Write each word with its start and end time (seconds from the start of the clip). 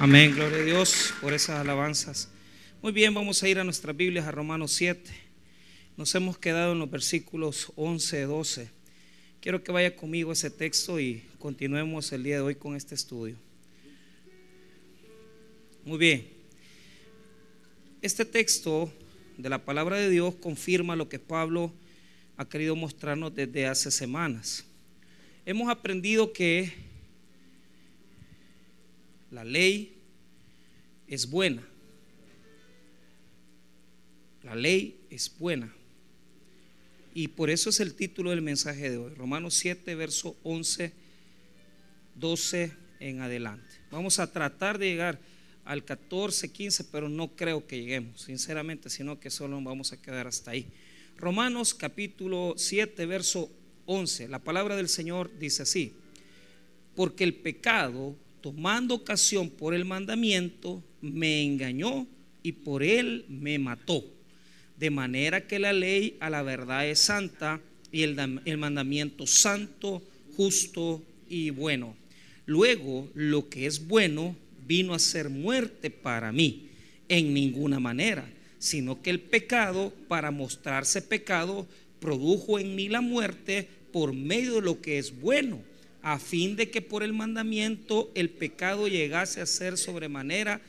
Amén, 0.00 0.32
gloria 0.32 0.58
a 0.58 0.62
Dios 0.62 1.12
por 1.20 1.32
esas 1.32 1.58
alabanzas. 1.58 2.28
Muy 2.80 2.92
bien, 2.92 3.12
vamos 3.12 3.42
a 3.42 3.48
ir 3.48 3.58
a 3.58 3.64
nuestras 3.64 3.96
Biblias, 3.96 4.26
a 4.26 4.30
Romanos 4.30 4.70
7. 4.74 5.10
Nos 5.96 6.14
hemos 6.14 6.38
quedado 6.38 6.70
en 6.70 6.78
los 6.78 6.88
versículos 6.88 7.72
11, 7.74 8.22
12. 8.22 8.70
Quiero 9.40 9.64
que 9.64 9.72
vaya 9.72 9.96
conmigo 9.96 10.30
ese 10.30 10.50
texto 10.50 11.00
y 11.00 11.24
continuemos 11.40 12.12
el 12.12 12.22
día 12.22 12.36
de 12.36 12.42
hoy 12.42 12.54
con 12.54 12.76
este 12.76 12.94
estudio. 12.94 13.34
Muy 15.84 15.98
bien. 15.98 16.28
Este 18.00 18.24
texto 18.24 18.92
de 19.36 19.48
la 19.48 19.64
palabra 19.64 19.96
de 19.96 20.10
Dios 20.10 20.36
confirma 20.36 20.94
lo 20.94 21.08
que 21.08 21.18
Pablo 21.18 21.72
ha 22.36 22.48
querido 22.48 22.76
mostrarnos 22.76 23.34
desde 23.34 23.66
hace 23.66 23.90
semanas. 23.90 24.64
Hemos 25.44 25.68
aprendido 25.68 26.32
que 26.32 26.86
la 29.30 29.44
ley 29.44 29.97
es 31.08 31.30
buena. 31.30 31.66
La 34.42 34.54
ley 34.54 35.00
es 35.10 35.32
buena. 35.38 35.74
Y 37.14 37.28
por 37.28 37.50
eso 37.50 37.70
es 37.70 37.80
el 37.80 37.94
título 37.94 38.30
del 38.30 38.42
mensaje 38.42 38.90
de 38.90 38.98
hoy. 38.98 39.14
Romanos 39.14 39.54
7, 39.54 39.94
verso 39.94 40.36
11, 40.44 40.92
12 42.14 42.72
en 43.00 43.20
adelante. 43.20 43.74
Vamos 43.90 44.18
a 44.18 44.30
tratar 44.32 44.78
de 44.78 44.90
llegar 44.90 45.18
al 45.64 45.84
14, 45.84 46.52
15, 46.52 46.84
pero 46.84 47.08
no 47.08 47.34
creo 47.34 47.66
que 47.66 47.78
lleguemos, 47.78 48.22
sinceramente, 48.22 48.88
sino 48.88 49.18
que 49.18 49.30
solo 49.30 49.60
vamos 49.60 49.92
a 49.92 50.00
quedar 50.00 50.26
hasta 50.26 50.52
ahí. 50.52 50.66
Romanos 51.16 51.74
capítulo 51.74 52.54
7, 52.56 53.04
verso 53.06 53.50
11. 53.86 54.28
La 54.28 54.38
palabra 54.38 54.76
del 54.76 54.88
Señor 54.88 55.30
dice 55.38 55.62
así. 55.62 55.94
Porque 56.94 57.24
el 57.24 57.34
pecado 57.34 58.16
tomando 58.40 58.94
ocasión 58.94 59.50
por 59.50 59.74
el 59.74 59.84
mandamiento, 59.84 60.82
me 61.00 61.42
engañó 61.42 62.06
y 62.42 62.52
por 62.52 62.82
él 62.82 63.24
me 63.28 63.58
mató. 63.58 64.04
De 64.76 64.90
manera 64.90 65.46
que 65.46 65.58
la 65.58 65.72
ley 65.72 66.16
a 66.20 66.30
la 66.30 66.42
verdad 66.42 66.86
es 66.86 67.00
santa 67.00 67.60
y 67.90 68.02
el, 68.02 68.58
mandamiento 68.58 69.26
santo, 69.26 70.02
justo 70.36 71.02
y 71.28 71.50
bueno. 71.50 71.96
Luego, 72.46 73.10
lo 73.14 73.48
que 73.48 73.66
es 73.66 73.86
bueno 73.86 74.36
vino 74.66 74.94
a 74.94 74.98
ser 74.98 75.30
muerte 75.30 75.90
para 75.90 76.30
mí, 76.32 76.68
en 77.08 77.34
ninguna 77.34 77.80
manera, 77.80 78.30
sino 78.58 79.02
que 79.02 79.10
el 79.10 79.20
pecado, 79.20 79.92
para 80.06 80.30
mostrarse 80.30 81.02
pecado, 81.02 81.66
produjo 82.00 82.58
en 82.58 82.76
mí 82.76 82.88
la 82.88 83.00
muerte 83.00 83.66
por 83.92 84.12
medio 84.12 84.56
de 84.56 84.62
lo 84.62 84.80
que 84.80 84.98
es 84.98 85.18
bueno 85.18 85.60
a 86.02 86.18
fin 86.18 86.56
de 86.56 86.70
que 86.70 86.80
por 86.80 87.02
el 87.02 87.12
mandamiento 87.12 88.10
el 88.14 88.30
pecado 88.30 88.88
llegase 88.88 89.40
a 89.40 89.46
ser 89.46 89.76
sobremanera 89.76 90.60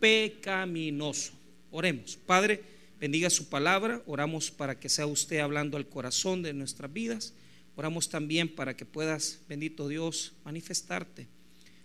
pecaminoso. 0.00 1.32
Oremos. 1.70 2.16
Padre, 2.16 2.62
bendiga 3.00 3.30
su 3.30 3.48
palabra. 3.48 4.02
Oramos 4.06 4.50
para 4.50 4.78
que 4.78 4.88
sea 4.88 5.06
usted 5.06 5.38
hablando 5.38 5.76
al 5.76 5.88
corazón 5.88 6.42
de 6.42 6.52
nuestras 6.52 6.92
vidas. 6.92 7.34
Oramos 7.76 8.08
también 8.08 8.54
para 8.54 8.76
que 8.76 8.86
puedas, 8.86 9.40
bendito 9.48 9.88
Dios, 9.88 10.32
manifestarte. 10.44 11.28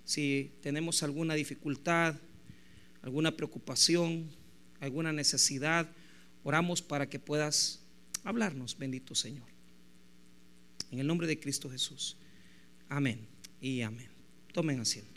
Si 0.06 0.52
tenemos 0.62 1.04
alguna 1.04 1.36
dificultad, 1.36 2.16
alguna 3.02 3.36
preocupación, 3.36 4.30
alguna 4.80 5.12
necesidad, 5.12 5.90
oramos 6.44 6.82
para 6.82 7.10
que 7.10 7.20
puedas 7.20 7.82
hablarnos, 8.24 8.78
bendito 8.78 9.16
Señor. 9.16 9.48
En 10.92 11.00
el 11.00 11.08
nombre 11.08 11.28
de 11.28 11.40
Cristo 11.40 11.70
Jesús. 11.70 12.18
Amén 12.88 13.28
y 13.60 13.82
amén. 13.82 14.10
Tomen 14.54 14.80
asiento. 14.80 15.11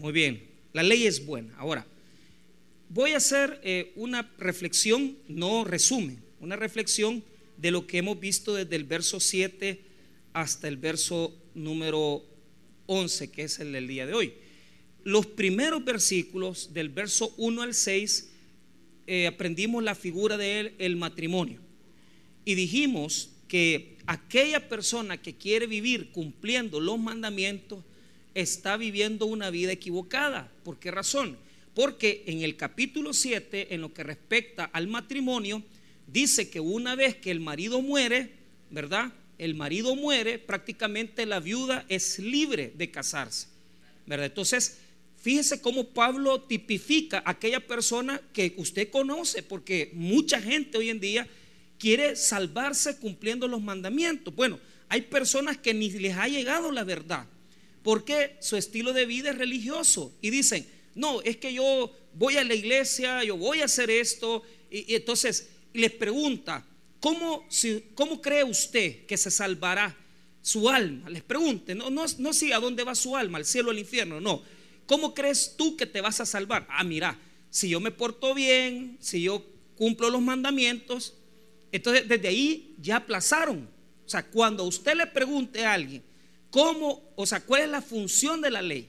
Muy 0.00 0.12
bien, 0.12 0.42
la 0.72 0.82
ley 0.82 1.06
es 1.06 1.26
buena. 1.26 1.54
Ahora, 1.58 1.86
voy 2.88 3.10
a 3.10 3.18
hacer 3.18 3.60
eh, 3.62 3.92
una 3.96 4.32
reflexión, 4.38 5.18
no 5.28 5.62
resumen, 5.62 6.18
una 6.40 6.56
reflexión 6.56 7.22
de 7.58 7.70
lo 7.70 7.86
que 7.86 7.98
hemos 7.98 8.18
visto 8.18 8.54
desde 8.54 8.76
el 8.76 8.84
verso 8.84 9.20
7 9.20 9.78
hasta 10.32 10.68
el 10.68 10.78
verso 10.78 11.36
número 11.54 12.24
11, 12.86 13.30
que 13.30 13.42
es 13.42 13.58
el 13.60 13.72
del 13.72 13.88
día 13.88 14.06
de 14.06 14.14
hoy. 14.14 14.32
Los 15.04 15.26
primeros 15.26 15.84
versículos 15.84 16.72
del 16.72 16.88
verso 16.88 17.34
1 17.36 17.60
al 17.60 17.74
6 17.74 18.30
eh, 19.06 19.26
aprendimos 19.26 19.84
la 19.84 19.94
figura 19.94 20.38
del 20.38 20.72
el 20.78 20.96
matrimonio 20.96 21.60
y 22.46 22.54
dijimos 22.54 23.32
que 23.48 23.98
aquella 24.06 24.66
persona 24.66 25.20
que 25.20 25.34
quiere 25.34 25.66
vivir 25.66 26.10
cumpliendo 26.10 26.80
los 26.80 26.98
mandamientos 26.98 27.84
está 28.34 28.76
viviendo 28.76 29.26
una 29.26 29.50
vida 29.50 29.72
equivocada. 29.72 30.50
¿Por 30.64 30.78
qué 30.78 30.90
razón? 30.90 31.38
Porque 31.74 32.24
en 32.26 32.42
el 32.42 32.56
capítulo 32.56 33.12
7, 33.12 33.74
en 33.74 33.80
lo 33.80 33.92
que 33.94 34.02
respecta 34.02 34.64
al 34.64 34.86
matrimonio, 34.86 35.62
dice 36.06 36.50
que 36.50 36.60
una 36.60 36.94
vez 36.94 37.16
que 37.16 37.30
el 37.30 37.40
marido 37.40 37.80
muere, 37.80 38.30
¿verdad? 38.70 39.12
El 39.38 39.54
marido 39.54 39.96
muere, 39.96 40.38
prácticamente 40.38 41.26
la 41.26 41.40
viuda 41.40 41.84
es 41.88 42.18
libre 42.18 42.72
de 42.76 42.90
casarse, 42.90 43.46
¿verdad? 44.06 44.26
Entonces, 44.26 44.78
fíjese 45.16 45.60
cómo 45.60 45.88
Pablo 45.88 46.42
tipifica 46.42 47.22
aquella 47.24 47.60
persona 47.66 48.20
que 48.32 48.54
usted 48.56 48.90
conoce, 48.90 49.42
porque 49.42 49.90
mucha 49.94 50.40
gente 50.40 50.76
hoy 50.78 50.90
en 50.90 51.00
día 51.00 51.26
quiere 51.78 52.16
salvarse 52.16 52.98
cumpliendo 52.98 53.48
los 53.48 53.62
mandamientos. 53.62 54.34
Bueno, 54.34 54.58
hay 54.88 55.02
personas 55.02 55.56
que 55.56 55.72
ni 55.72 55.90
les 55.90 56.16
ha 56.16 56.28
llegado 56.28 56.70
la 56.72 56.84
verdad, 56.84 57.26
porque 57.82 58.36
su 58.40 58.56
estilo 58.56 58.92
de 58.92 59.06
vida 59.06 59.30
es 59.30 59.38
religioso 59.38 60.12
y 60.20 60.30
dicen, 60.30 60.66
no, 60.94 61.22
es 61.22 61.36
que 61.36 61.52
yo 61.52 61.92
voy 62.14 62.36
a 62.36 62.44
la 62.44 62.54
iglesia, 62.54 63.24
yo 63.24 63.36
voy 63.36 63.60
a 63.60 63.66
hacer 63.66 63.90
esto, 63.90 64.42
y, 64.70 64.94
entonces 64.94 65.50
les 65.72 65.92
pregunta, 65.92 66.66
¿cómo, 67.00 67.44
si, 67.48 67.84
¿cómo 67.94 68.20
cree 68.20 68.44
usted 68.44 69.06
que 69.06 69.16
se 69.16 69.30
salvará 69.30 69.96
su 70.42 70.68
alma? 70.68 71.08
Les 71.10 71.22
pregunte, 71.22 71.74
no, 71.74 71.90
no, 71.90 72.04
no 72.18 72.32
si 72.32 72.52
a 72.52 72.58
dónde 72.58 72.84
va 72.84 72.94
su 72.94 73.16
alma, 73.16 73.38
al 73.38 73.44
cielo 73.44 73.68
o 73.68 73.72
al 73.72 73.78
infierno, 73.78 74.20
no. 74.20 74.42
¿Cómo 74.86 75.14
crees 75.14 75.54
tú 75.56 75.76
que 75.76 75.86
te 75.86 76.00
vas 76.00 76.20
a 76.20 76.26
salvar? 76.26 76.66
Ah, 76.68 76.82
mira, 76.82 77.18
si 77.48 77.68
yo 77.68 77.80
me 77.80 77.92
porto 77.92 78.34
bien, 78.34 78.98
si 79.00 79.22
yo 79.22 79.44
cumplo 79.76 80.10
los 80.10 80.20
mandamientos, 80.20 81.14
entonces, 81.72 82.08
desde 82.08 82.28
ahí 82.28 82.74
ya 82.78 82.96
aplazaron. 82.96 83.68
O 84.04 84.08
sea, 84.08 84.26
cuando 84.26 84.64
usted 84.64 84.96
le 84.96 85.06
pregunte 85.06 85.64
a 85.64 85.74
alguien, 85.74 86.02
¿cómo, 86.50 87.02
o 87.16 87.26
sea, 87.26 87.40
cuál 87.40 87.62
es 87.62 87.68
la 87.68 87.82
función 87.82 88.40
de 88.40 88.50
la 88.50 88.62
ley? 88.62 88.88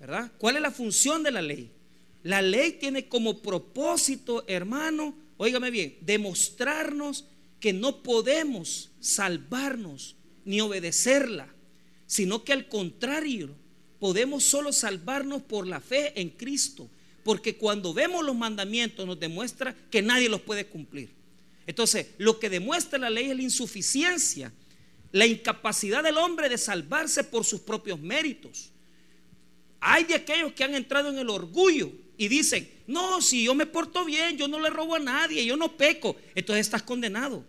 ¿Verdad? 0.00 0.30
¿Cuál 0.38 0.56
es 0.56 0.62
la 0.62 0.70
función 0.70 1.22
de 1.22 1.30
la 1.30 1.42
ley? 1.42 1.70
La 2.22 2.42
ley 2.42 2.72
tiene 2.72 3.08
como 3.08 3.40
propósito, 3.40 4.44
hermano, 4.46 5.14
óigame 5.36 5.70
bien, 5.70 5.96
demostrarnos 6.00 7.24
que 7.60 7.72
no 7.72 8.02
podemos 8.02 8.90
salvarnos 9.00 10.16
ni 10.44 10.60
obedecerla, 10.60 11.48
sino 12.06 12.44
que 12.44 12.52
al 12.52 12.68
contrario, 12.68 13.54
podemos 13.98 14.44
solo 14.44 14.72
salvarnos 14.72 15.42
por 15.42 15.66
la 15.66 15.80
fe 15.80 16.20
en 16.20 16.30
Cristo, 16.30 16.88
porque 17.24 17.56
cuando 17.56 17.92
vemos 17.92 18.24
los 18.24 18.36
mandamientos 18.36 19.06
nos 19.06 19.18
demuestra 19.18 19.74
que 19.90 20.02
nadie 20.02 20.28
los 20.28 20.42
puede 20.42 20.66
cumplir. 20.66 21.10
Entonces, 21.66 22.08
lo 22.18 22.38
que 22.38 22.50
demuestra 22.50 22.98
la 22.98 23.10
ley 23.10 23.30
es 23.30 23.36
la 23.36 23.42
insuficiencia, 23.42 24.52
la 25.12 25.26
incapacidad 25.26 26.02
del 26.02 26.16
hombre 26.16 26.48
de 26.48 26.58
salvarse 26.58 27.24
por 27.24 27.44
sus 27.44 27.60
propios 27.60 28.00
méritos. 28.00 28.70
Hay 29.80 30.04
de 30.04 30.14
aquellos 30.14 30.52
que 30.52 30.64
han 30.64 30.74
entrado 30.74 31.10
en 31.10 31.18
el 31.18 31.30
orgullo 31.30 31.90
y 32.16 32.28
dicen, 32.28 32.68
no, 32.86 33.20
si 33.20 33.44
yo 33.44 33.54
me 33.54 33.66
porto 33.66 34.04
bien, 34.04 34.36
yo 34.36 34.48
no 34.48 34.60
le 34.60 34.70
robo 34.70 34.94
a 34.94 34.98
nadie, 34.98 35.44
yo 35.44 35.56
no 35.56 35.76
peco, 35.76 36.16
entonces 36.34 36.66
estás 36.66 36.82
condenado. 36.82 37.44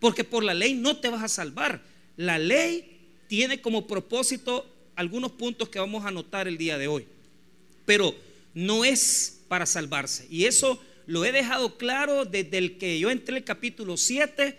Porque 0.00 0.24
por 0.24 0.44
la 0.44 0.54
ley 0.54 0.74
no 0.74 0.98
te 0.98 1.08
vas 1.08 1.22
a 1.22 1.28
salvar. 1.28 1.82
La 2.16 2.38
ley 2.38 3.00
tiene 3.26 3.60
como 3.60 3.86
propósito 3.86 4.70
algunos 4.96 5.32
puntos 5.32 5.68
que 5.68 5.78
vamos 5.78 6.04
a 6.04 6.08
anotar 6.08 6.46
el 6.46 6.58
día 6.58 6.78
de 6.78 6.88
hoy. 6.88 7.06
Pero 7.84 8.14
no 8.54 8.84
es 8.84 9.40
para 9.48 9.66
salvarse. 9.66 10.26
Y 10.30 10.44
eso 10.44 10.80
lo 11.06 11.24
he 11.24 11.32
dejado 11.32 11.76
claro 11.76 12.24
desde 12.24 12.58
el 12.58 12.78
que 12.78 12.98
yo 12.98 13.10
entré 13.10 13.36
el 13.36 13.44
capítulo 13.44 13.96
7, 13.96 14.58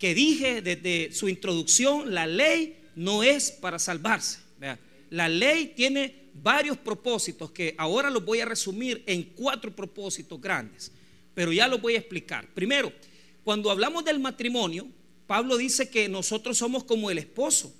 que 0.00 0.14
dije 0.14 0.62
desde 0.62 1.12
su 1.12 1.28
introducción, 1.28 2.12
la 2.14 2.26
ley 2.26 2.80
no 2.96 3.22
es 3.22 3.52
para 3.52 3.78
salvarse. 3.78 4.40
La 5.10 5.28
ley 5.28 5.74
tiene 5.76 6.30
varios 6.34 6.78
propósitos 6.78 7.50
que 7.50 7.74
ahora 7.76 8.08
los 8.08 8.24
voy 8.24 8.40
a 8.40 8.46
resumir 8.46 9.02
en 9.06 9.24
cuatro 9.24 9.74
propósitos 9.74 10.40
grandes, 10.40 10.90
pero 11.34 11.52
ya 11.52 11.68
los 11.68 11.82
voy 11.82 11.96
a 11.96 11.98
explicar. 11.98 12.48
Primero, 12.54 12.92
cuando 13.44 13.70
hablamos 13.70 14.04
del 14.04 14.20
matrimonio, 14.20 14.86
Pablo 15.26 15.56
dice 15.56 15.90
que 15.90 16.08
nosotros 16.08 16.56
somos 16.56 16.84
como 16.84 17.10
el 17.10 17.18
esposo, 17.18 17.74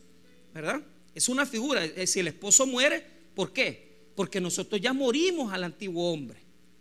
¿verdad? 0.52 0.82
Es 1.14 1.28
una 1.28 1.46
figura, 1.46 1.82
si 2.06 2.20
el 2.20 2.28
esposo 2.28 2.66
muere, 2.66 3.04
¿por 3.34 3.52
qué? 3.52 4.10
Porque 4.14 4.40
nosotros 4.40 4.80
ya 4.80 4.92
morimos 4.92 5.52
al 5.52 5.64
antiguo 5.64 6.12
hombre. 6.12 6.38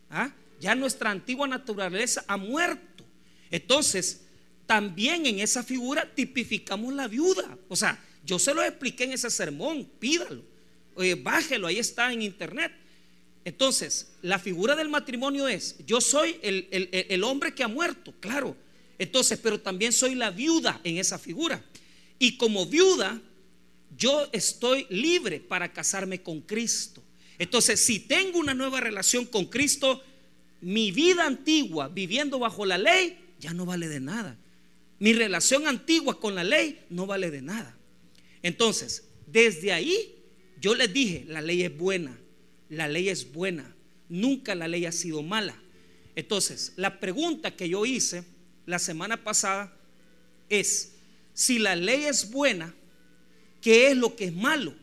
¿ah? 0.09 0.33
Ya 0.59 0.75
nuestra 0.75 1.11
antigua 1.11 1.47
naturaleza 1.47 2.25
ha 2.27 2.35
muerto. 2.35 3.05
Entonces, 3.51 4.25
también 4.69 5.25
en 5.25 5.39
esa 5.39 5.63
figura 5.63 6.13
tipificamos 6.13 6.93
la 6.93 7.07
viuda. 7.07 7.57
O 7.69 7.75
sea, 7.75 7.99
yo 8.23 8.37
se 8.37 8.53
lo 8.53 8.61
expliqué 8.61 9.05
en 9.05 9.13
ese 9.13 9.31
sermón, 9.31 9.89
pídalo. 9.97 10.43
Bájelo, 11.23 11.65
ahí 11.65 11.79
está 11.79 12.13
en 12.13 12.21
internet. 12.21 12.71
Entonces, 13.43 14.11
la 14.21 14.37
figura 14.37 14.75
del 14.75 14.87
matrimonio 14.87 15.47
es, 15.47 15.75
yo 15.87 15.99
soy 15.99 16.37
el, 16.43 16.67
el, 16.69 17.23
hombre 17.23 17.55
que 17.55 17.63
ha 17.63 17.67
muerto, 17.67 18.13
claro. 18.19 18.55
Entonces, 18.99 19.39
pero 19.41 19.59
también 19.59 19.91
soy 19.91 20.13
la 20.13 20.29
viuda 20.29 20.79
en 20.83 20.97
esa 20.97 21.17
figura. 21.17 21.65
Y 22.19 22.37
como 22.37 22.67
viuda, 22.67 23.19
yo 23.97 24.29
estoy 24.31 24.85
libre 24.91 25.39
para 25.39 25.73
casarme 25.73 26.21
con 26.21 26.41
Cristo. 26.41 27.01
Entonces, 27.39 27.83
si 27.83 28.01
tengo 28.01 28.37
una 28.37 28.53
nueva 28.53 28.81
relación 28.81 29.25
con 29.25 29.45
Cristo, 29.45 30.03
mi 30.61 30.91
vida 30.91 31.25
antigua 31.25 31.87
viviendo 31.87 32.37
bajo 32.37 32.67
la 32.67 32.77
ley 32.77 33.17
ya 33.39 33.51
no 33.55 33.65
vale 33.65 33.87
de 33.87 33.99
nada. 33.99 34.37
Mi 34.99 35.13
relación 35.13 35.65
antigua 35.65 36.19
con 36.19 36.35
la 36.35 36.43
ley 36.43 36.85
no 36.89 37.05
vale 37.07 37.31
de 37.31 37.41
nada. 37.41 37.77
Entonces, 38.43 39.05
desde 39.25 39.71
ahí 39.71 40.15
yo 40.59 40.75
les 40.75 40.91
dije, 40.91 41.25
la 41.27 41.41
ley 41.41 41.63
es 41.63 41.75
buena, 41.75 42.19
la 42.69 42.87
ley 42.87 43.07
es 43.07 43.31
buena, 43.31 43.75
nunca 44.09 44.55
la 44.55 44.67
ley 44.67 44.85
ha 44.85 44.91
sido 44.91 45.23
mala. 45.23 45.57
Entonces, 46.15 46.73
la 46.75 46.99
pregunta 46.99 47.55
que 47.55 47.69
yo 47.69 47.85
hice 47.85 48.25
la 48.65 48.77
semana 48.77 49.23
pasada 49.23 49.73
es, 50.49 50.95
si 51.33 51.59
la 51.59 51.77
ley 51.77 52.05
es 52.05 52.29
buena, 52.29 52.75
¿qué 53.61 53.91
es 53.91 53.97
lo 53.97 54.17
que 54.17 54.25
es 54.25 54.33
malo? 54.33 54.75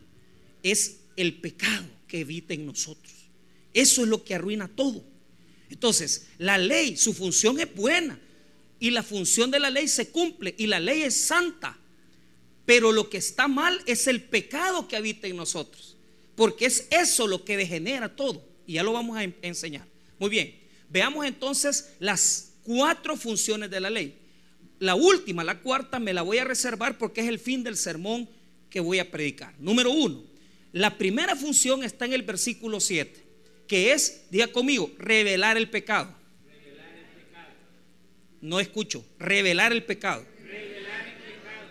Es 0.63 1.01
el 1.17 1.35
pecado 1.35 1.87
que 2.09 2.21
evita 2.21 2.55
en 2.55 2.65
nosotros. 2.65 3.13
Eso 3.75 4.03
es 4.03 4.09
lo 4.09 4.25
que 4.25 4.35
arruina 4.35 4.67
todo. 4.69 5.05
Entonces, 5.69 6.29
la 6.39 6.57
ley, 6.57 6.97
su 6.97 7.13
función 7.13 7.61
es 7.61 7.75
buena 7.75 8.19
y 8.79 8.91
la 8.91 9.03
función 9.03 9.51
de 9.51 9.61
la 9.61 9.71
ley 9.71 9.89
se 9.89 10.11
cumple 10.11 10.55
y 10.59 10.67
la 10.67 10.81
ley 10.81 11.03
es 11.03 11.27
santa. 11.27 11.79
Pero 12.65 12.93
lo 12.93 13.09
que 13.09 13.19
está 13.19 13.49
mal 13.49 13.81
es 13.87 14.07
el 14.07 14.23
pecado 14.23 14.89
que 14.89 14.97
habita 14.97 15.29
en 15.29 15.37
nosotros, 15.37 15.97
porque 16.35 16.67
es 16.67 16.89
eso 16.91 17.27
lo 17.27 17.45
que 17.45 17.57
degenera 17.57 18.15
todo. 18.15 18.45
Y 18.67 18.75
ya 18.75 18.83
lo 18.83 18.93
vamos 18.93 19.17
a 19.17 19.23
enseñar. 19.43 19.87
Muy 20.19 20.31
bien, 20.31 20.59
veamos 20.91 21.25
entonces 21.25 21.93
las 22.01 22.55
cuatro 22.65 23.17
funciones 23.17 23.71
de 23.71 23.81
la 23.81 23.91
ley. 23.91 24.19
La 24.79 24.95
última, 24.95 25.45
la 25.45 25.61
cuarta, 25.61 25.99
me 25.99 26.13
la 26.13 26.23
voy 26.23 26.39
a 26.39 26.45
reservar 26.45 26.99
porque 26.99 27.21
es 27.21 27.29
el 27.29 27.39
fin 27.39 27.63
del 27.63 27.77
sermón 27.77 28.29
que 28.69 28.81
voy 28.81 28.99
a 28.99 29.11
predicar. 29.11 29.55
Número 29.59 29.91
uno, 29.91 30.23
la 30.73 30.99
primera 30.99 31.37
función 31.37 31.85
está 31.85 32.05
en 32.05 32.13
el 32.13 32.23
versículo 32.23 32.81
7, 32.81 33.25
que 33.69 33.93
es, 33.93 34.25
diga 34.31 34.49
conmigo, 34.49 34.91
revelar 34.99 35.57
el 35.57 35.71
pecado. 35.71 36.16
No 38.47 38.61
escucho, 38.61 39.05
revelar 39.19 39.73
el 39.73 39.83
pecado. 39.83 40.25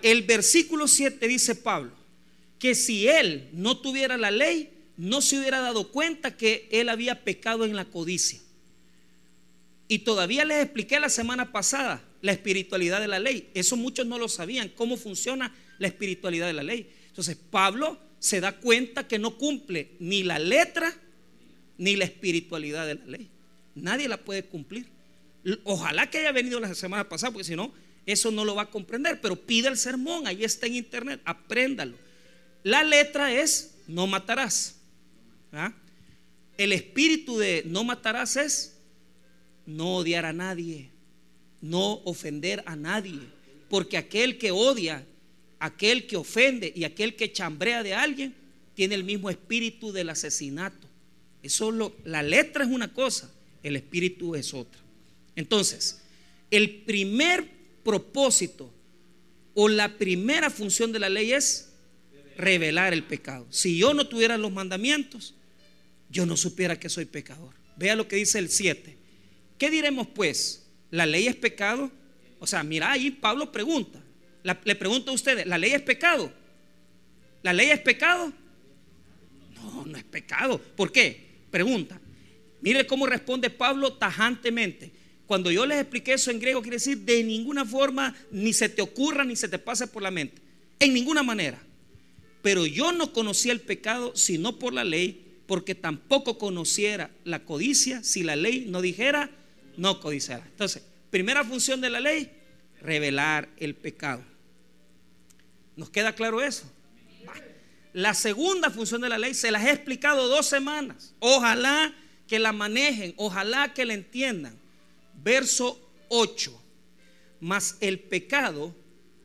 el, 0.01 0.23
versículo 0.23 0.89
7 0.89 1.25
dice 1.25 1.55
Pablo, 1.55 1.93
que 2.59 2.75
si 2.75 3.07
él 3.07 3.47
no 3.53 3.77
tuviera 3.77 4.17
la 4.17 4.29
ley, 4.29 4.71
no 4.97 5.21
se 5.21 5.39
hubiera 5.39 5.61
dado 5.61 5.89
cuenta 5.93 6.35
que 6.35 6.67
él 6.69 6.89
había 6.89 7.23
pecado 7.23 7.63
en 7.63 7.77
la 7.77 7.85
codicia. 7.85 8.41
Y 9.87 9.99
todavía 9.99 10.43
les 10.43 10.63
expliqué 10.63 10.99
la 10.99 11.07
semana 11.07 11.53
pasada 11.53 12.03
la 12.21 12.33
espiritualidad 12.33 12.99
de 12.99 13.07
la 13.07 13.19
ley. 13.19 13.49
Eso 13.53 13.77
muchos 13.77 14.05
no 14.05 14.19
lo 14.19 14.27
sabían, 14.27 14.67
cómo 14.67 14.97
funciona 14.97 15.55
la 15.79 15.87
espiritualidad 15.87 16.47
de 16.47 16.53
la 16.53 16.63
ley. 16.63 16.91
Entonces 17.07 17.37
Pablo 17.37 17.97
se 18.19 18.41
da 18.41 18.51
cuenta 18.51 19.07
que 19.07 19.17
no 19.17 19.37
cumple 19.37 19.91
ni 19.99 20.23
la 20.23 20.39
letra 20.39 20.93
ni 21.77 21.95
la 21.95 22.03
espiritualidad 22.03 22.85
de 22.85 22.95
la 22.95 23.05
ley. 23.05 23.29
Nadie 23.75 24.09
la 24.09 24.17
puede 24.17 24.43
cumplir. 24.43 24.94
Ojalá 25.63 26.09
que 26.09 26.19
haya 26.19 26.31
venido 26.31 26.59
la 26.59 26.73
semana 26.73 27.07
pasada, 27.07 27.31
porque 27.31 27.45
si 27.45 27.55
no, 27.55 27.73
eso 28.05 28.31
no 28.31 28.45
lo 28.45 28.55
va 28.55 28.63
a 28.63 28.71
comprender. 28.71 29.21
Pero 29.21 29.35
pide 29.35 29.67
el 29.67 29.77
sermón, 29.77 30.27
ahí 30.27 30.43
está 30.43 30.67
en 30.67 30.75
internet, 30.75 31.21
apréndalo. 31.25 31.97
La 32.63 32.83
letra 32.83 33.33
es 33.33 33.75
no 33.87 34.07
matarás. 34.07 34.75
¿Ah? 35.51 35.73
El 36.57 36.73
espíritu 36.73 37.37
de 37.37 37.63
no 37.65 37.83
matarás 37.83 38.35
es 38.37 38.77
no 39.65 39.97
odiar 39.97 40.25
a 40.25 40.33
nadie, 40.33 40.89
no 41.61 42.01
ofender 42.05 42.63
a 42.65 42.75
nadie. 42.75 43.19
Porque 43.69 43.97
aquel 43.97 44.37
que 44.37 44.51
odia 44.51 45.05
aquel 45.59 46.05
que 46.05 46.17
ofende 46.17 46.71
y 46.75 46.83
aquel 46.83 47.15
que 47.15 47.31
chambrea 47.31 47.83
de 47.83 47.93
alguien 47.93 48.35
tiene 48.73 48.95
el 48.95 49.03
mismo 49.03 49.29
espíritu 49.29 49.91
del 49.91 50.09
asesinato. 50.09 50.87
Eso 51.41 51.71
lo, 51.71 51.95
la 52.03 52.23
letra 52.23 52.63
es 52.63 52.69
una 52.69 52.93
cosa, 52.93 53.31
el 53.63 53.75
espíritu 53.75 54.35
es 54.35 54.53
otra. 54.53 54.79
Entonces, 55.35 56.01
el 56.51 56.83
primer 56.83 57.47
propósito 57.83 58.73
o 59.53 59.69
la 59.69 59.97
primera 59.97 60.49
función 60.49 60.91
de 60.91 60.99
la 60.99 61.09
ley 61.09 61.31
es 61.33 61.73
revelar 62.37 62.93
el 62.93 63.03
pecado. 63.03 63.47
Si 63.49 63.77
yo 63.77 63.93
no 63.93 64.07
tuviera 64.07 64.37
los 64.37 64.51
mandamientos, 64.51 65.35
yo 66.09 66.25
no 66.25 66.37
supiera 66.37 66.79
que 66.79 66.89
soy 66.89 67.05
pecador. 67.05 67.53
Vea 67.77 67.95
lo 67.95 68.07
que 68.07 68.17
dice 68.17 68.39
el 68.39 68.49
7. 68.49 68.97
¿Qué 69.57 69.69
diremos 69.69 70.07
pues? 70.07 70.65
¿La 70.91 71.05
ley 71.05 71.27
es 71.27 71.35
pecado? 71.35 71.91
O 72.39 72.47
sea, 72.47 72.63
mira, 72.63 72.91
ahí 72.91 73.11
Pablo 73.11 73.51
pregunta, 73.51 74.01
le 74.43 74.75
pregunto 74.75 75.11
a 75.11 75.13
ustedes, 75.13 75.45
¿la 75.47 75.57
ley 75.57 75.71
es 75.71 75.81
pecado? 75.81 76.31
¿La 77.41 77.53
ley 77.53 77.69
es 77.69 77.79
pecado? 77.79 78.31
No, 79.55 79.85
no 79.85 79.97
es 79.97 80.03
pecado. 80.03 80.59
¿Por 80.59 80.91
qué? 80.91 81.45
Pregunta. 81.49 81.99
Mire 82.61 82.85
cómo 82.85 83.05
responde 83.05 83.49
Pablo 83.49 83.93
tajantemente. 83.93 84.91
Cuando 85.27 85.51
yo 85.51 85.65
les 85.65 85.79
expliqué 85.79 86.13
eso 86.13 86.31
en 86.31 86.39
griego, 86.39 86.61
quiere 86.61 86.77
decir 86.77 86.99
de 86.99 87.23
ninguna 87.23 87.65
forma, 87.65 88.15
ni 88.31 88.53
se 88.53 88.69
te 88.69 88.81
ocurra, 88.81 89.23
ni 89.23 89.35
se 89.35 89.47
te 89.47 89.57
pase 89.57 89.87
por 89.87 90.03
la 90.03 90.11
mente. 90.11 90.41
En 90.79 90.93
ninguna 90.93 91.23
manera. 91.23 91.59
Pero 92.41 92.65
yo 92.65 92.91
no 92.91 93.11
conocía 93.11 93.51
el 93.51 93.61
pecado 93.61 94.15
sino 94.15 94.59
por 94.59 94.73
la 94.73 94.83
ley, 94.83 95.39
porque 95.47 95.73
tampoco 95.73 96.37
conociera 96.37 97.09
la 97.23 97.43
codicia 97.43 98.03
si 98.03 98.23
la 98.23 98.35
ley 98.35 98.65
no 98.67 98.81
dijera, 98.81 99.31
no 99.77 99.99
codiciará. 99.99 100.45
Entonces, 100.45 100.83
primera 101.09 101.43
función 101.43 101.81
de 101.81 101.89
la 101.89 101.99
ley, 101.99 102.31
revelar 102.81 103.49
el 103.57 103.73
pecado. 103.75 104.23
¿Nos 105.75 105.89
queda 105.89 106.13
claro 106.13 106.41
eso? 106.41 106.71
La 107.93 108.13
segunda 108.13 108.69
función 108.69 109.01
de 109.01 109.09
la 109.09 109.17
ley 109.17 109.33
se 109.33 109.51
las 109.51 109.63
he 109.63 109.71
explicado 109.71 110.27
dos 110.27 110.45
semanas. 110.45 111.13
Ojalá 111.19 111.93
que 112.27 112.39
la 112.39 112.51
manejen, 112.51 113.13
ojalá 113.17 113.73
que 113.73 113.85
la 113.85 113.93
entiendan. 113.93 114.59
Verso 115.25 115.81
8. 116.09 116.61
Mas 117.39 117.77
el 117.81 117.99
pecado, 117.99 118.75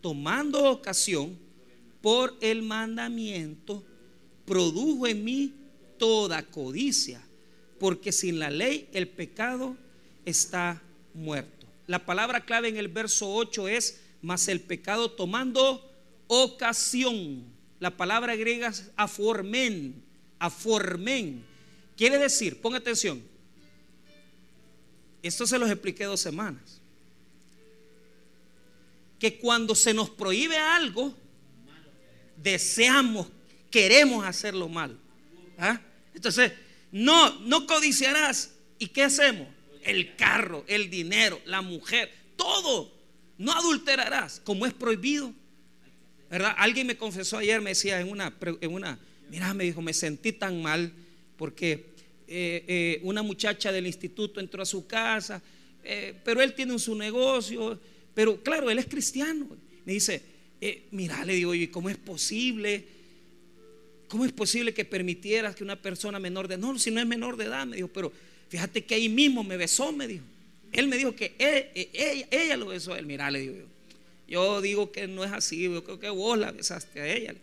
tomando 0.00 0.70
ocasión 0.70 1.38
por 2.00 2.36
el 2.40 2.62
mandamiento, 2.62 3.84
produjo 4.46 5.06
en 5.06 5.22
mí 5.22 5.54
toda 5.98 6.42
codicia, 6.42 7.22
porque 7.78 8.12
sin 8.12 8.38
la 8.38 8.48
ley 8.48 8.88
el 8.94 9.08
pecado 9.08 9.76
está 10.24 10.82
muerto. 11.12 11.66
La 11.86 12.06
palabra 12.06 12.46
clave 12.46 12.68
en 12.68 12.78
el 12.78 12.88
verso 12.88 13.34
8 13.34 13.68
es, 13.68 14.00
mas 14.22 14.48
el 14.48 14.60
pecado 14.60 15.10
tomando 15.10 15.86
ocasión. 16.28 17.44
La 17.78 17.94
palabra 17.98 18.36
griega 18.36 18.68
es 18.68 18.90
aformen, 18.96 20.02
aformen. 20.38 21.44
Quiere 21.94 22.16
decir, 22.16 22.58
ponga 22.62 22.78
atención, 22.78 23.22
esto 25.22 25.46
se 25.46 25.58
los 25.58 25.70
expliqué 25.70 26.04
dos 26.04 26.20
semanas, 26.20 26.80
que 29.18 29.38
cuando 29.38 29.74
se 29.74 29.92
nos 29.92 30.10
prohíbe 30.10 30.56
algo, 30.56 31.14
deseamos, 32.36 33.28
queremos 33.70 34.24
hacer 34.24 34.54
lo 34.54 34.68
malo. 34.68 34.96
¿Ah? 35.58 35.80
Entonces, 36.14 36.52
no, 36.90 37.38
no 37.40 37.66
codiciarás. 37.66 38.54
¿Y 38.78 38.88
qué 38.88 39.02
hacemos? 39.02 39.46
El 39.82 40.16
carro, 40.16 40.64
el 40.66 40.88
dinero, 40.88 41.40
la 41.44 41.60
mujer, 41.60 42.10
todo. 42.36 42.90
No 43.36 43.52
adulterarás, 43.52 44.40
como 44.42 44.64
es 44.64 44.72
prohibido. 44.72 45.34
¿verdad? 46.30 46.54
Alguien 46.56 46.86
me 46.86 46.96
confesó 46.96 47.38
ayer, 47.38 47.60
me 47.60 47.70
decía 47.70 48.00
en 48.00 48.08
una, 48.08 48.34
en 48.60 48.72
una 48.72 48.98
mira, 49.30 49.54
me 49.54 49.64
dijo, 49.64 49.80
me 49.80 49.94
sentí 49.94 50.32
tan 50.32 50.60
mal 50.62 50.92
porque 51.36 51.86
eh, 52.32 52.64
eh, 52.68 53.00
una 53.02 53.24
muchacha 53.24 53.72
del 53.72 53.88
instituto 53.88 54.38
entró 54.38 54.62
a 54.62 54.66
su 54.66 54.86
casa, 54.86 55.42
eh, 55.82 56.14
pero 56.24 56.40
él 56.40 56.54
tiene 56.54 56.78
su 56.78 56.94
negocio, 56.94 57.76
pero 58.14 58.40
claro, 58.40 58.70
él 58.70 58.78
es 58.78 58.86
cristiano. 58.86 59.48
Me 59.84 59.94
dice, 59.94 60.22
mira, 60.92 61.24
le 61.24 61.34
digo, 61.34 61.56
¿y 61.56 61.66
cómo 61.66 61.90
es 61.90 61.96
posible? 61.96 62.84
¿Cómo 64.06 64.24
es 64.24 64.30
posible 64.30 64.72
que 64.72 64.84
permitieras 64.84 65.56
que 65.56 65.64
una 65.64 65.74
persona 65.74 66.20
menor 66.20 66.46
de 66.46 66.56
no, 66.56 66.78
si 66.78 66.92
no 66.92 67.00
es 67.00 67.06
menor 67.06 67.36
de 67.36 67.46
edad, 67.46 67.66
me 67.66 67.74
dijo, 67.74 67.88
pero 67.88 68.12
fíjate 68.48 68.84
que 68.84 68.94
ahí 68.94 69.08
mismo 69.08 69.42
me 69.42 69.56
besó, 69.56 69.90
me 69.90 70.06
dijo. 70.06 70.24
Él 70.70 70.86
me 70.86 70.98
dijo 70.98 71.16
que 71.16 71.34
ella, 71.36 72.28
ella, 72.30 72.56
lo 72.56 72.66
besó 72.66 72.94
a 72.94 73.00
él, 73.00 73.06
mira, 73.06 73.28
le 73.28 73.40
digo 73.40 73.56
yo. 73.56 73.64
Yo 74.28 74.60
digo 74.60 74.92
que 74.92 75.08
no 75.08 75.24
es 75.24 75.32
así, 75.32 75.64
yo 75.64 75.82
creo 75.82 75.98
que 75.98 76.10
vos 76.10 76.38
la 76.38 76.52
besaste 76.52 77.00
a 77.00 77.12
ella. 77.12 77.34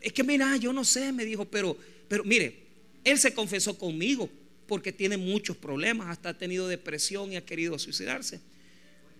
Es 0.00 0.14
que 0.14 0.24
mira, 0.24 0.56
yo 0.56 0.72
no 0.72 0.82
sé, 0.82 1.12
me 1.12 1.26
dijo, 1.26 1.44
pero, 1.44 1.76
pero 2.08 2.24
mire, 2.24 2.63
él 3.04 3.18
se 3.18 3.34
confesó 3.34 3.78
conmigo 3.78 4.30
porque 4.66 4.92
tiene 4.92 5.16
muchos 5.16 5.56
problemas, 5.56 6.08
hasta 6.08 6.30
ha 6.30 6.38
tenido 6.38 6.68
depresión 6.68 7.32
y 7.32 7.36
ha 7.36 7.44
querido 7.44 7.78
suicidarse. 7.78 8.40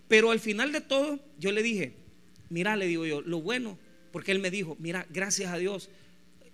Pero 0.07 0.31
al 0.31 0.39
final 0.39 0.71
de 0.71 0.81
todo, 0.81 1.19
yo 1.39 1.51
le 1.51 1.63
dije, 1.63 1.93
mira, 2.49 2.75
le 2.75 2.87
digo 2.87 3.05
yo, 3.05 3.21
lo 3.21 3.41
bueno, 3.41 3.77
porque 4.11 4.31
él 4.31 4.39
me 4.39 4.51
dijo, 4.51 4.75
mira, 4.79 5.05
gracias 5.09 5.51
a 5.51 5.57
Dios, 5.57 5.89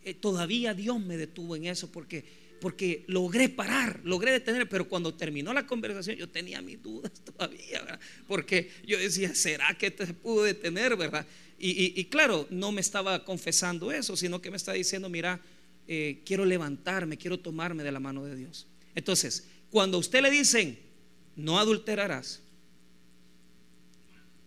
eh, 0.03 0.13
todavía 0.13 0.73
Dios 0.73 0.99
me 0.99 1.17
detuvo 1.17 1.55
en 1.55 1.65
eso 1.65 1.91
porque, 1.91 2.23
porque 2.59 3.03
logré 3.07 3.49
parar, 3.49 4.01
logré 4.03 4.31
detener, 4.31 4.67
pero 4.67 4.87
cuando 4.87 5.13
terminó 5.13 5.53
la 5.53 5.67
conversación 5.67 6.15
yo 6.15 6.27
tenía 6.29 6.61
mis 6.61 6.81
dudas 6.81 7.11
todavía, 7.23 7.99
porque 8.27 8.71
yo 8.85 8.97
decía, 8.97 9.35
¿será 9.35 9.77
que 9.77 9.91
te 9.91 10.07
pudo 10.07 10.43
detener, 10.43 10.95
verdad? 10.95 11.25
Y, 11.63 12.05
claro, 12.05 12.47
no 12.49 12.71
me 12.71 12.81
estaba 12.81 13.23
confesando 13.23 13.91
eso, 13.91 14.17
sino 14.17 14.41
que 14.41 14.49
me 14.49 14.57
está 14.57 14.73
diciendo, 14.73 15.09
mira, 15.09 15.39
eh, 15.93 16.21
quiero 16.23 16.45
levantarme, 16.45 17.17
quiero 17.17 17.37
tomarme 17.37 17.83
de 17.83 17.91
la 17.91 17.99
mano 17.99 18.23
de 18.23 18.33
Dios. 18.33 18.65
Entonces, 18.95 19.49
cuando 19.69 19.97
a 19.97 19.99
usted 19.99 20.21
le 20.21 20.31
dicen, 20.31 20.79
no 21.35 21.59
adulterarás, 21.59 22.39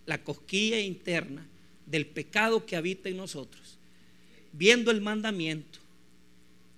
la 0.07 0.25
cosquilla 0.25 0.81
interna 0.81 1.47
del 1.85 2.07
pecado 2.07 2.65
que 2.65 2.77
habita 2.77 3.11
en 3.11 3.19
nosotros, 3.19 3.77
viendo 4.55 4.91
el 4.91 5.03
mandamiento, 5.03 5.81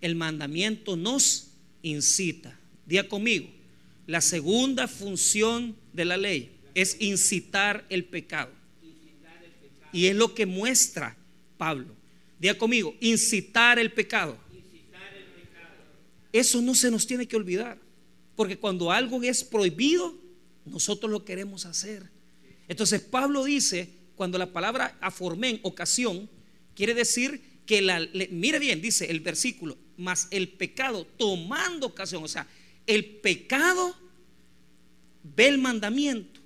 el 0.01 0.17
mandamiento 0.17 0.97
nos 0.97 1.47
incita. 1.83 2.59
Día 2.87 3.09
conmigo, 3.09 3.49
la 4.09 4.21
segunda 4.21 4.89
función 4.89 5.77
de 5.93 6.07
la 6.07 6.17
ley 6.17 6.51
es 6.75 6.97
incitar 6.99 7.85
el 7.89 8.05
pecado. 8.05 8.51
Y 9.93 10.07
es 10.07 10.17
lo 10.17 10.35
que 10.35 10.45
muestra 10.45 11.17
Pablo. 11.57 11.95
Día 12.41 12.59
conmigo, 12.59 12.97
incitar 13.01 13.79
el 13.79 13.93
pecado. 13.93 14.45
Eso 16.39 16.61
no 16.61 16.75
se 16.75 16.91
nos 16.91 17.07
tiene 17.07 17.27
que 17.27 17.37
olvidar. 17.37 17.79
Porque 18.35 18.59
cuando 18.59 18.93
algo 18.93 19.23
es 19.23 19.43
prohibido, 19.43 20.15
nosotros 20.67 21.11
lo 21.11 21.25
queremos 21.25 21.65
hacer. 21.65 22.11
Entonces 22.69 23.01
Pablo 23.01 23.45
dice, 23.45 23.89
cuando 24.17 24.37
la 24.37 24.53
palabra 24.53 24.99
aformen, 25.01 25.61
ocasión, 25.63 26.29
quiere 26.75 26.93
decir 26.93 27.41
que 27.65 27.81
la, 27.81 28.07
mire 28.31 28.59
bien, 28.59 28.83
dice 28.83 29.11
el 29.11 29.21
versículo, 29.21 29.79
más 29.97 30.29
el 30.31 30.49
pecado 30.49 31.07
tomando 31.17 31.87
ocasión, 31.87 32.23
o 32.23 32.29
sea, 32.29 32.47
el 32.87 33.05
pecado 33.05 33.97
ve 35.23 35.49
el 35.49 35.59
mandamiento 35.59 36.41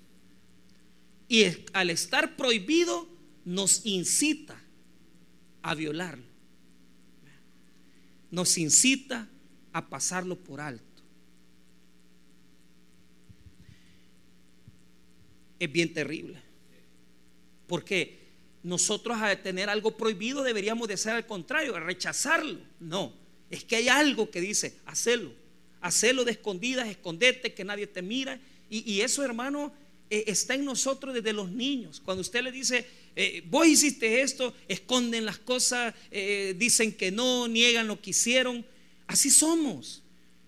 y 1.29 1.47
al 1.73 1.91
estar 1.91 2.37
prohibido 2.37 3.09
nos 3.45 3.85
incita 3.85 4.63
a 5.63 5.75
violarlo, 5.75 6.25
nos 8.31 8.57
incita 8.57 9.29
a 9.73 9.89
pasarlo 9.89 10.37
por 10.37 10.61
alto. 10.61 10.85
Es 15.59 15.71
bien 15.71 15.93
terrible. 15.93 16.41
Porque 17.67 18.21
nosotros 18.63 19.19
a 19.21 19.35
tener 19.41 19.71
algo 19.71 19.97
prohibido 19.97 20.43
deberíamos 20.43 20.89
de 20.89 21.11
al 21.11 21.27
contrario, 21.27 21.79
rechazarlo. 21.79 22.59
No, 22.79 23.13
es 23.51 23.65
que 23.65 23.77
hay 23.77 23.89
algo 23.89 24.31
que 24.31 24.41
dice, 24.41 24.77
hacelo, 24.87 25.33
hacelo 25.81 26.25
de 26.25 26.33
escondidas, 26.33 26.89
escondete, 26.89 27.53
que 27.53 27.65
nadie 27.65 27.87
te 27.87 28.03
mira. 28.03 28.41
Y, 28.73 29.01
eso, 29.01 29.25
hermano, 29.25 29.73
eh, 30.09 30.25
está 30.29 30.55
en 30.55 30.65
nosotros 30.65 31.13
desde 31.13 31.33
los 31.33 31.51
niños. 31.51 32.01
Cuando 32.05 32.21
usted 32.21 32.43
le 32.43 32.53
dice, 32.53 32.87
eh, 33.17 33.43
vos 33.47 33.67
hiciste 33.67 34.21
esto, 34.23 34.55
esconden 34.69 35.25
las 35.25 35.39
cosas, 35.39 35.93
eh, 36.13 36.55
dicen 36.57 36.93
que 36.93 37.11
no, 37.11 37.49
niegan 37.49 37.89
lo 37.89 38.01
que 38.01 38.11
hicieron. 38.11 38.65
Así 39.11 39.29
somos. 39.29 40.05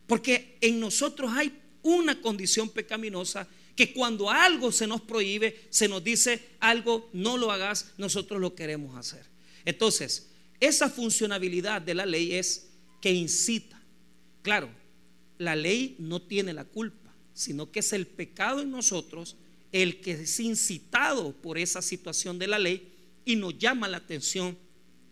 Porque 0.06 0.56
en 0.60 0.78
nosotros 0.78 1.32
hay 1.34 1.52
una 1.82 2.20
condición 2.20 2.70
pecaminosa 2.70 3.48
que 3.74 3.92
cuando 3.92 4.30
algo 4.30 4.70
se 4.70 4.86
nos 4.86 5.00
prohíbe, 5.00 5.66
se 5.68 5.88
nos 5.88 6.04
dice 6.04 6.50
algo, 6.60 7.10
no 7.12 7.36
lo 7.36 7.50
hagas, 7.50 7.92
nosotros 7.98 8.40
lo 8.40 8.54
queremos 8.54 8.96
hacer. 8.96 9.26
Entonces, 9.64 10.28
esa 10.60 10.88
funcionabilidad 10.88 11.82
de 11.82 11.94
la 11.94 12.06
ley 12.06 12.34
es 12.34 12.68
que 13.00 13.12
incita. 13.12 13.82
Claro, 14.42 14.70
la 15.38 15.56
ley 15.56 15.96
no 15.98 16.22
tiene 16.22 16.52
la 16.52 16.64
culpa, 16.64 17.12
sino 17.34 17.72
que 17.72 17.80
es 17.80 17.92
el 17.92 18.06
pecado 18.06 18.60
en 18.60 18.70
nosotros 18.70 19.36
el 19.72 20.00
que 20.00 20.12
es 20.12 20.38
incitado 20.38 21.32
por 21.32 21.58
esa 21.58 21.82
situación 21.82 22.38
de 22.38 22.46
la 22.46 22.60
ley 22.60 22.92
y 23.24 23.34
nos 23.34 23.58
llama 23.58 23.88
la 23.88 23.96
atención 23.96 24.56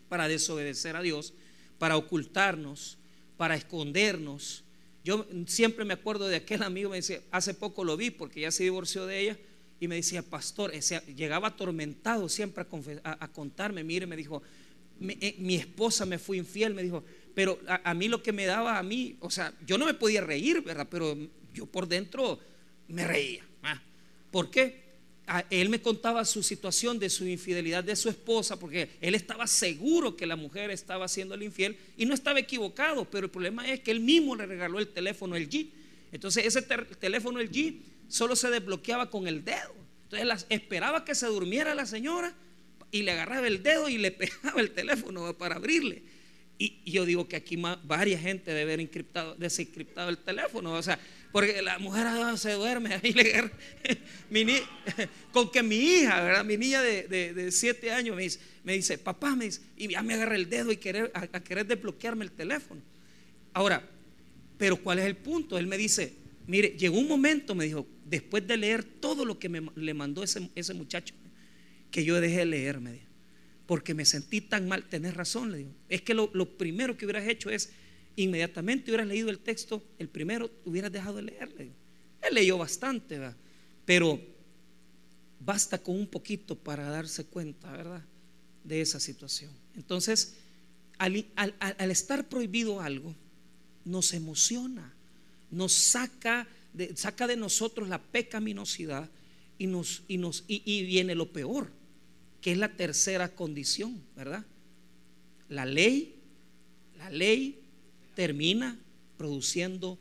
para 0.09 0.29
desobedecer 0.29 0.95
a 0.95 1.03
Dios, 1.03 1.33
para 1.79 1.97
ocultarnos, 1.97 2.99
para 3.41 3.55
escondernos, 3.55 4.65
yo 5.03 5.27
siempre 5.47 5.87
me 5.87 5.95
acuerdo 5.95 6.29
de 6.29 6.37
aquel 6.37 6.63
amigo, 6.63 6.91
me 6.91 6.97
decía, 6.97 7.23
hace 7.31 7.55
poco 7.55 7.85
lo 7.85 7.97
vi 7.97 8.11
porque 8.11 8.43
ya 8.43 8.51
se 8.51 8.65
divorció 8.65 9.07
de 9.07 9.19
ella 9.19 9.39
y 9.81 9.89
me 9.89 9.95
decía, 9.95 10.21
pastor, 10.21 10.73
llegaba 11.17 11.49
atormentado 11.49 12.29
siempre 12.29 12.67
a, 13.03 13.29
contarme, 13.29 13.83
mire, 13.83 14.07
me 14.07 14.15
dijo, 14.15 14.43
eh, 15.01 15.37
mi, 15.39 15.55
esposa 15.55 16.05
me 16.05 16.19
fue 16.19 16.37
infiel, 16.37 16.75
me 16.75 16.83
dijo, 16.83 17.03
pero 17.35 17.59
a, 17.67 17.95
mí 17.95 18.09
lo 18.09 18.23
que 18.23 18.35
me 18.35 18.45
daba 18.45 18.79
a 18.79 18.83
mí, 18.83 19.17
o 19.21 19.31
sea, 19.31 19.55
yo 19.67 19.79
no 19.79 19.87
me 19.87 19.95
podía 19.95 20.21
reír, 20.21 20.61
¿verdad? 20.61 20.87
Pero 20.91 21.17
yo 21.55 21.65
por 21.65 21.89
dentro 21.89 22.39
me 22.89 23.07
reía. 23.07 23.43
¿ah? 23.63 23.81
¿Por 24.31 24.51
qué? 24.51 24.90
Él 25.51 25.69
me 25.69 25.81
contaba 25.81 26.25
su 26.25 26.43
situación 26.43 26.99
de 26.99 27.09
su 27.09 27.27
infidelidad 27.27 27.85
de 27.85 27.95
su 27.95 28.09
esposa, 28.09 28.59
porque 28.59 28.91
él 29.01 29.15
estaba 29.15 29.47
seguro 29.47 30.17
que 30.17 30.27
la 30.27 30.37
mujer 30.37 30.71
estaba 30.71 31.05
haciendo 31.05 31.35
el 31.35 31.43
infiel 31.43 31.77
y 31.97 32.07
no 32.07 32.15
estaba 32.15 32.41
equivocado, 32.41 33.05
pero 33.05 33.27
el 33.27 33.31
problema 33.31 33.69
es 33.69 33.81
que 33.81 33.93
él 33.93 34.01
mismo 34.01 34.35
le 34.35 34.47
regaló 34.47 34.79
el 34.79 34.89
teléfono 34.89 35.37
el 35.37 35.49
G. 35.49 35.69
Entonces 36.13 36.47
ese 36.47 36.63
teléfono 36.63 37.39
el 37.39 37.51
G 37.51 37.79
solo 38.09 38.35
se 38.35 38.51
desbloqueaba 38.51 39.09
con 39.11 39.29
el 39.29 39.45
dedo. 39.45 39.75
Entonces 40.11 40.47
esperaba 40.49 41.05
que 41.05 41.15
se 41.15 41.27
durmiera 41.27 41.75
la 41.75 41.87
señora 41.87 42.35
y 42.91 43.03
le 43.03 43.13
agarraba 43.13 43.47
el 43.47 43.63
dedo 43.63 43.89
y 43.89 43.99
le 43.99 44.11
pegaba 44.11 44.61
el 44.61 44.73
teléfono 44.73 45.37
para 45.39 45.57
abrirle. 45.57 46.03
Y, 46.59 46.91
yo 46.91 47.07
digo 47.07 47.27
que 47.29 47.37
aquí 47.37 47.57
varias 47.85 48.21
gente 48.21 48.51
debe 48.51 48.63
haber 48.63 48.81
encriptado, 48.81 49.35
desencriptado 49.37 50.11
el 50.11 50.19
teléfono. 50.19 50.73
O 50.73 50.83
sea, 50.83 50.99
porque 51.33 51.63
la 51.63 51.79
mujer 51.79 52.07
ah, 52.07 52.37
se 52.37 52.53
duerme 52.53 52.95
ahí 52.95 53.15
con 55.33 55.51
que 55.51 55.63
mi 55.63 55.77
hija, 55.77 56.23
¿verdad? 56.23 56.45
mi 56.45 56.57
niña 56.57 56.83
de, 56.83 57.49
siete 57.53 57.93
años 57.93 58.17
me 58.17 58.23
dice, 58.23 58.41
me 58.65 58.73
dice, 58.73 58.99
papá, 58.99 59.37
me 59.37 59.45
dice, 59.45 59.61
y 59.77 59.89
ya 59.89 60.03
me 60.03 60.15
agarra 60.15 60.35
el 60.35 60.49
dedo 60.49 60.73
y 60.73 60.77
querer, 60.77 61.11
a, 61.15 61.41
querer 61.41 61.67
desbloquearme 61.67 62.25
el 62.25 62.33
teléfono. 62.33 62.81
Ahora, 63.53 63.89
pero 64.59 64.77
¿cuál 64.83 64.99
es 64.99 65.07
el 65.07 65.17
punto? 65.17 65.57
Él 65.57 65.69
me 65.69 65.79
dice, 65.79 66.15
mire, 66.47 66.77
llegó 66.77 66.99
un 66.99 67.09
momento, 67.09 67.55
me 67.55 67.65
dijo, 67.65 67.87
después 68.05 68.47
de 68.47 68.57
leer 68.57 68.83
todo 68.83 69.25
lo 69.25 69.39
que 69.39 69.49
me, 69.49 69.63
le 69.77 69.95
mandó 69.95 70.25
ese, 70.25 70.75
muchacho, 70.75 71.15
que 71.93 72.05
yo 72.05 72.21
dejé 72.21 72.39
de 72.39 72.47
leer, 72.47 72.81
me 72.81 72.93
dijo, 72.95 73.07
porque 73.67 73.95
me 73.95 74.05
sentí 74.05 74.41
tan 74.41 74.67
mal, 74.67 74.89
tenés 74.89 75.15
razón, 75.15 75.53
le 75.53 75.59
digo, 75.59 75.71
es 75.89 76.03
que 76.03 76.13
lo 76.13 76.59
primero 76.59 76.97
que 76.97 77.05
hubieras 77.05 77.29
hecho 77.29 77.51
es 77.51 77.71
inmediatamente 78.17 78.91
hubieras 78.91 79.07
leído 79.07 79.31
el 79.31 79.39
texto, 79.39 79.83
el 79.99 80.09
primero 80.09 80.51
hubieras 80.65 80.93
dejado 80.93 81.17
de 81.17 81.23
leerle. 81.23 81.73
Él 82.23 82.35
leyó 82.35 82.59
bastante, 82.59 83.19
pero 83.85 84.21
basta 85.39 85.79
con 85.79 85.97
un 85.97 86.07
poquito 86.07 86.57
para 86.57 86.89
darse 86.89 87.25
cuenta, 87.25 87.73
¿verdad? 87.73 88.05
De 88.65 88.81
esa 88.81 89.01
situación. 89.01 89.53
Entonces, 89.75 90.35
al, 90.99 91.25
estar 91.91 92.29
prohibido 92.29 92.81
algo, 92.81 93.15
nos 93.85 94.13
emociona, 94.13 94.95
nos 95.51 95.73
saca 95.73 96.47
de, 96.75 96.95
saca 96.97 97.27
de 97.27 97.37
nosotros 97.37 97.89
la 97.89 98.01
pecaminosidad 98.01 99.09
y, 99.59 99.67
nos, 99.67 100.03
y, 100.09 100.19
nos, 100.19 100.45
y 100.47 100.85
viene 100.85 101.15
lo 101.15 101.33
peor, 101.33 101.71
que 102.41 102.53
es 102.53 102.59
la 102.59 102.77
tercera 102.77 103.35
condición, 103.35 104.03
¿verdad? 104.17 104.45
La 105.49 105.65
ley, 105.65 106.21
la 106.97 107.11
ley 107.11 107.60
termina 108.15 108.79
produciendo 109.17 109.99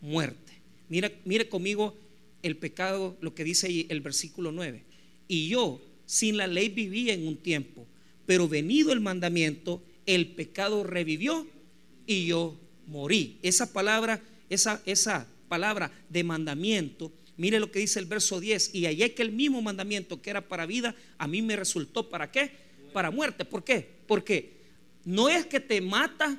muerte. 0.00 0.52
Mira, 0.88 1.10
mire 1.24 1.48
conmigo 1.48 1.96
el 2.42 2.56
pecado, 2.56 3.16
lo 3.20 3.34
que 3.34 3.44
dice 3.44 3.86
el 3.88 4.00
versículo 4.00 4.52
9. 4.52 4.84
Y 5.28 5.48
yo 5.48 5.80
sin 6.06 6.36
la 6.36 6.46
ley 6.46 6.68
vivía 6.68 7.14
en 7.14 7.26
un 7.26 7.36
tiempo, 7.36 7.86
pero 8.26 8.48
venido 8.48 8.92
el 8.92 9.00
mandamiento, 9.00 9.82
el 10.06 10.28
pecado 10.28 10.84
revivió 10.84 11.46
y 12.06 12.26
yo 12.26 12.58
morí. 12.86 13.38
Esa 13.42 13.72
palabra, 13.72 14.22
esa, 14.50 14.82
esa 14.84 15.26
palabra 15.48 15.92
de 16.08 16.24
mandamiento, 16.24 17.12
mire 17.36 17.60
lo 17.60 17.70
que 17.70 17.78
dice 17.78 17.98
el 17.98 18.06
verso 18.06 18.40
10, 18.40 18.74
y 18.74 18.86
allá 18.86 19.08
que 19.14 19.22
el 19.22 19.32
mismo 19.32 19.62
mandamiento 19.62 20.20
que 20.20 20.30
era 20.30 20.48
para 20.48 20.66
vida, 20.66 20.94
a 21.18 21.26
mí 21.26 21.42
me 21.42 21.56
resultó 21.56 22.08
para 22.08 22.30
qué? 22.30 22.50
Para 22.92 23.10
muerte. 23.10 23.44
¿Por 23.44 23.64
qué? 23.64 23.88
Porque 24.06 24.60
no 25.04 25.28
es 25.28 25.46
que 25.46 25.60
te 25.60 25.80
mata 25.80 26.38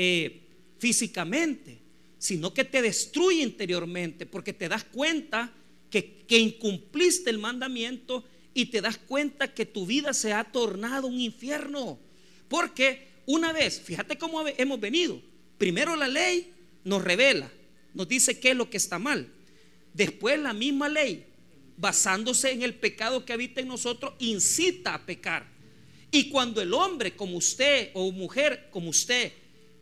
eh, 0.00 0.42
físicamente, 0.78 1.80
sino 2.18 2.54
que 2.54 2.62
te 2.62 2.82
destruye 2.82 3.42
interiormente, 3.42 4.26
porque 4.26 4.52
te 4.52 4.68
das 4.68 4.84
cuenta 4.84 5.52
que, 5.90 6.24
que 6.28 6.38
incumpliste 6.38 7.30
el 7.30 7.38
mandamiento 7.38 8.24
y 8.54 8.66
te 8.66 8.80
das 8.80 8.96
cuenta 8.96 9.52
que 9.52 9.66
tu 9.66 9.86
vida 9.86 10.14
se 10.14 10.32
ha 10.32 10.44
tornado 10.44 11.08
un 11.08 11.18
infierno. 11.18 11.98
Porque 12.46 13.08
una 13.26 13.52
vez, 13.52 13.80
fíjate 13.80 14.16
cómo 14.16 14.46
hemos 14.46 14.78
venido, 14.78 15.20
primero 15.58 15.96
la 15.96 16.06
ley 16.06 16.52
nos 16.84 17.02
revela, 17.02 17.50
nos 17.92 18.06
dice 18.06 18.38
qué 18.38 18.50
es 18.50 18.56
lo 18.56 18.70
que 18.70 18.76
está 18.76 19.00
mal. 19.00 19.26
Después 19.94 20.38
la 20.38 20.52
misma 20.52 20.88
ley, 20.88 21.26
basándose 21.76 22.52
en 22.52 22.62
el 22.62 22.74
pecado 22.74 23.24
que 23.24 23.32
habita 23.32 23.60
en 23.60 23.66
nosotros, 23.66 24.12
incita 24.20 24.94
a 24.94 25.04
pecar. 25.04 25.44
Y 26.12 26.30
cuando 26.30 26.62
el 26.62 26.72
hombre 26.72 27.16
como 27.16 27.36
usted 27.36 27.90
o 27.94 28.12
mujer 28.12 28.68
como 28.70 28.90
usted, 28.90 29.32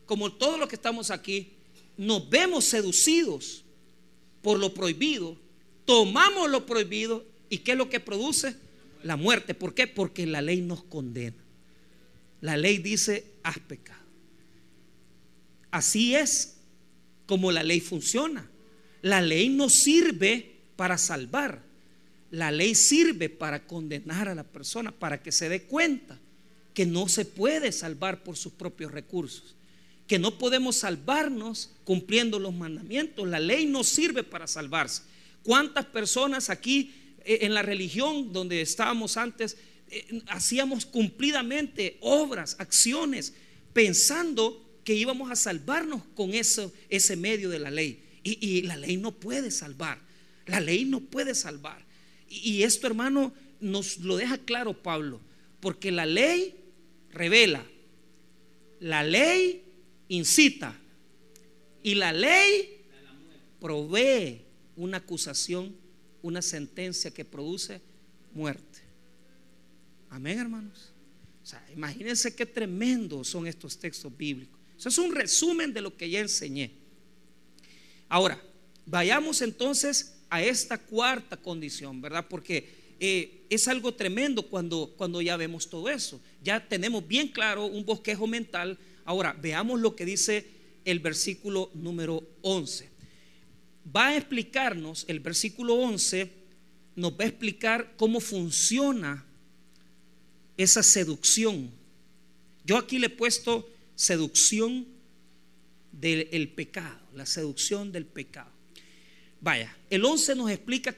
como 0.07 0.33
todos 0.33 0.59
los 0.59 0.69
que 0.69 0.77
estamos 0.77 1.11
aquí, 1.11 1.53
nos 1.97 2.29
vemos 2.31 2.65
seducidos 2.65 3.65
por 4.43 4.59
lo 4.59 4.73
prohibido, 4.73 5.37
tomamos 5.85 6.51
lo 6.51 6.67
prohibido 6.67 7.25
y 7.49 7.59
¿qué 7.59 7.73
es 7.73 7.79
lo 7.79 7.91
que 7.91 8.01
produce? 8.01 8.57
La 9.03 9.17
muerte. 9.17 9.55
¿Por 9.55 9.75
qué? 9.75 9.87
Porque 9.87 10.27
la 10.27 10.41
ley 10.41 10.61
nos 10.61 10.83
condena. 10.85 11.37
La 12.41 12.57
ley 12.57 12.79
dice, 12.79 13.25
has 13.43 13.59
pecado. 13.59 14.01
Así 15.71 16.15
es 16.15 16.57
como 17.27 17.53
la 17.53 17.63
ley 17.63 17.81
funciona. 17.81 18.49
La 19.03 19.21
ley 19.21 19.49
no 19.49 19.69
sirve 19.69 20.57
para 20.77 20.99
salvar. 20.99 21.63
La 22.31 22.51
ley 22.51 22.75
sirve 22.75 23.29
para 23.29 23.67
condenar 23.67 24.29
a 24.29 24.35
la 24.35 24.45
persona, 24.45 24.93
para 24.93 25.23
que 25.23 25.33
se 25.33 25.49
dé 25.49 25.63
cuenta 25.63 26.19
que 26.75 26.87
no 26.87 27.09
se 27.09 27.25
puede 27.25 27.73
salvar 27.73 28.23
por 28.23 28.37
sus 28.37 28.53
propios 28.53 28.93
recursos, 28.93 29.57
que 30.07 30.19
no 30.19 30.39
podemos 30.39 30.77
salvarnos 30.77 31.71
cumpliendo 31.85 32.39
los 32.39 32.55
mandamientos. 32.55 33.27
La 33.29 33.41
ley 33.41 33.67
no 33.67 33.85
sirve 33.85 34.23
para 34.23 34.47
salvarse. 34.47 35.03
¿Cuántas 35.43 35.87
personas 35.87 36.51
aquí 36.51 36.93
eh, 37.25 37.39
en 37.43 37.55
la 37.55 37.63
religión 37.63 38.33
donde 38.33 38.61
estábamos 38.61 39.17
antes 39.17 39.57
eh, 39.89 40.23
hacíamos 40.29 40.87
cumplidamente 40.87 41.99
obras, 42.01 42.57
acciones, 42.59 43.35
pensando 43.73 44.63
que 44.85 44.95
íbamos 44.95 45.31
a 45.31 45.37
salvarnos 45.37 46.03
con 46.15 46.35
eso, 46.35 46.73
ese 46.89 47.17
medio 47.17 47.51
de 47.51 47.59
la 47.59 47.71
ley? 47.71 48.03
Y, 48.23 48.45
y 48.45 48.63
la 48.63 48.77
ley 48.77 48.97
no 48.97 49.13
puede 49.13 49.51
salvar. 49.51 50.01
La 50.47 50.61
ley 50.61 50.85
no 50.85 51.01
puede 51.01 51.35
salvar. 51.35 51.85
Y 52.29 52.63
esto, 52.63 52.87
hermano, 52.87 53.33
nos 53.61 53.99
lo 53.99 54.17
deja 54.17 54.39
claro 54.39 54.83
Pablo, 54.83 55.21
porque 55.61 55.91
la 55.91 56.07
ley 56.07 56.55
revela, 57.11 57.65
la 58.81 59.03
ley 59.03 59.66
incita 60.09 60.77
y 61.83 61.95
la 61.95 62.13
ley 62.13 62.83
provee 63.61 64.43
una 64.77 64.99
acusación, 64.99 65.75
una 66.23 66.43
sentencia 66.43 67.11
que 67.11 67.25
produce 67.25 67.81
muerte. 68.35 68.81
Amén, 70.11 70.39
hermanos. 70.39 70.93
O 71.43 71.47
sea, 71.47 71.65
imagínense 71.73 72.35
qué 72.35 72.45
tremendo 72.45 73.23
son 73.23 73.47
estos 73.47 73.79
textos 73.79 74.15
bíblicos. 74.17 74.59
Eso 74.79 74.89
es 74.89 74.99
un 74.99 75.15
resumen 75.15 75.73
de 75.73 75.81
lo 75.81 75.97
que 75.97 76.11
ya 76.11 76.21
enseñé. 76.21 76.73
Ahora, 78.09 78.41
vayamos 78.85 79.41
entonces 79.43 80.17
a 80.29 80.43
esta 80.43 80.79
cuarta 80.79 81.37
condición, 81.37 82.01
¿verdad? 82.01 82.27
Porque 82.29 82.69
eh, 82.99 83.45
es 83.51 83.69
algo 83.69 83.95
tremendo 83.95 84.43
cuando, 84.43 84.93
cuando 84.97 85.21
ya 85.23 85.37
vemos 85.37 85.69
todo 85.69 85.89
eso. 85.89 86.21
Ya 86.43 86.67
tenemos 86.67 87.07
bien 87.07 87.29
claro 87.29 87.67
un 87.67 87.85
bosquejo 87.85 88.27
mental. 88.27 88.79
Ahora, 89.07 89.33
veamos 89.33 89.81
lo 89.81 89.97
que 89.97 90.05
dice 90.05 90.47
el 90.85 91.01
versículo 91.01 91.71
número 91.75 92.29
11. 92.43 92.91
Va 93.97 94.09
a 94.09 94.17
explicarnos, 94.17 95.05
el 95.09 95.21
versículo 95.21 95.75
11 95.75 96.31
nos 96.97 97.13
va 97.13 97.25
a 97.25 97.29
explicar 97.29 97.95
cómo 97.97 98.21
funciona 98.21 99.25
esa 100.57 100.83
seducción. 100.83 101.71
Yo 102.65 102.77
aquí 102.77 102.99
le 102.99 103.07
he 103.07 103.11
puesto 103.11 103.71
seducción 103.95 104.87
del 105.93 106.49
pecado, 106.49 106.99
la 107.15 107.27
seducción 107.27 107.93
del 107.93 108.07
pecado. 108.07 108.51
Vaya, 109.41 109.77
el 109.89 110.05
11 110.05 110.35
nos 110.35 110.51
explica 110.51 110.97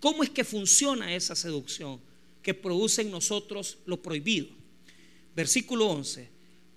cómo 0.00 0.24
es 0.24 0.30
que 0.30 0.42
funciona 0.42 1.14
esa 1.14 1.36
seducción 1.36 2.00
que 2.42 2.52
produce 2.52 3.02
en 3.02 3.10
nosotros 3.10 3.78
lo 3.86 4.02
prohibido. 4.02 4.48
Versículo 5.34 5.86
11, 5.86 6.33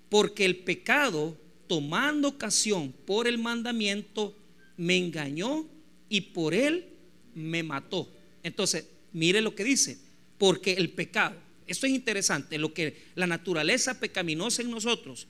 porque 0.08 0.44
el 0.44 0.56
pecado, 0.56 1.36
tomando 1.66 2.28
ocasión 2.28 2.92
por 3.06 3.26
el 3.26 3.38
mandamiento, 3.38 4.36
me 4.76 4.96
engañó 4.96 5.66
y 6.08 6.20
por 6.20 6.54
él 6.54 6.86
me 7.34 7.62
mató. 7.62 8.08
Entonces, 8.42 8.86
mire 9.12 9.40
lo 9.40 9.54
que 9.54 9.64
dice, 9.64 9.98
porque 10.38 10.72
el 10.74 10.90
pecado, 10.90 11.36
esto 11.66 11.86
es 11.86 11.92
interesante, 11.92 12.58
lo 12.58 12.72
que 12.72 13.08
la 13.14 13.26
naturaleza 13.26 14.00
pecaminosa 14.00 14.62
en 14.62 14.70
nosotros, 14.70 15.26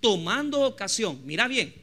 tomando 0.00 0.62
ocasión, 0.62 1.20
mira 1.24 1.48
bien, 1.48 1.74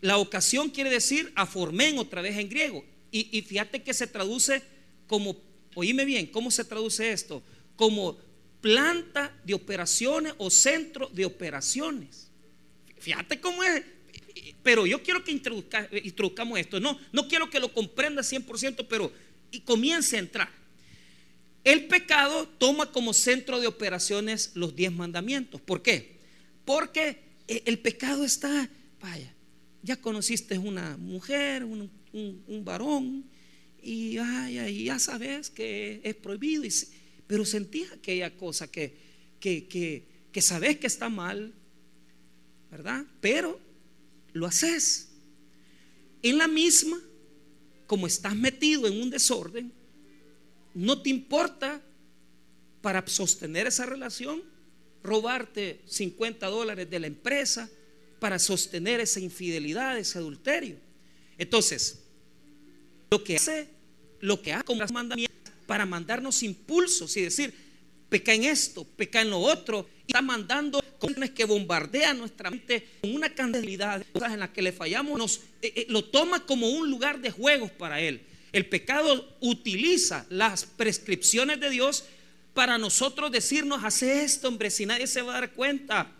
la 0.00 0.18
ocasión 0.18 0.70
quiere 0.70 0.90
decir 0.90 1.32
aformen 1.36 1.98
otra 1.98 2.22
vez 2.22 2.36
en 2.36 2.48
griego. 2.48 2.84
Y, 3.12 3.42
fíjate 3.42 3.82
que 3.82 3.92
se 3.92 4.06
traduce 4.06 4.62
como, 5.08 5.36
oíme 5.74 6.04
bien, 6.04 6.26
¿cómo 6.26 6.50
se 6.50 6.64
traduce 6.64 7.10
esto? 7.10 7.42
Como 7.74 8.16
planta 8.60 9.34
de 9.44 9.54
operaciones 9.54 10.34
o 10.38 10.50
centro 10.50 11.08
de 11.12 11.24
operaciones. 11.24 12.30
Fíjate 12.98 13.40
cómo 13.40 13.62
es. 13.64 13.82
Pero 14.62 14.86
yo 14.86 15.02
quiero 15.02 15.24
que 15.24 15.32
introduzcamos 15.32 16.58
esto. 16.58 16.80
No, 16.80 16.98
no 17.12 17.28
quiero 17.28 17.48
que 17.48 17.60
lo 17.60 17.72
comprenda 17.72 18.22
100%, 18.22 18.86
pero 18.88 19.12
y 19.50 19.60
comience 19.60 20.16
a 20.16 20.20
entrar. 20.20 20.50
El 21.64 21.86
pecado 21.86 22.48
toma 22.58 22.90
como 22.90 23.12
centro 23.12 23.60
de 23.60 23.66
operaciones 23.66 24.52
los 24.54 24.74
diez 24.74 24.92
mandamientos. 24.92 25.60
¿Por 25.60 25.82
qué? 25.82 26.18
Porque 26.64 27.18
el 27.46 27.78
pecado 27.78 28.24
está, 28.24 28.70
vaya, 29.00 29.34
ya 29.82 29.96
conociste 30.00 30.56
una 30.58 30.96
mujer, 30.96 31.64
un, 31.64 31.90
varón, 32.64 33.24
y 33.82 34.12
ya 34.12 34.98
sabes 34.98 35.50
que 35.50 36.00
es 36.04 36.14
prohibido, 36.14 36.64
pero 37.30 37.44
sentías 37.44 37.92
aquella 37.92 38.36
cosa 38.36 38.66
que, 38.66 38.92
que, 39.38 39.68
que, 40.32 40.42
sabes 40.42 40.78
que 40.78 40.88
está 40.88 41.08
mal, 41.08 41.54
¿verdad? 42.72 43.04
Pero 43.20 43.60
lo 44.32 44.46
haces. 44.46 45.12
En 46.22 46.38
la 46.38 46.48
misma, 46.48 47.00
como 47.86 48.08
estás 48.08 48.34
metido 48.34 48.88
en 48.88 49.00
un 49.00 49.10
desorden, 49.10 49.72
no 50.74 51.00
te 51.02 51.10
importa 51.10 51.80
para 52.82 53.06
sostener 53.06 53.68
esa 53.68 53.86
relación, 53.86 54.42
robarte 55.00 55.82
50 55.86 56.48
dólares 56.48 56.90
de 56.90 56.98
la 56.98 57.06
empresa, 57.06 57.70
para 58.18 58.40
sostener 58.40 58.98
esa 58.98 59.20
infidelidad, 59.20 59.96
ese 59.96 60.18
adulterio. 60.18 60.78
Entonces, 61.38 62.02
lo 63.08 63.22
que 63.22 63.36
hace, 63.36 63.68
lo 64.18 64.42
que 64.42 64.52
hace 64.52 64.64
con 64.64 64.78
las 64.78 64.90
mandamientos 64.90 65.29
para 65.70 65.86
mandarnos 65.86 66.42
impulsos 66.42 67.16
y 67.16 67.22
decir, 67.22 67.54
peca 68.08 68.34
en 68.34 68.42
esto, 68.42 68.82
peca 68.82 69.20
en 69.20 69.30
lo 69.30 69.38
otro, 69.38 69.88
y 70.04 70.10
está 70.10 70.20
mandando 70.20 70.82
cosas 70.98 71.30
que 71.30 71.44
bombardean 71.44 72.18
nuestra 72.18 72.50
mente 72.50 72.88
con 73.00 73.14
una 73.14 73.32
cantidad 73.32 74.00
de 74.00 74.04
cosas 74.06 74.32
en 74.32 74.40
las 74.40 74.50
que 74.50 74.62
le 74.62 74.72
fallamos, 74.72 75.42
eh, 75.62 75.72
eh, 75.76 75.86
lo 75.88 76.02
toma 76.06 76.44
como 76.44 76.68
un 76.70 76.90
lugar 76.90 77.20
de 77.20 77.30
juegos 77.30 77.70
para 77.70 78.00
él. 78.00 78.20
El 78.50 78.66
pecado 78.66 79.36
utiliza 79.38 80.26
las 80.28 80.64
prescripciones 80.64 81.60
de 81.60 81.70
Dios 81.70 82.02
para 82.52 82.76
nosotros 82.76 83.30
decirnos, 83.30 83.84
hace 83.84 84.24
esto, 84.24 84.48
hombre, 84.48 84.70
si 84.70 84.86
nadie 84.86 85.06
se 85.06 85.22
va 85.22 85.36
a 85.36 85.40
dar 85.42 85.52
cuenta 85.52 86.10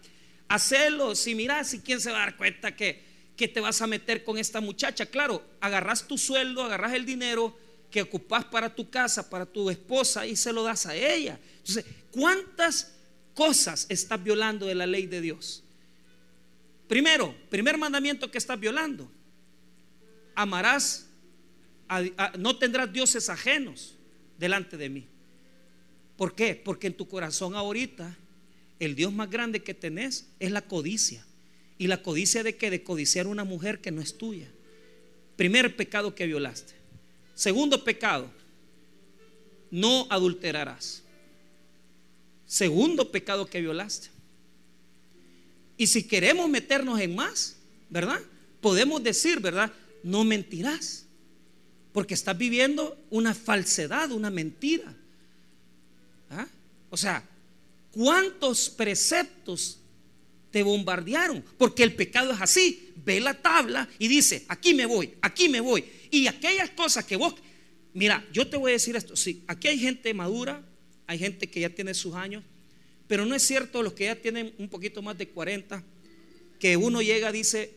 hacerlo. 0.47 1.17
Si 1.17 1.35
miras, 1.35 1.71
si 1.71 1.81
quién 1.81 2.01
se 2.01 2.13
va 2.13 2.19
a 2.19 2.27
dar 2.27 2.37
cuenta 2.37 2.77
que, 2.77 3.03
que 3.37 3.49
te 3.49 3.59
vas 3.59 3.83
a 3.83 3.89
meter 3.89 4.23
con 4.23 4.39
esta 4.39 4.61
muchacha. 4.61 5.07
Claro, 5.07 5.43
agarras 5.61 6.07
tu 6.07 6.17
sueldo, 6.17 6.63
agarras 6.63 6.93
el 6.93 7.05
dinero 7.05 7.59
que 7.91 8.03
ocupas 8.03 8.45
para 8.45 8.75
tu 8.75 8.89
casa, 8.89 9.29
para 9.29 9.45
tu 9.45 9.69
esposa 9.69 10.27
y 10.27 10.37
se 10.37 10.53
lo 10.53 10.63
das 10.63 10.87
a 10.87 10.95
ella. 10.95 11.39
Entonces, 11.59 11.85
¿cuántas 12.11 12.95
cosas 13.35 13.87
estás 13.89 14.23
violando 14.23 14.67
de 14.67 14.75
la 14.75 14.87
ley 14.87 15.07
de 15.07 15.21
Dios? 15.21 15.65
Primero, 16.89 17.35
primer 17.49 17.79
mandamiento 17.79 18.31
que 18.31 18.39
estás 18.39 18.59
violando. 18.59 19.11
Amarás, 20.35 21.09
no 22.39 22.59
tendrás 22.59 22.93
dioses 22.93 23.29
ajenos 23.29 23.95
delante 24.39 24.77
de 24.77 24.89
mí. 24.89 25.07
¿Por 26.17 26.35
qué? 26.35 26.55
Porque 26.55 26.87
en 26.87 26.97
tu 26.97 27.09
corazón 27.09 27.55
ahorita 27.55 28.17
el 28.79 28.95
Dios 28.95 29.13
más 29.13 29.31
grande 29.31 29.63
que 29.63 29.75
tenés 29.75 30.29
es 30.39 30.51
la 30.51 30.63
codicia. 30.63 31.25
¿Y 31.79 31.87
la 31.87 32.03
codicia 32.03 32.43
de 32.43 32.57
qué? 32.57 32.71
De 32.71 32.83
codiciar 32.83 33.27
una 33.27 33.45
mujer 33.45 33.81
que 33.81 33.91
no 33.91 34.01
es 34.01 34.19
tuya. 34.19 34.49
Primer 35.37 35.77
pecado 35.77 36.15
que 36.15 36.27
violaste. 36.27 36.80
Segundo 37.41 37.83
pecado, 37.83 38.31
no 39.71 40.07
adulterarás. 40.11 41.03
Segundo 42.45 43.11
pecado 43.11 43.47
que 43.47 43.63
violaste. 43.63 44.09
Y 45.79 45.87
si 45.87 46.03
queremos 46.03 46.51
meternos 46.51 47.01
en 47.01 47.15
más, 47.15 47.57
¿verdad? 47.89 48.21
Podemos 48.61 49.03
decir, 49.03 49.41
¿verdad? 49.41 49.73
No 50.03 50.23
mentirás. 50.23 51.07
Porque 51.95 52.13
estás 52.13 52.37
viviendo 52.37 53.03
una 53.09 53.33
falsedad, 53.33 54.13
una 54.13 54.29
mentira. 54.29 54.95
¿Ah? 56.29 56.47
O 56.91 56.97
sea, 56.99 57.25
¿Cuántos 57.93 58.69
preceptos 58.69 59.79
te 60.51 60.63
bombardearon? 60.63 61.43
Porque 61.57 61.85
el 61.85 61.95
pecado 61.95 62.33
es 62.33 62.41
así. 62.43 62.93
Ve 63.03 63.19
la 63.19 63.35
tabla 63.35 63.89
y 63.99 64.09
dice, 64.09 64.45
aquí 64.49 64.75
me 64.75 64.85
voy, 64.85 65.15
aquí 65.23 65.49
me 65.49 65.61
voy. 65.61 65.83
Y 66.11 66.27
aquellas 66.27 66.71
cosas 66.71 67.05
que 67.05 67.17
vos... 67.17 67.35
Mira, 67.93 68.25
yo 68.33 68.49
te 68.49 68.57
voy 68.57 68.71
a 68.71 68.75
decir 68.75 68.95
esto. 68.95 69.17
Sí, 69.17 69.43
aquí 69.47 69.69
hay 69.69 69.79
gente 69.79 70.15
madura, 70.15 70.65
hay 71.07 71.19
gente 71.19 71.51
que 71.51 71.61
ya 71.61 71.71
tiene 71.71 71.95
sus 71.95 72.15
años, 72.15 72.45
Pero 73.09 73.27
no 73.27 73.35
es 73.35 73.43
cierto 73.43 73.83
los 73.83 73.95
que 73.95 74.05
ya 74.05 74.15
tienen 74.15 74.55
un 74.59 74.69
poquito 74.69 75.03
más 75.03 75.19
de 75.19 75.29
40, 75.29 75.83
que 76.61 76.77
uno 76.77 77.03
llega 77.03 77.31
y 77.31 77.33
dice, 77.33 77.75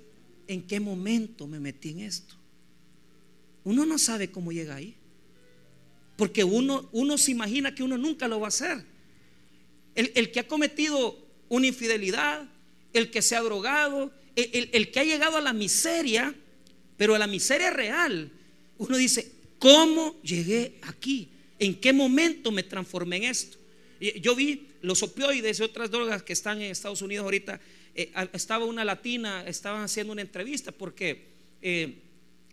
¿en 0.47 0.67
qué 0.67 0.79
momento 0.79 1.47
me 1.47 1.59
metí 1.59 1.89
en 1.89 2.01
esto? 2.01 2.35
Uno 3.63 3.85
no 3.85 3.97
sabe 3.97 4.29
cómo 4.29 4.51
llega 4.51 4.75
ahí. 4.75 4.95
Porque 6.15 6.43
uno, 6.43 6.87
uno 6.91 7.17
se 7.17 7.31
imagina 7.31 7.73
que 7.73 7.81
uno 7.81 7.97
nunca 7.97 8.27
lo 8.27 8.39
va 8.39 8.47
a 8.47 8.49
hacer. 8.49 8.85
El, 9.95 10.11
el 10.13 10.31
que 10.31 10.41
ha 10.41 10.47
cometido 10.47 11.17
una 11.49 11.67
infidelidad, 11.67 12.47
el 12.93 13.09
que 13.09 13.21
se 13.21 13.35
ha 13.35 13.41
drogado, 13.41 14.11
el, 14.35 14.91
que 14.91 14.99
ha 14.99 15.03
llegado 15.03 15.37
a 15.37 15.41
la 15.41 15.53
miseria, 15.53 16.33
pero 16.97 17.17
la 17.17 17.27
miseria 17.27 17.71
real, 17.71 18.31
uno 18.77 18.97
dice, 18.97 19.31
¿cómo 19.59 20.21
llegué 20.21 20.75
aquí? 20.81 21.29
¿En 21.59 21.79
qué 21.79 21.93
momento 21.93 22.51
me 22.51 22.63
transformé 22.63 23.17
en 23.17 23.23
esto? 23.23 23.57
Yo 23.99 24.35
vi 24.35 24.67
los 24.81 25.01
opioides 25.01 25.59
y 25.59 25.63
otras 25.63 25.89
drogas 25.89 26.23
que 26.23 26.33
están 26.33 26.61
en 26.61 26.71
Estados 26.71 27.01
Unidos 27.01 27.23
ahorita. 27.23 27.59
Eh, 27.95 28.11
estaba 28.33 28.65
una 28.65 28.83
latina, 28.83 29.45
estaban 29.47 29.83
haciendo 29.83 30.11
una 30.11 30.21
entrevista 30.21 30.71
porque 30.71 31.27
eh, 31.61 31.99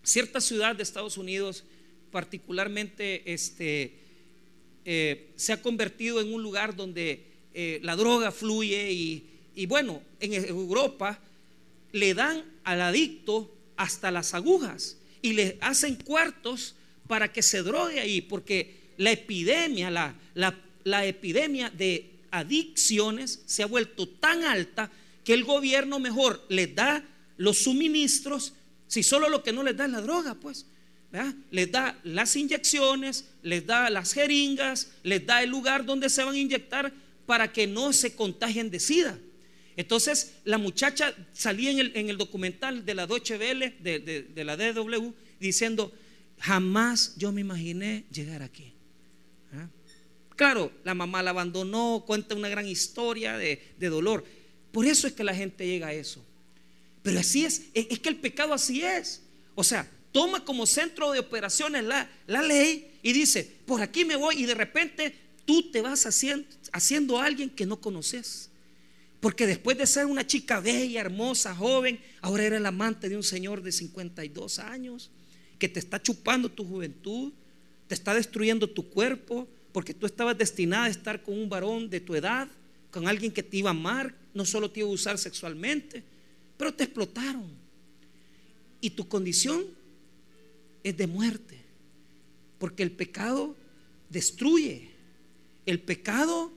cierta 0.05 0.41
ciudad 0.41 0.77
de 0.77 0.85
Estados 0.85 1.19
Unidos, 1.19 1.65
particularmente, 2.13 3.33
este, 3.33 3.95
eh, 4.85 5.31
se 5.35 5.53
ha 5.53 5.61
convertido 5.61 6.21
en 6.21 6.33
un 6.33 6.43
lugar 6.43 6.77
donde 6.77 7.29
la 7.83 7.97
droga 7.97 8.31
fluye 8.31 8.93
y 8.93 9.67
bueno, 9.67 10.01
en 10.21 10.35
Europa 10.35 11.19
le 11.91 12.15
dan 12.15 12.45
al 12.63 12.81
adicto 12.81 13.53
hasta 13.81 14.11
las 14.11 14.35
agujas 14.35 14.99
y 15.23 15.33
le 15.33 15.57
hacen 15.63 15.97
cuartos 15.97 16.75
para 17.09 17.33
que 17.33 17.41
se 17.41 17.63
drogue 17.63 17.99
ahí, 17.99 18.21
porque 18.21 18.93
la 18.99 19.11
epidemia, 19.11 19.91
la, 19.91 20.15
la, 20.85 21.07
epidemia 21.07 21.71
de 21.71 22.11
adicciones 22.31 23.41
se 23.47 23.63
ha 23.63 23.67
vuelto 23.67 24.07
tan 24.07 24.45
alta 24.45 24.91
que 25.25 25.33
el 25.33 25.45
gobierno 25.45 25.99
mejor 25.99 26.45
les 26.51 26.75
da 26.75 27.03
los 27.39 27.63
suministros, 27.63 28.53
si 28.87 29.03
solo 29.03 29.31
lo 29.31 29.43
que 29.43 29.55
no 29.55 29.63
les 29.63 29.75
da 29.79 29.87
es 29.87 29.93
la 29.93 30.03
droga, 30.03 30.35
pues. 30.35 30.67
Les 31.51 31.73
da 31.73 31.99
las 32.05 32.37
inyecciones, 32.37 33.25
les 33.43 33.67
da 33.67 33.89
las 33.89 34.13
jeringas, 34.13 34.89
les 35.03 35.25
da 35.25 35.43
el 35.43 35.49
lugar 35.49 35.87
donde 35.87 36.11
se 36.11 36.23
van 36.23 36.35
a 36.35 36.39
inyectar 36.39 36.93
para 37.25 37.51
que 37.51 37.67
no 37.67 37.95
se 37.95 38.15
contagien 38.15 38.71
de 38.71 38.79
sida. 38.79 39.19
Entonces 39.77 40.35
la 40.45 40.59
muchacha 40.59 41.15
salía 41.33 41.71
en 41.71 42.11
el, 42.11 42.19
documental 42.19 42.85
de 42.85 42.95
la 42.95 43.07
Deutsche 43.07 43.39
Welle, 43.39 43.77
de, 43.81 44.45
la 44.45 44.57
DW, 44.57 45.13
diciendo, 45.39 45.93
jamás 46.39 47.15
yo 47.17 47.33
me 47.33 47.41
imaginé 47.41 48.05
llegar 48.13 48.43
aquí. 48.43 48.73
¿Ah? 49.53 49.69
Claro, 50.37 50.73
la 50.85 50.95
mamá 50.95 51.23
la 51.23 51.31
abandonó, 51.31 52.05
cuenta 52.07 52.35
una 52.35 52.49
gran 52.49 52.67
historia 52.67 53.37
de, 53.39 53.61
dolor. 53.79 54.25
Por 54.73 54.87
eso 54.87 55.07
es 55.07 55.13
que 55.13 55.25
la 55.25 55.35
gente 55.35 55.67
llega 55.67 55.89
a 55.89 55.93
eso. 55.93 56.25
Pero 57.03 57.21
así 57.21 57.45
es, 57.45 57.65
es, 57.75 57.99
que 57.99 58.09
el 58.09 58.17
pecado 58.17 58.53
así 58.53 58.83
es. 58.83 59.23
O 59.55 59.65
sea, 59.65 59.91
toma 60.13 60.45
como 60.45 60.67
centro 60.67 61.13
de 61.13 61.21
operaciones 61.21 61.85
la, 61.85 62.11
la 62.27 62.43
ley 62.43 62.99
y 63.03 63.13
dice, 63.13 63.51
por 63.67 63.81
aquí 63.81 64.05
me 64.05 64.17
voy 64.17 64.43
y 64.43 64.47
de 64.47 64.55
repente 64.55 65.15
tú 65.45 65.71
te 65.71 65.81
vas 65.81 66.05
haciendo, 66.07 66.47
haciendo 66.73 67.19
a 67.19 67.25
alguien 67.25 67.49
que 67.49 67.67
no 67.67 67.81
conoces. 67.81 68.50
Porque 69.21 69.47
después 69.47 69.77
de 69.77 69.87
ser 69.87 70.07
una 70.07 70.27
chica 70.27 70.61
bella, 70.61 71.01
hermosa, 71.01 71.55
joven, 71.55 72.01
ahora 72.23 72.45
eres 72.45 72.59
el 72.59 72.67
amante 72.67 73.09
de 73.09 73.17
un 73.17 73.23
señor 73.23 73.63
de 73.63 73.71
52 73.71 74.59
años 74.59 75.11
que 75.59 75.69
te 75.69 75.79
está 75.79 76.03
chupando 76.03 76.51
tu 76.51 76.65
juventud, 76.65 77.33
te 77.87 77.95
está 77.95 78.15
destruyendo 78.15 78.71
tu 78.71 78.89
cuerpo, 78.89 79.47
porque 79.73 79.93
tú 79.93 80.07
estabas 80.07 80.39
destinada 80.39 80.87
a 80.87 80.91
estar 80.91 81.23
con 81.23 81.39
un 81.39 81.51
varón 81.51 81.91
de 81.91 82.01
tu 82.01 82.15
edad, 82.15 82.49
con 82.91 83.07
alguien 83.07 83.31
que 83.31 83.43
te 83.43 83.59
iba 83.59 83.69
a 83.69 83.73
amar, 83.73 84.15
no 84.33 84.47
solo 84.47 84.71
te 84.71 84.81
iba 84.81 84.89
a 84.89 84.93
usar 84.93 85.19
sexualmente, 85.19 86.03
pero 86.57 86.73
te 86.73 86.85
explotaron. 86.85 87.51
Y 88.81 88.91
tu 88.91 89.07
condición 89.07 89.65
es 90.83 90.97
de 90.97 91.07
muerte, 91.07 91.61
porque 92.59 92.83
el 92.83 92.91
pecado 92.91 93.55
destruye, 94.09 94.89
el 95.67 95.81
pecado 95.81 96.53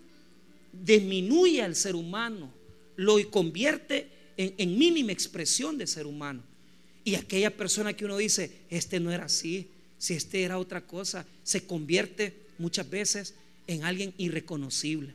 disminuye 0.74 1.62
al 1.62 1.76
ser 1.76 1.96
humano, 1.96 2.52
lo 2.96 3.16
convierte 3.30 4.10
en, 4.38 4.78
mínima 4.78 5.12
expresión 5.12 5.78
de 5.78 5.88
ser 5.88 6.06
humano. 6.06 6.44
Y 7.06 7.16
aquella 7.16 7.56
persona 7.56 7.94
que 7.94 8.06
uno 8.06 8.18
dice, 8.18 8.52
este 8.70 9.00
no 9.00 9.12
era 9.12 9.26
así, 9.26 9.68
si 9.98 10.14
este 10.16 10.44
era 10.44 10.58
otra 10.58 10.82
cosa, 10.82 11.26
se 11.44 11.66
convierte 11.66 12.34
muchas 12.58 12.90
veces 12.90 13.36
en 13.68 13.84
alguien 13.84 14.14
irreconocible, 14.18 15.14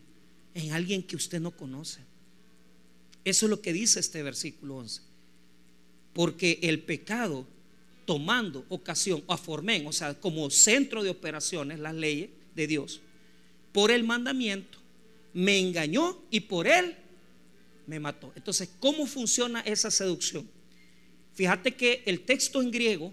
en 0.55 0.73
alguien 0.73 1.03
que 1.03 1.17
usted 1.17 1.41
no 1.41 1.51
conoce. 1.51 2.01
Eso 3.25 3.47
es 3.47 3.51
lo 3.51 3.61
que 3.61 3.73
dice 3.73 4.01
este 4.01 4.23
versículo 4.23 4.77
11. 4.77 5.03
Porque 6.13 6.59
el 6.63 6.81
pecado, 6.81 7.47
tomando 8.07 8.65
ocasión, 8.69 9.23
o 9.27 9.33
aformen, 9.33 9.87
o 9.87 9.93
sea, 9.93 10.15
como 10.15 10.49
centro 10.51 11.03
de 11.03 11.11
operaciones, 11.11 11.79
las 11.79 11.95
leyes 11.95 12.31
de 12.55 12.67
Dios, 12.67 13.01
por 13.73 13.91
el 13.91 14.05
mandamiento, 14.05 14.78
me 15.33 15.59
engañó 15.59 16.23
y 16.31 16.41
por 16.41 16.67
él 16.67 16.97
me 17.87 18.01
mató. 18.01 18.33
Entonces, 18.37 18.69
¿cómo 18.81 19.07
funciona 19.07 19.61
esa 19.61 19.91
seducción? 19.91 20.49
Fíjate 21.35 21.75
que 21.75 22.03
el 22.07 22.21
texto 22.21 22.61
en 22.61 22.71
griego 22.71 23.13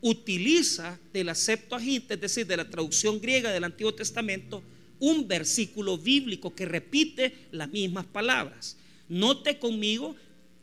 utiliza 0.00 0.98
del 1.12 1.28
acepto 1.28 1.76
agente, 1.76 2.14
es 2.14 2.20
decir, 2.20 2.46
de 2.46 2.56
la 2.56 2.68
traducción 2.68 3.20
griega 3.20 3.52
del 3.52 3.64
Antiguo 3.64 3.94
Testamento, 3.94 4.62
un 4.98 5.26
versículo 5.26 5.98
bíblico 5.98 6.54
que 6.54 6.66
repite 6.66 7.48
las 7.50 7.68
mismas 7.68 8.06
palabras. 8.06 8.76
Note 9.08 9.58
conmigo, 9.58 10.14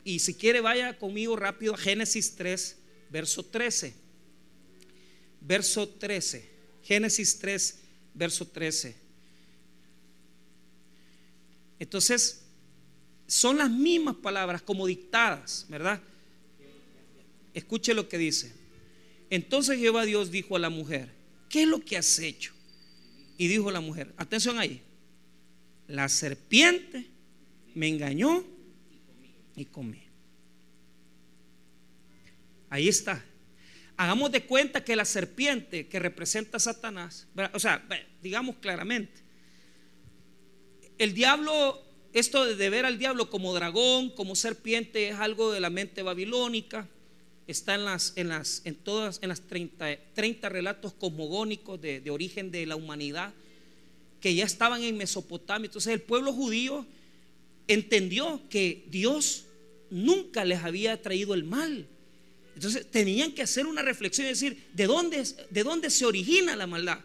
y 0.04 0.20
si 0.20 0.34
quiere 0.34 0.62
vaya 0.62 0.98
conmigo 0.98 1.36
rápido 1.36 1.74
a 1.74 1.78
Génesis 1.78 2.36
3, 2.36 2.78
verso 3.10 3.44
13. 3.44 3.94
Verso 5.42 5.88
13. 5.88 6.50
Génesis 6.84 7.40
3, 7.40 7.80
verso 8.14 8.48
13. 8.48 9.09
Entonces, 11.80 12.46
son 13.28 13.58
las 13.58 13.70
mismas 13.70 14.16
palabras 14.16 14.62
como 14.62 14.86
dictadas, 14.88 15.66
¿verdad? 15.70 16.02
Escuche 17.54 17.94
lo 17.94 18.10
que 18.10 18.18
dice. 18.18 18.54
Entonces 19.30 19.78
Jehová 19.78 20.06
Dios 20.06 20.32
dijo 20.32 20.56
a 20.56 20.60
la 20.60 20.70
mujer, 20.70 21.10
¿qué 21.48 21.64
es 21.64 21.68
lo 21.68 21.80
que 21.80 21.98
has 21.98 22.20
hecho? 22.20 22.54
Y 23.38 23.48
dijo 23.48 23.72
la 23.72 23.82
mujer, 23.82 24.14
atención 24.18 24.60
ahí, 24.60 24.82
la 25.88 26.10
serpiente 26.10 27.08
me 27.76 27.88
engañó 27.88 28.44
y 29.56 29.66
comí. 29.66 30.04
Ahí 32.70 32.88
está. 32.88 33.24
Hagamos 33.96 34.32
de 34.32 34.46
cuenta 34.46 34.84
que 34.84 34.96
la 34.96 35.06
serpiente 35.06 35.88
que 35.88 36.00
representa 36.00 36.58
a 36.58 36.60
Satanás, 36.60 37.28
o 37.54 37.60
sea, 37.60 37.86
digamos 38.22 38.58
claramente, 38.58 39.22
el 41.00 41.14
diablo, 41.14 41.82
esto 42.14 42.46
de 42.46 42.70
ver 42.70 42.86
al 42.86 43.00
diablo 43.00 43.30
como 43.30 43.54
dragón, 43.54 44.10
como 44.12 44.36
serpiente, 44.36 45.10
es 45.10 45.16
algo 45.16 45.52
de 45.52 45.62
la 45.62 45.70
mente 45.70 46.04
babilónica. 46.04 46.88
Está 47.48 47.74
en 47.74 47.86
las, 47.86 48.14
en 48.16 48.28
las, 48.28 48.62
en 48.66 48.76
todas, 48.76 49.20
en 49.24 49.30
las 49.30 49.42
30, 49.42 49.98
30 50.14 50.50
relatos 50.50 50.94
cosmogónicos 50.94 51.82
de, 51.82 52.02
de 52.02 52.12
origen 52.12 52.52
de 52.52 52.68
la 52.68 52.76
humanidad 52.76 53.34
que 54.22 54.36
ya 54.36 54.46
estaban 54.46 54.84
en 54.84 54.98
Mesopotamia. 54.98 55.68
Entonces 55.68 55.94
el 55.94 56.02
pueblo 56.02 56.34
judío 56.34 56.86
entendió 57.68 58.42
que 58.50 58.86
Dios 58.90 59.46
nunca 59.90 60.44
les 60.44 60.64
había 60.64 61.02
traído 61.02 61.34
el 61.34 61.46
mal. 61.46 61.88
Entonces 62.56 62.86
tenían 62.92 63.32
que 63.32 63.42
hacer 63.42 63.66
una 63.66 63.82
reflexión 63.82 64.28
y 64.28 64.32
decir, 64.32 64.68
¿de 64.74 64.86
dónde, 64.86 65.24
de 65.50 65.64
dónde 65.64 65.90
se 65.90 66.06
origina 66.06 66.58
la 66.58 66.68
maldad? 66.68 67.00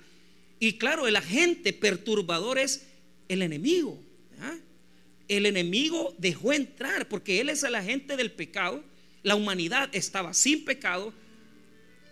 Y 0.58 0.78
claro, 0.78 1.06
el 1.06 1.14
agente 1.14 1.72
perturbador 1.72 2.58
es 2.58 2.86
el 3.28 3.42
enemigo. 3.42 3.98
El 5.28 5.46
enemigo 5.46 6.14
dejó 6.18 6.52
entrar 6.52 7.08
porque 7.08 7.40
él 7.40 7.48
es 7.48 7.62
el 7.62 7.74
agente 7.74 8.16
del 8.16 8.32
pecado. 8.32 8.84
La 9.22 9.36
humanidad 9.36 9.88
estaba 9.92 10.34
sin 10.34 10.64
pecado. 10.64 11.12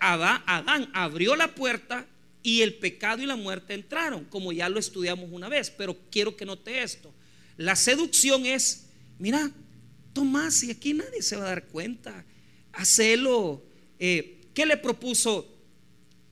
Adán, 0.00 0.90
abrió 0.94 1.36
la 1.36 1.54
puerta 1.54 2.06
y 2.42 2.62
el 2.62 2.74
pecado 2.74 3.22
y 3.22 3.26
la 3.26 3.36
muerte 3.36 3.74
entraron, 3.74 4.24
como 4.24 4.52
ya 4.52 4.68
lo 4.68 4.78
estudiamos 4.78 5.28
una 5.30 5.48
vez. 5.48 5.70
Pero 5.70 5.96
quiero 6.10 6.36
que 6.36 6.46
note 6.46 6.82
esto. 6.82 7.12
La 7.56 7.76
seducción 7.76 8.46
es, 8.46 8.86
mira, 9.18 9.52
Tomás, 10.12 10.62
y 10.62 10.70
aquí 10.70 10.94
nadie 10.94 11.22
se 11.22 11.36
va 11.36 11.44
a 11.44 11.48
dar 11.48 11.66
cuenta. 11.66 12.24
Hacelo. 12.72 13.62
Eh, 13.98 14.40
¿Qué 14.54 14.66
le 14.66 14.76
propuso 14.76 15.48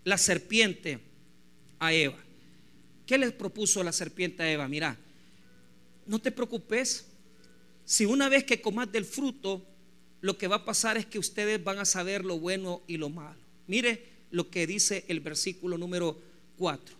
la 0.04 0.18
serpiente 0.18 0.98
a 1.78 1.92
Eva? 1.92 2.18
¿Qué 3.10 3.18
le 3.18 3.32
propuso 3.32 3.82
la 3.82 3.90
serpiente 3.90 4.44
a 4.44 4.52
Eva? 4.52 4.68
Mira, 4.68 4.96
no 6.06 6.20
te 6.20 6.30
preocupes. 6.30 7.06
Si 7.84 8.04
una 8.04 8.28
vez 8.28 8.44
que 8.44 8.60
comas 8.60 8.92
del 8.92 9.04
fruto, 9.04 9.66
lo 10.20 10.38
que 10.38 10.46
va 10.46 10.54
a 10.54 10.64
pasar 10.64 10.96
es 10.96 11.06
que 11.06 11.18
ustedes 11.18 11.64
van 11.64 11.80
a 11.80 11.84
saber 11.84 12.24
lo 12.24 12.38
bueno 12.38 12.82
y 12.86 12.98
lo 12.98 13.08
malo. 13.08 13.40
Mire 13.66 14.06
lo 14.30 14.48
que 14.48 14.64
dice 14.64 15.06
el 15.08 15.18
versículo 15.18 15.76
número 15.76 16.22
4. 16.56 16.94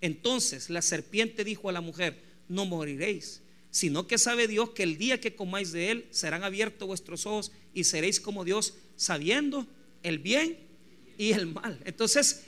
Entonces 0.00 0.70
la 0.70 0.82
serpiente 0.82 1.44
dijo 1.44 1.68
a 1.68 1.72
la 1.72 1.80
mujer, 1.80 2.20
no 2.48 2.66
moriréis, 2.66 3.40
sino 3.70 4.08
que 4.08 4.18
sabe 4.18 4.48
Dios 4.48 4.70
que 4.70 4.82
el 4.82 4.98
día 4.98 5.20
que 5.20 5.36
comáis 5.36 5.70
de 5.70 5.92
él 5.92 6.08
serán 6.10 6.42
abiertos 6.42 6.88
vuestros 6.88 7.26
ojos 7.26 7.52
y 7.72 7.84
seréis 7.84 8.18
como 8.18 8.44
Dios, 8.44 8.74
sabiendo 8.96 9.68
el 10.02 10.18
bien 10.18 10.58
y 11.16 11.30
el 11.30 11.46
mal. 11.46 11.80
Entonces, 11.84 12.42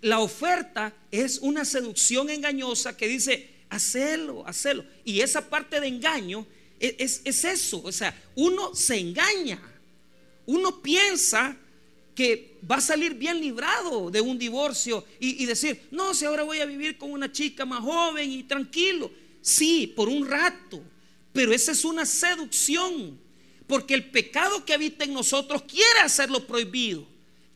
la 0.00 0.20
oferta 0.20 0.94
es 1.10 1.38
una 1.38 1.64
seducción 1.64 2.30
engañosa 2.30 2.96
que 2.96 3.08
dice, 3.08 3.50
hacelo, 3.70 4.46
hacelo. 4.46 4.84
Y 5.04 5.20
esa 5.20 5.48
parte 5.48 5.80
de 5.80 5.88
engaño 5.88 6.46
es, 6.78 7.22
es, 7.24 7.44
eso, 7.44 7.82
o 7.82 7.92
sea, 7.92 8.16
uno 8.36 8.74
se 8.74 8.98
engaña, 8.98 9.60
uno 10.46 10.80
piensa 10.80 11.56
que 12.14 12.58
va 12.68 12.76
a 12.76 12.80
salir 12.80 13.14
bien 13.14 13.40
librado 13.40 14.10
de 14.10 14.20
un 14.20 14.38
divorcio 14.38 15.04
y, 15.20 15.42
y, 15.42 15.46
decir, 15.46 15.88
no, 15.90 16.14
si 16.14 16.24
ahora 16.24 16.42
voy 16.42 16.60
a 16.60 16.66
vivir 16.66 16.98
con 16.98 17.12
una 17.12 17.30
chica 17.30 17.64
más 17.64 17.80
joven 17.80 18.30
y 18.30 18.42
tranquilo. 18.44 19.10
Sí, 19.40 19.92
por 19.94 20.08
un 20.08 20.26
rato, 20.26 20.82
pero 21.32 21.52
esa 21.52 21.72
es 21.72 21.84
una 21.84 22.04
seducción, 22.04 23.18
porque 23.66 23.94
el 23.94 24.10
pecado 24.10 24.64
que 24.64 24.74
habita 24.74 25.04
en 25.04 25.14
nosotros 25.14 25.62
quiere 25.62 26.00
hacerlo 26.00 26.46
prohibido, 26.46 27.06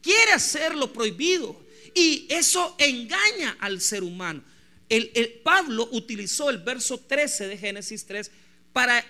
quiere 0.01 0.33
hacerlo 0.33 0.93
prohibido, 0.93 1.62
y 1.95 2.27
eso 2.31 2.75
engaña 2.79 3.57
al 3.61 3.81
ser 3.81 4.03
humano. 4.03 4.43
El, 4.89 5.41
Pablo 5.43 5.89
utilizó 5.93 6.51
el 6.51 6.59
verso 6.59 6.99
13 6.99 7.49
de 7.49 7.57
Génesis 7.57 8.05
3 8.05 8.31
para 8.73 9.05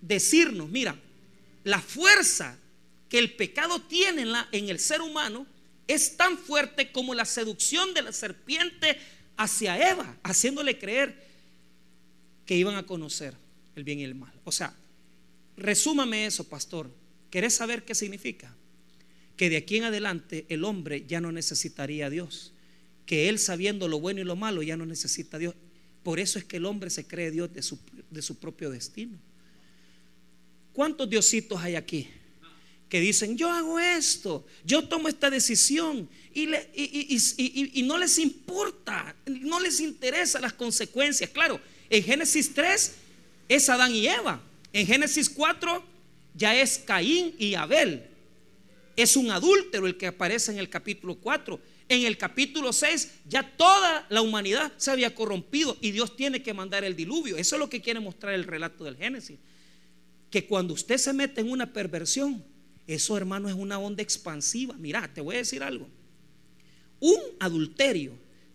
decirnos, 0.00 0.68
mira, 0.70 0.96
la 1.64 1.80
fuerza 1.80 2.58
que 3.08 3.18
el 3.18 3.34
pecado 3.34 3.82
tiene 3.82 4.22
en, 4.22 4.32
en 4.52 4.68
el 4.70 4.78
ser 4.78 5.02
humano 5.02 5.46
es 5.86 6.16
tan 6.16 6.38
fuerte 6.38 6.90
como 6.90 7.14
la 7.14 7.24
seducción 7.24 7.92
de 7.92 8.02
la 8.02 8.12
serpiente 8.12 8.98
hacia 9.36 9.90
Eva, 9.90 10.16
haciéndole 10.22 10.78
creer 10.78 11.28
que 12.46 12.56
iban 12.56 12.76
a 12.76 12.86
conocer 12.86 13.34
el 13.76 13.84
bien 13.84 13.98
y 13.98 14.04
el 14.04 14.14
mal. 14.14 14.32
O 14.44 14.52
sea, 14.52 14.74
resúmame 15.56 16.26
eso, 16.26 16.48
pastor. 16.48 16.90
¿Querés 17.30 17.54
saber 17.54 17.84
qué 17.84 17.94
significa? 17.94 18.54
Que 19.40 19.48
de 19.48 19.56
aquí 19.56 19.78
en 19.78 19.84
adelante 19.84 20.44
el 20.50 20.64
hombre 20.64 21.06
ya 21.08 21.18
no 21.18 21.32
necesitaría 21.32 22.04
a 22.04 22.10
Dios. 22.10 22.52
Que 23.06 23.30
él 23.30 23.38
sabiendo 23.38 23.88
lo 23.88 23.98
bueno 23.98 24.20
y 24.20 24.24
lo 24.24 24.36
malo 24.36 24.62
ya 24.62 24.76
no 24.76 24.84
necesita 24.84 25.38
a 25.38 25.40
Dios. 25.40 25.54
Por 26.02 26.20
eso 26.20 26.38
es 26.38 26.44
que 26.44 26.58
el 26.58 26.66
hombre 26.66 26.90
se 26.90 27.06
cree 27.06 27.30
Dios 27.30 27.50
de 27.50 27.62
su, 27.62 27.78
de 28.10 28.20
su 28.20 28.38
propio 28.38 28.68
destino. 28.68 29.16
¿Cuántos 30.74 31.08
diositos 31.08 31.58
hay 31.58 31.74
aquí? 31.74 32.06
Que 32.90 33.00
dicen, 33.00 33.38
yo 33.38 33.50
hago 33.50 33.80
esto, 33.80 34.46
yo 34.62 34.86
tomo 34.86 35.08
esta 35.08 35.30
decisión 35.30 36.06
y, 36.34 36.50
y, 36.76 37.82
no 37.82 37.96
les 37.96 38.18
importa, 38.18 39.16
no 39.24 39.58
les 39.58 39.80
interesa 39.80 40.38
las 40.38 40.52
consecuencias. 40.52 41.30
Claro, 41.30 41.58
en 41.88 42.04
Génesis 42.04 42.52
3 42.52 42.92
es 43.48 43.68
Adán 43.70 43.94
y 43.94 44.06
Eva. 44.06 44.42
En 44.70 44.86
Génesis 44.86 45.30
4 45.30 45.82
ya 46.34 46.54
es 46.60 46.76
Caín 46.76 47.34
y 47.38 47.54
Abel. 47.54 48.09
Es 48.96 49.16
un 49.16 49.30
adúltero 49.30 49.86
el 49.86 49.96
que 49.96 50.08
aparece 50.08 50.52
en 50.52 50.58
el 50.58 50.68
capítulo 50.68 51.16
4. 51.16 51.60
En 51.88 52.04
el 52.06 52.16
capítulo 52.18 52.72
6 52.72 53.10
ya 53.28 53.56
toda 53.56 54.06
la 54.10 54.22
humanidad 54.22 54.72
se 54.76 54.90
había 54.90 55.14
corrompido 55.14 55.76
y 55.80 55.90
Dios 55.90 56.16
tiene 56.16 56.42
que 56.42 56.54
mandar 56.54 56.84
el 56.84 56.96
diluvio. 56.96 57.36
Eso 57.36 57.56
es 57.56 57.60
lo 57.60 57.70
que 57.70 57.80
quiere 57.80 58.00
mostrar 58.00 58.34
el 58.34 58.44
relato 58.44 58.84
del 58.84 58.96
Génesis. 58.96 59.38
Que 60.30 60.46
cuando 60.46 60.74
usted 60.74 60.98
se 60.98 61.12
mete 61.12 61.40
en 61.40 61.50
una 61.50 61.72
perversión, 61.72 62.44
eso 62.86 63.16
hermano 63.16 63.48
es 63.48 63.54
una 63.54 63.78
onda 63.78 64.02
expansiva. 64.02 64.74
Mira, 64.78 65.12
te 65.12 65.20
voy 65.20 65.36
a 65.36 65.38
decir 65.38 65.62
algo. 65.62 65.88
Un 67.00 67.18
adulterio 67.38 68.12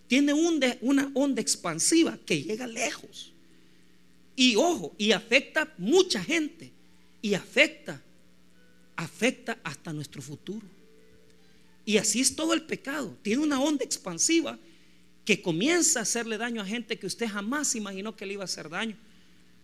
tiene 0.08 0.34
una 0.34 1.12
onda 1.14 1.42
expansiva 1.42 2.18
que 2.26 2.44
llega 2.44 2.68
lejos. 2.68 3.34
Y 4.36 4.56
ojo, 4.56 4.94
y 4.98 5.12
afecta 5.12 5.74
mucha 5.78 6.24
gente. 6.24 6.72
Y 7.22 7.34
afecta, 7.34 8.02
afecta 8.96 9.60
hasta 9.64 9.94
nuestro 9.94 10.22
futuro. 10.22 10.66
Y 11.86 11.98
así 11.98 12.22
es 12.22 12.36
todo 12.36 12.54
el 12.54 12.64
pecado. 12.64 13.18
Tiene 13.22 13.44
una 13.44 13.62
onda 13.62 13.86
expansiva 13.86 14.58
que 15.24 15.42
comienza 15.42 16.00
a 16.00 16.04
hacerle 16.04 16.38
daño 16.38 16.62
a 16.62 16.66
gente 16.66 16.98
que 16.98 17.08
usted 17.08 17.28
jamás 17.28 17.76
imaginó 17.76 18.16
que 18.16 18.26
le 18.26 18.34
iba 18.34 18.44
a 18.44 18.46
hacer 18.46 18.70
daño. 18.70 18.98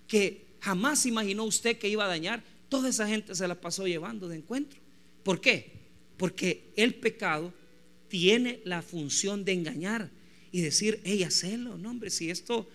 Que 0.08 0.46
jamás 0.60 1.06
imaginó 1.06 1.44
usted 1.46 1.78
que 1.78 1.90
iba 1.90 2.06
a 2.06 2.08
dañar. 2.08 2.44
Toda 2.70 2.90
esa 2.90 3.08
gente 3.08 3.36
se 3.36 3.48
la 3.48 3.60
pasó 3.60 3.88
llevando 3.88 4.28
de 4.28 4.38
encuentro. 4.38 4.80
¿Por 5.24 5.42
qué? 5.42 5.72
Porque 6.18 6.72
el 6.76 6.96
pecado 6.96 7.54
tiene 8.08 8.62
la 8.66 8.82
función 8.82 9.46
de 9.46 9.54
engañar 9.54 10.10
y 10.52 10.62
decir, 10.62 11.00
hey, 11.04 11.24
hacelo, 11.24 11.78
no 11.78 11.90
hombre, 11.90 12.10
si 12.10 12.30
esto 12.30 12.68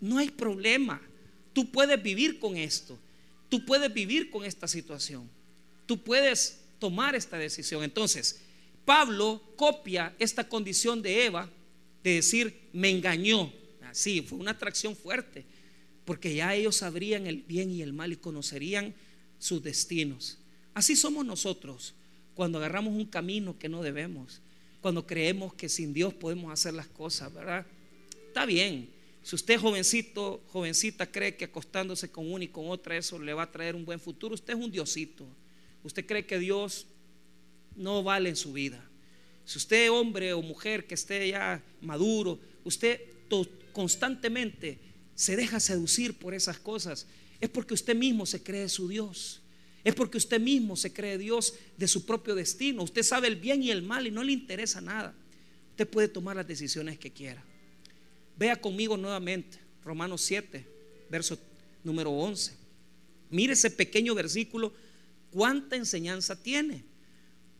no 0.00 0.18
hay 0.18 0.30
problema, 0.30 1.00
tú 1.52 1.70
puedes 1.70 2.00
vivir 2.02 2.38
con 2.38 2.56
esto, 2.56 2.98
tú 3.48 3.64
puedes 3.64 3.92
vivir 3.92 4.30
con 4.30 4.44
esta 4.44 4.68
situación, 4.68 5.28
tú 5.86 6.02
puedes 6.02 6.60
tomar 6.78 7.14
esta 7.14 7.38
decisión. 7.38 7.82
Entonces, 7.84 8.40
Pablo 8.84 9.42
copia 9.56 10.14
esta 10.18 10.48
condición 10.48 11.02
de 11.02 11.26
Eva 11.26 11.48
de 12.02 12.14
decir, 12.14 12.68
me 12.72 12.90
engañó. 12.90 13.52
Así, 13.82 14.22
fue 14.22 14.38
una 14.38 14.52
atracción 14.52 14.96
fuerte, 14.96 15.46
porque 16.04 16.34
ya 16.34 16.54
ellos 16.54 16.76
sabrían 16.76 17.26
el 17.26 17.42
bien 17.42 17.70
y 17.70 17.82
el 17.82 17.92
mal 17.92 18.12
y 18.12 18.16
conocerían 18.16 18.94
sus 19.38 19.62
destinos. 19.62 20.38
Así 20.74 20.96
somos 20.96 21.24
nosotros 21.24 21.94
cuando 22.34 22.58
agarramos 22.58 22.94
un 22.94 23.06
camino 23.06 23.58
que 23.58 23.68
no 23.68 23.82
debemos 23.82 24.40
cuando 24.84 25.06
creemos 25.06 25.54
que 25.54 25.70
sin 25.70 25.94
Dios 25.94 26.12
podemos 26.12 26.52
hacer 26.52 26.74
las 26.74 26.86
cosas, 26.88 27.32
¿verdad? 27.32 27.64
Está 28.26 28.44
bien. 28.44 28.90
Si 29.22 29.34
usted 29.34 29.58
jovencito, 29.58 30.42
jovencita 30.48 31.10
cree 31.10 31.36
que 31.36 31.46
acostándose 31.46 32.12
con 32.12 32.30
una 32.30 32.44
y 32.44 32.48
con 32.48 32.68
otra 32.68 32.94
eso 32.94 33.18
le 33.18 33.32
va 33.32 33.44
a 33.44 33.50
traer 33.50 33.74
un 33.76 33.86
buen 33.86 33.98
futuro, 33.98 34.34
usted 34.34 34.52
es 34.52 34.60
un 34.62 34.70
diosito. 34.70 35.26
Usted 35.84 36.06
cree 36.06 36.26
que 36.26 36.38
Dios 36.38 36.86
no 37.76 38.02
vale 38.02 38.30
en 38.30 38.36
su 38.36 38.52
vida. 38.52 38.82
Si 39.44 39.58
usted 39.58 39.90
hombre 39.90 40.32
o 40.32 40.42
mujer 40.42 40.86
que 40.86 40.94
esté 40.94 41.28
ya 41.28 41.62
maduro, 41.80 42.40
usted 42.64 43.00
constantemente 43.72 44.78
se 45.14 45.36
deja 45.36 45.60
seducir 45.60 46.18
por 46.18 46.34
esas 46.34 46.58
cosas, 46.58 47.06
es 47.40 47.50
porque 47.50 47.74
usted 47.74 47.94
mismo 47.94 48.26
se 48.26 48.42
cree 48.42 48.68
su 48.68 48.88
Dios. 48.88 49.42
Es 49.84 49.94
porque 49.94 50.16
usted 50.16 50.40
mismo 50.40 50.76
se 50.76 50.92
cree 50.92 51.18
Dios 51.18 51.54
de 51.76 51.86
su 51.86 52.06
propio 52.06 52.34
destino. 52.34 52.82
Usted 52.82 53.02
sabe 53.02 53.28
el 53.28 53.36
bien 53.36 53.62
y 53.62 53.70
el 53.70 53.82
mal 53.82 54.06
y 54.06 54.10
no 54.10 54.22
le 54.22 54.32
interesa 54.32 54.80
nada. 54.80 55.14
Usted 55.70 55.86
puede 55.86 56.08
tomar 56.08 56.36
las 56.36 56.48
decisiones 56.48 56.98
que 56.98 57.12
quiera. 57.12 57.44
Vea 58.38 58.56
conmigo 58.56 58.96
nuevamente 58.96 59.58
Romanos 59.84 60.22
7, 60.22 60.66
verso 61.10 61.38
número 61.82 62.10
11. 62.10 62.56
Mire 63.30 63.52
ese 63.52 63.70
pequeño 63.70 64.14
versículo, 64.14 64.72
cuánta 65.34 65.74
enseñanza 65.74 66.40
tiene. 66.40 66.84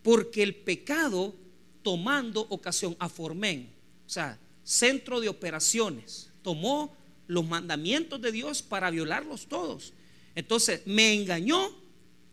Porque 0.01 0.41
el 0.41 0.55
pecado 0.55 1.35
tomando 1.83 2.41
ocasión 2.49 2.95
a 2.99 3.09
Formen, 3.09 3.69
o 4.07 4.09
sea, 4.09 4.39
centro 4.63 5.19
de 5.19 5.29
operaciones, 5.29 6.31
tomó 6.41 6.95
los 7.27 7.45
mandamientos 7.45 8.21
de 8.21 8.31
Dios 8.31 8.61
para 8.61 8.89
violarlos 8.89 9.47
todos. 9.47 9.93
Entonces 10.35 10.81
me 10.85 11.13
engañó 11.13 11.69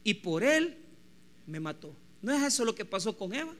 y 0.05 0.15
por 0.15 0.45
él 0.45 0.79
me 1.47 1.61
mató. 1.61 1.95
¿No 2.23 2.33
es 2.33 2.43
eso 2.43 2.65
lo 2.65 2.75
que 2.75 2.85
pasó 2.85 3.17
con 3.17 3.35
Eva? 3.35 3.55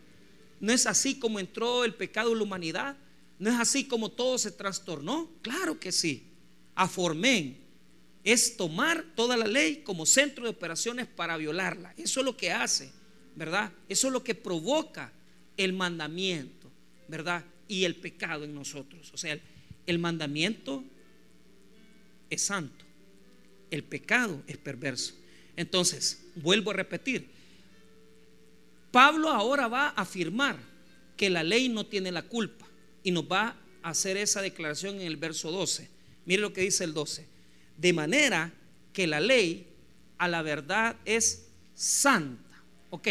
¿No 0.61 0.73
es 0.73 0.87
así 0.87 1.19
como 1.19 1.41
entró 1.41 1.85
el 1.85 1.95
pecado 1.95 2.33
en 2.33 2.39
la 2.39 2.45
humanidad? 2.45 2.97
¿No 3.39 3.51
es 3.51 3.59
así 3.59 3.85
como 3.85 4.11
todo 4.11 4.39
se 4.39 4.53
trastornó? 4.53 5.29
Claro 5.43 5.81
que 5.81 5.91
sí. 5.91 6.29
Aformén 6.75 7.62
es 8.25 8.57
tomar 8.57 9.05
toda 9.17 9.37
la 9.37 9.47
ley 9.47 9.83
como 9.83 10.07
centro 10.07 10.45
de 10.45 10.51
operaciones 10.51 11.07
para 11.07 11.37
violarla. 11.37 11.93
Eso 11.97 12.21
es 12.21 12.27
lo 12.27 12.37
que 12.37 12.53
hace, 12.53 12.91
¿verdad? 13.35 13.73
Eso 13.89 14.07
es 14.07 14.13
lo 14.13 14.23
que 14.23 14.35
provoca 14.35 15.13
el 15.57 15.73
mandamiento, 15.73 16.71
¿verdad? 17.09 17.45
Y 17.69 17.85
el 17.85 17.97
pecado 17.97 18.45
en 18.45 18.55
nosotros. 18.55 19.11
O 19.13 19.17
sea, 19.17 19.39
el 19.87 19.99
mandamiento 19.99 20.85
es 22.31 22.43
santo, 22.43 22.85
el 23.71 23.83
pecado 23.83 24.43
es 24.47 24.57
perverso. 24.57 25.15
Entonces, 25.57 26.23
vuelvo 26.37 26.71
a 26.71 26.75
repetir, 26.75 27.29
Pablo 28.91 29.31
ahora 29.31 29.69
va 29.69 29.89
a 29.89 30.03
afirmar 30.03 30.59
que 31.17 31.31
la 31.31 31.43
ley 31.43 31.69
no 31.69 31.87
tiene 31.87 32.13
la 32.13 32.23
culpa 32.23 32.67
y 33.03 33.11
nos 33.11 33.25
va 33.25 33.57
a 33.83 33.91
hacer 33.91 34.17
esa 34.17 34.43
declaración 34.43 34.97
en 34.97 35.07
el 35.07 35.17
verso 35.17 35.51
12. 35.51 35.89
Mire 36.25 36.43
lo 36.43 36.53
que 36.53 36.61
dice 36.61 36.85
el 36.85 36.95
12. 36.95 37.32
De 37.83 37.93
manera 37.93 38.53
que 38.93 39.09
la 39.09 39.19
ley 39.19 39.67
a 40.17 40.29
la 40.29 40.41
verdad 40.43 40.95
es 41.05 41.49
santa. 41.75 42.63
Ok, 42.91 43.09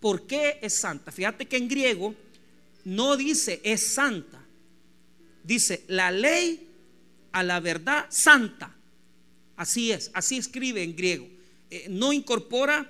¿por 0.00 0.26
qué 0.26 0.58
es 0.60 0.74
santa? 0.74 1.10
Fíjate 1.10 1.46
que 1.46 1.56
en 1.56 1.66
griego 1.66 2.14
no 2.84 3.16
dice 3.16 3.58
es 3.64 3.94
santa, 3.94 4.44
dice 5.42 5.84
la 5.88 6.10
ley 6.10 6.68
a 7.32 7.42
la 7.42 7.58
verdad 7.60 8.04
santa. 8.10 8.76
Así 9.56 9.92
es, 9.92 10.10
así 10.12 10.36
escribe 10.36 10.82
en 10.82 10.94
griego. 10.94 11.26
Eh, 11.70 11.86
no 11.88 12.12
incorpora 12.12 12.86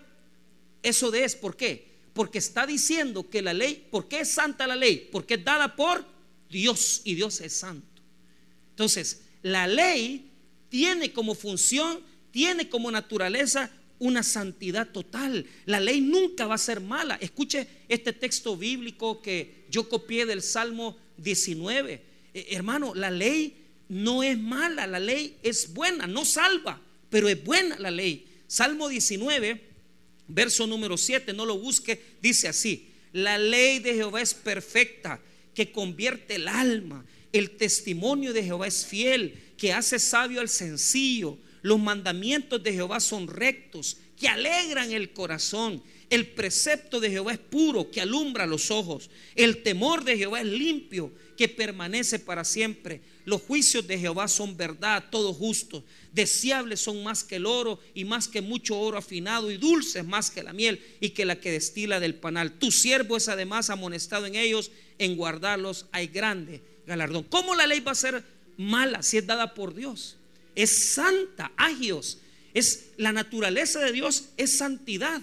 eso 0.82 1.12
de 1.12 1.22
es. 1.22 1.36
¿Por 1.36 1.56
qué? 1.56 1.88
Porque 2.12 2.38
está 2.38 2.66
diciendo 2.66 3.30
que 3.30 3.42
la 3.42 3.54
ley, 3.54 3.86
¿por 3.92 4.08
qué 4.08 4.22
es 4.22 4.32
santa 4.32 4.66
la 4.66 4.74
ley? 4.74 5.08
Porque 5.12 5.34
es 5.34 5.44
dada 5.44 5.76
por 5.76 6.04
Dios 6.48 7.02
y 7.04 7.14
Dios 7.14 7.40
es 7.42 7.52
santo. 7.52 8.02
Entonces, 8.70 9.20
la 9.42 9.68
ley 9.68 10.29
tiene 10.70 11.12
como 11.12 11.34
función, 11.34 12.00
tiene 12.30 12.68
como 12.68 12.90
naturaleza 12.90 13.70
una 13.98 14.22
santidad 14.22 14.88
total. 14.88 15.46
La 15.66 15.78
ley 15.78 16.00
nunca 16.00 16.46
va 16.46 16.54
a 16.54 16.58
ser 16.58 16.80
mala. 16.80 17.16
Escuche 17.20 17.68
este 17.88 18.12
texto 18.12 18.56
bíblico 18.56 19.20
que 19.20 19.66
yo 19.68 19.88
copié 19.88 20.24
del 20.24 20.42
Salmo 20.42 20.96
19. 21.18 22.02
Eh, 22.32 22.46
hermano, 22.50 22.94
la 22.94 23.10
ley 23.10 23.66
no 23.88 24.22
es 24.22 24.38
mala, 24.38 24.86
la 24.86 25.00
ley 25.00 25.36
es 25.42 25.74
buena, 25.74 26.06
no 26.06 26.24
salva, 26.24 26.80
pero 27.10 27.28
es 27.28 27.42
buena 27.44 27.78
la 27.78 27.90
ley. 27.90 28.26
Salmo 28.46 28.88
19, 28.88 29.60
verso 30.28 30.66
número 30.66 30.96
7, 30.96 31.32
no 31.32 31.44
lo 31.44 31.58
busque, 31.58 32.00
dice 32.22 32.48
así, 32.48 32.88
la 33.12 33.36
ley 33.36 33.80
de 33.80 33.94
Jehová 33.94 34.22
es 34.22 34.32
perfecta, 34.32 35.20
que 35.54 35.72
convierte 35.72 36.36
el 36.36 36.48
alma. 36.48 37.04
El 37.32 37.50
testimonio 37.50 38.32
de 38.32 38.44
Jehová 38.44 38.66
es 38.66 38.86
fiel, 38.86 39.34
que 39.60 39.74
hace 39.74 39.98
sabio 39.98 40.40
al 40.40 40.48
sencillo. 40.48 41.36
Los 41.60 41.78
mandamientos 41.78 42.62
de 42.62 42.72
Jehová 42.72 42.98
son 42.98 43.28
rectos, 43.28 43.98
que 44.18 44.26
alegran 44.26 44.90
el 44.90 45.12
corazón. 45.12 45.82
El 46.08 46.28
precepto 46.28 46.98
de 46.98 47.10
Jehová 47.10 47.34
es 47.34 47.38
puro, 47.38 47.90
que 47.90 48.00
alumbra 48.00 48.46
los 48.46 48.70
ojos. 48.70 49.10
El 49.34 49.62
temor 49.62 50.02
de 50.02 50.16
Jehová 50.16 50.40
es 50.40 50.46
limpio, 50.46 51.12
que 51.36 51.46
permanece 51.46 52.18
para 52.18 52.42
siempre. 52.42 53.02
Los 53.26 53.42
juicios 53.42 53.86
de 53.86 53.98
Jehová 53.98 54.28
son 54.28 54.56
verdad, 54.56 55.04
todos 55.10 55.36
justos. 55.36 55.84
Deseables 56.10 56.80
son 56.80 57.02
más 57.02 57.22
que 57.22 57.36
el 57.36 57.44
oro 57.44 57.80
y 57.94 58.06
más 58.06 58.28
que 58.28 58.40
mucho 58.40 58.78
oro 58.78 58.96
afinado 58.96 59.50
y 59.50 59.58
dulces 59.58 60.06
más 60.06 60.30
que 60.30 60.42
la 60.42 60.54
miel 60.54 60.82
y 61.00 61.10
que 61.10 61.26
la 61.26 61.38
que 61.38 61.52
destila 61.52 62.00
del 62.00 62.14
panal. 62.14 62.58
Tu 62.58 62.72
siervo 62.72 63.18
es 63.18 63.28
además 63.28 63.68
amonestado 63.68 64.24
en 64.24 64.36
ellos, 64.36 64.70
en 64.96 65.16
guardarlos 65.16 65.84
hay 65.92 66.06
grande 66.06 66.62
galardón. 66.86 67.24
¿Cómo 67.24 67.54
la 67.54 67.66
ley 67.66 67.80
va 67.80 67.92
a 67.92 67.94
ser 67.94 68.39
mala 68.60 69.02
si 69.02 69.16
es 69.18 69.26
dada 69.26 69.54
por 69.54 69.74
Dios? 69.74 70.16
Es 70.54 70.92
santa, 70.92 71.52
agios. 71.56 72.18
Es 72.52 72.90
la 72.96 73.12
naturaleza 73.12 73.80
de 73.80 73.92
Dios 73.92 74.30
es 74.36 74.56
santidad. 74.58 75.22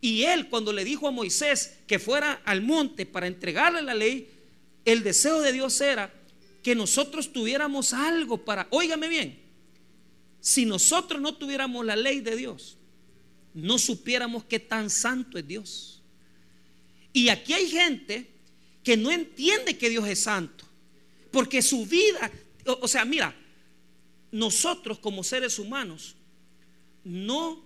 Y 0.00 0.22
él 0.22 0.48
cuando 0.48 0.72
le 0.72 0.84
dijo 0.84 1.08
a 1.08 1.10
Moisés 1.10 1.78
que 1.86 1.98
fuera 1.98 2.40
al 2.44 2.62
monte 2.62 3.04
para 3.04 3.26
entregarle 3.26 3.82
la 3.82 3.94
ley, 3.94 4.28
el 4.84 5.02
deseo 5.02 5.40
de 5.40 5.52
Dios 5.52 5.80
era 5.80 6.12
que 6.62 6.74
nosotros 6.74 7.32
tuviéramos 7.32 7.92
algo 7.92 8.44
para, 8.44 8.68
óigame 8.70 9.08
bien, 9.08 9.38
si 10.40 10.64
nosotros 10.64 11.20
no 11.20 11.34
tuviéramos 11.34 11.84
la 11.84 11.96
ley 11.96 12.20
de 12.20 12.36
Dios, 12.36 12.76
no 13.54 13.78
supiéramos 13.78 14.44
qué 14.44 14.60
tan 14.60 14.88
santo 14.88 15.38
es 15.38 15.46
Dios. 15.48 16.02
Y 17.12 17.28
aquí 17.28 17.54
hay 17.54 17.68
gente 17.68 18.28
que 18.84 18.96
no 18.96 19.10
entiende 19.10 19.76
que 19.76 19.90
Dios 19.90 20.06
es 20.06 20.20
santo, 20.20 20.64
porque 21.32 21.60
su 21.60 21.84
vida, 21.86 22.30
o, 22.76 22.88
sea, 22.88 23.04
mira, 23.04 23.34
nosotros 24.30 24.98
como 24.98 25.24
seres 25.24 25.58
humanos, 25.58 26.16
no, 27.04 27.64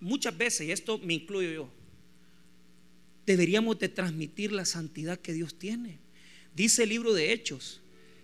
muchas 0.00 0.36
veces, 0.36 0.68
y 0.68 0.72
esto 0.72 0.98
me 0.98 1.14
incluyo 1.14 1.50
yo, 1.50 1.70
deberíamos 3.26 3.78
de 3.78 3.88
transmitir 3.88 4.52
la 4.52 4.64
santidad 4.64 5.18
que 5.18 5.34
Dios 5.34 5.58
tiene. 5.58 5.98
Dice 6.54 6.84
el 6.84 6.88
libro 6.88 7.12
de 7.12 7.32
Hechos 7.32 7.80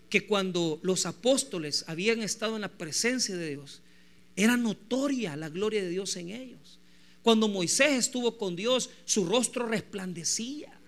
que 0.08 0.26
cuando 0.26 0.80
los 0.82 1.06
apóstoles 1.06 1.84
habían 1.88 2.22
estado 2.22 2.54
en 2.54 2.62
la 2.62 2.72
presencia 2.72 3.36
de 3.36 3.50
Dios, 3.50 3.82
era 4.36 4.56
notoria 4.56 5.36
la 5.36 5.48
gloria 5.48 5.82
de 5.82 5.90
Dios 5.90 6.16
en 6.16 6.30
ellos. 6.30 6.80
Cuando 7.22 7.48
Moisés 7.48 7.92
estuvo 7.92 8.36
con 8.36 8.56
Dios, 8.56 8.90
su 9.04 9.24
rostro 9.24 9.66
resplandecía. 9.66 10.78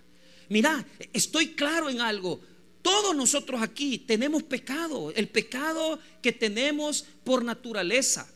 Mira, 0.49 0.87
estoy 1.13 1.49
claro 1.49 1.89
en 1.89 2.01
algo. 2.01 2.41
Todos 2.83 3.15
nosotros 3.15 3.63
aquí 3.63 3.99
tenemos 3.99 4.43
pecado, 4.43 5.13
el 5.15 5.29
pecado 5.29 5.99
que 6.23 6.33
tenemos 6.33 7.05
por 7.25 7.45
naturaleza. 7.45 8.29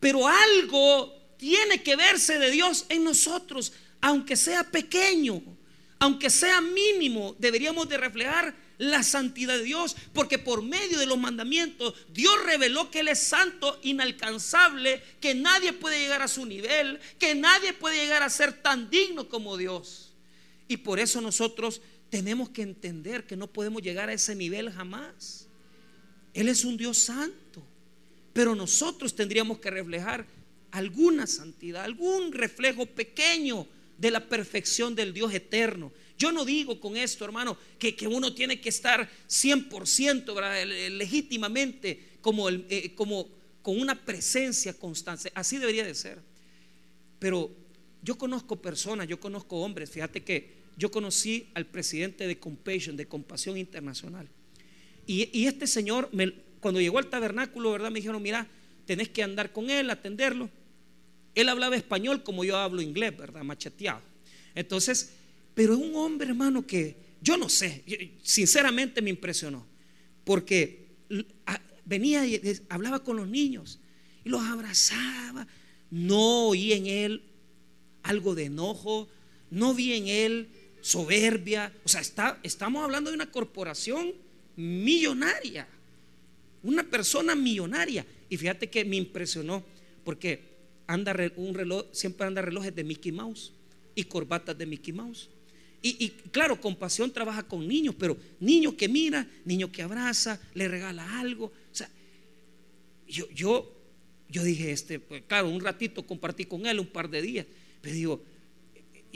Pero 0.00 0.26
algo 0.28 1.12
tiene 1.36 1.82
que 1.82 1.96
verse 1.96 2.38
de 2.38 2.50
Dios 2.50 2.86
en 2.88 3.04
nosotros, 3.04 3.72
aunque 4.00 4.36
sea 4.36 4.64
pequeño 4.64 5.42
aunque 5.98 6.30
sea 6.30 6.60
mínimo, 6.60 7.34
deberíamos 7.38 7.88
de 7.88 7.96
reflejar 7.96 8.54
la 8.78 9.02
santidad 9.02 9.56
de 9.56 9.64
Dios, 9.64 9.96
porque 10.12 10.38
por 10.38 10.62
medio 10.62 10.98
de 10.98 11.06
los 11.06 11.18
mandamientos 11.18 11.94
Dios 12.10 12.34
reveló 12.44 12.90
que 12.90 13.00
Él 13.00 13.08
es 13.08 13.20
santo, 13.20 13.78
inalcanzable, 13.82 15.02
que 15.20 15.34
nadie 15.34 15.72
puede 15.72 15.98
llegar 15.98 16.20
a 16.20 16.28
su 16.28 16.44
nivel, 16.44 17.00
que 17.18 17.34
nadie 17.34 17.72
puede 17.72 17.96
llegar 17.96 18.22
a 18.22 18.28
ser 18.28 18.52
tan 18.52 18.90
digno 18.90 19.28
como 19.28 19.56
Dios. 19.56 20.12
Y 20.68 20.78
por 20.78 20.98
eso 20.98 21.20
nosotros 21.22 21.80
tenemos 22.10 22.50
que 22.50 22.62
entender 22.62 23.26
que 23.26 23.36
no 23.36 23.46
podemos 23.46 23.82
llegar 23.82 24.08
a 24.08 24.12
ese 24.12 24.34
nivel 24.34 24.70
jamás. 24.70 25.48
Él 26.34 26.48
es 26.48 26.64
un 26.64 26.76
Dios 26.76 26.98
santo, 26.98 27.66
pero 28.32 28.54
nosotros 28.54 29.14
tendríamos 29.14 29.58
que 29.58 29.70
reflejar 29.70 30.26
alguna 30.70 31.26
santidad, 31.26 31.84
algún 31.84 32.32
reflejo 32.32 32.86
pequeño 32.86 33.66
de 33.98 34.10
la 34.10 34.28
perfección 34.28 34.94
del 34.94 35.14
Dios 35.14 35.32
eterno. 35.32 35.92
Yo 36.18 36.32
no 36.32 36.44
digo 36.44 36.80
con 36.80 36.96
esto, 36.96 37.24
hermano, 37.24 37.56
que, 37.78 37.96
uno 38.06 38.34
tiene 38.34 38.60
que 38.60 38.68
estar 38.68 39.08
100% 39.28 40.90
legítimamente 40.90 42.18
como, 42.20 42.48
el, 42.48 42.66
eh, 42.68 42.94
como 42.94 43.28
con 43.62 43.80
una 43.80 44.04
presencia 44.04 44.74
constante. 44.74 45.30
Así 45.34 45.58
debería 45.58 45.84
de 45.84 45.94
ser. 45.94 46.18
Pero 47.18 47.50
yo 48.02 48.16
conozco 48.16 48.60
personas, 48.60 49.08
yo 49.08 49.18
conozco 49.18 49.56
hombres. 49.56 49.90
Fíjate 49.90 50.22
que 50.22 50.65
yo 50.76 50.90
conocí 50.90 51.48
al 51.54 51.66
presidente 51.66 52.26
de 52.26 52.38
Compassion, 52.38 52.96
de 52.96 53.06
Compasión 53.06 53.56
Internacional. 53.56 54.28
Y, 55.06 55.46
este 55.46 55.66
señor, 55.66 56.10
cuando 56.60 56.80
llegó 56.80 56.98
al 56.98 57.08
tabernáculo, 57.08 57.70
¿verdad? 57.72 57.90
Me 57.90 58.00
dijeron, 58.00 58.20
mira, 58.20 58.48
tenés 58.86 59.08
que 59.08 59.22
andar 59.22 59.52
con 59.52 59.70
él, 59.70 59.88
atenderlo. 59.90 60.50
Él 61.34 61.48
hablaba 61.48 61.76
español 61.76 62.22
como 62.22 62.44
yo 62.44 62.56
hablo 62.56 62.82
inglés, 62.82 63.16
¿verdad? 63.16 63.42
Macheteado. 63.42 64.02
Entonces, 64.54 65.12
pero 65.54 65.74
es 65.74 65.80
un 65.80 65.94
hombre, 65.94 66.28
hermano, 66.28 66.66
que 66.66 66.96
yo 67.20 67.36
no 67.36 67.48
sé, 67.48 67.84
sinceramente 68.22 69.00
me 69.00 69.10
impresionó, 69.10 69.66
porque 70.24 70.86
venía 71.84 72.26
y 72.26 72.40
hablaba 72.68 73.02
con 73.02 73.16
los 73.16 73.28
niños 73.28 73.78
y 74.24 74.28
los 74.28 74.42
abrazaba. 74.42 75.46
No 75.90 76.48
oí 76.48 76.72
en 76.72 76.86
él 76.86 77.22
algo 78.02 78.34
de 78.34 78.44
enojo, 78.44 79.08
no 79.50 79.72
vi 79.72 79.92
en 79.92 80.08
él 80.08 80.48
soberbia. 80.86 81.72
O 81.84 81.88
sea, 81.88 82.00
está, 82.00 82.38
estamos 82.44 82.84
hablando 82.84 83.10
de 83.10 83.16
una 83.16 83.30
corporación 83.30 84.14
millonaria, 84.54 85.66
una 86.62 86.84
persona 86.84 87.34
millonaria. 87.34 88.06
Y 88.28 88.36
fíjate 88.36 88.70
que 88.70 88.84
me 88.84 88.94
impresionó, 88.94 89.64
porque 90.04 90.40
anda 90.86 91.14
un 91.36 91.54
reloj, 91.54 91.86
siempre 91.90 92.28
anda 92.28 92.40
relojes 92.40 92.74
de 92.74 92.84
Mickey 92.84 93.10
Mouse 93.10 93.52
y 93.96 94.04
corbatas 94.04 94.56
de 94.56 94.64
Mickey 94.64 94.92
Mouse. 94.92 95.28
Y, 95.82 96.08
claro, 96.32 96.60
compasión 96.60 97.12
trabaja 97.12 97.44
con 97.44 97.66
niños, 97.66 97.94
pero 97.96 98.16
niño 98.40 98.76
que 98.76 98.88
mira, 98.88 99.28
niño 99.44 99.70
que 99.70 99.82
abraza, 99.82 100.40
le 100.54 100.66
regala 100.66 101.20
algo. 101.20 101.46
O 101.46 101.74
sea, 101.74 101.88
yo, 103.06 103.28
yo, 103.30 103.72
yo 104.28 104.42
dije, 104.42 104.72
este, 104.72 104.98
pues, 104.98 105.22
claro, 105.28 105.48
un 105.48 105.60
ratito 105.60 106.04
compartí 106.04 106.44
con 106.44 106.66
él 106.66 106.80
un 106.80 106.88
par 106.88 107.08
de 107.08 107.22
días, 107.22 107.46
pero 107.80 107.94
digo, 107.94 108.24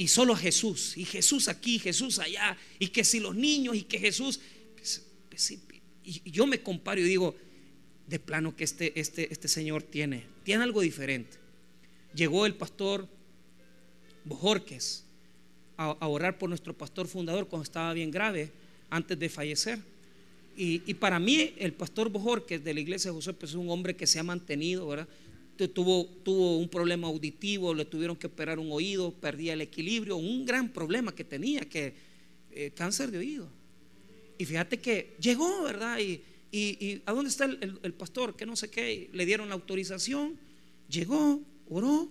y 0.00 0.08
solo 0.08 0.34
Jesús, 0.34 0.96
y 0.96 1.04
Jesús 1.04 1.48
aquí, 1.48 1.78
Jesús 1.78 2.18
allá, 2.18 2.56
y 2.78 2.88
que 2.88 3.04
si 3.04 3.20
los 3.20 3.34
niños, 3.34 3.76
y 3.76 3.82
que 3.82 3.98
Jesús, 3.98 4.40
pues, 4.74 5.06
pues 5.28 5.58
y 6.02 6.30
yo 6.30 6.46
me 6.46 6.62
comparo 6.62 7.00
y 7.00 7.04
digo, 7.04 7.36
de 8.06 8.18
plano 8.18 8.56
que 8.56 8.64
este, 8.64 8.98
este, 8.98 9.32
este 9.32 9.46
Señor 9.46 9.82
tiene, 9.82 10.24
tiene 10.42 10.64
algo 10.64 10.80
diferente 10.80 11.40
llegó 12.14 12.46
el 12.46 12.54
pastor 12.54 13.08
Bojorques 14.24 15.04
a, 15.76 16.06
orar 16.06 16.38
por 16.38 16.48
nuestro 16.48 16.76
pastor 16.76 17.06
fundador 17.06 17.48
cuando 17.48 17.64
estaba 17.64 17.92
bien 17.94 18.10
grave, 18.10 18.52
antes 18.90 19.18
de 19.18 19.28
fallecer. 19.28 19.78
Y, 20.56 20.92
para 20.94 21.18
mí, 21.18 21.54
el 21.56 21.72
pastor 21.72 22.10
Bojorques 22.10 22.62
de 22.62 22.74
la 22.74 22.80
iglesia 22.80 23.10
de 23.10 23.14
José 23.14 23.32
pues, 23.32 23.52
es 23.52 23.56
un 23.56 23.70
hombre 23.70 23.96
que 23.96 24.06
se 24.06 24.18
ha 24.18 24.22
mantenido, 24.22 24.86
¿verdad? 24.86 25.08
Tuvo, 25.68 26.06
tuvo 26.22 26.58
un 26.58 26.68
problema 26.68 27.08
auditivo, 27.08 27.74
le 27.74 27.84
tuvieron 27.84 28.16
que 28.16 28.26
operar 28.26 28.58
un 28.58 28.72
oído, 28.72 29.12
perdía 29.12 29.52
el 29.52 29.60
equilibrio, 29.60 30.16
un 30.16 30.44
gran 30.44 30.72
problema 30.72 31.14
que 31.14 31.24
tenía, 31.24 31.60
que 31.68 31.94
eh, 32.50 32.72
cáncer 32.74 33.10
de 33.10 33.18
oído. 33.18 33.48
Y 34.38 34.44
fíjate 34.44 34.78
que 34.78 35.16
llegó, 35.20 35.62
¿verdad? 35.62 35.98
Y, 35.98 36.22
y, 36.50 37.02
¿a 37.04 37.12
dónde 37.12 37.30
está 37.30 37.44
el, 37.44 37.78
el, 37.82 37.92
pastor? 37.92 38.36
Que 38.36 38.46
no 38.46 38.56
sé 38.56 38.70
qué, 38.70 39.10
le 39.12 39.26
dieron 39.26 39.48
la 39.48 39.54
autorización, 39.54 40.38
llegó, 40.88 41.40
oró. 41.68 42.10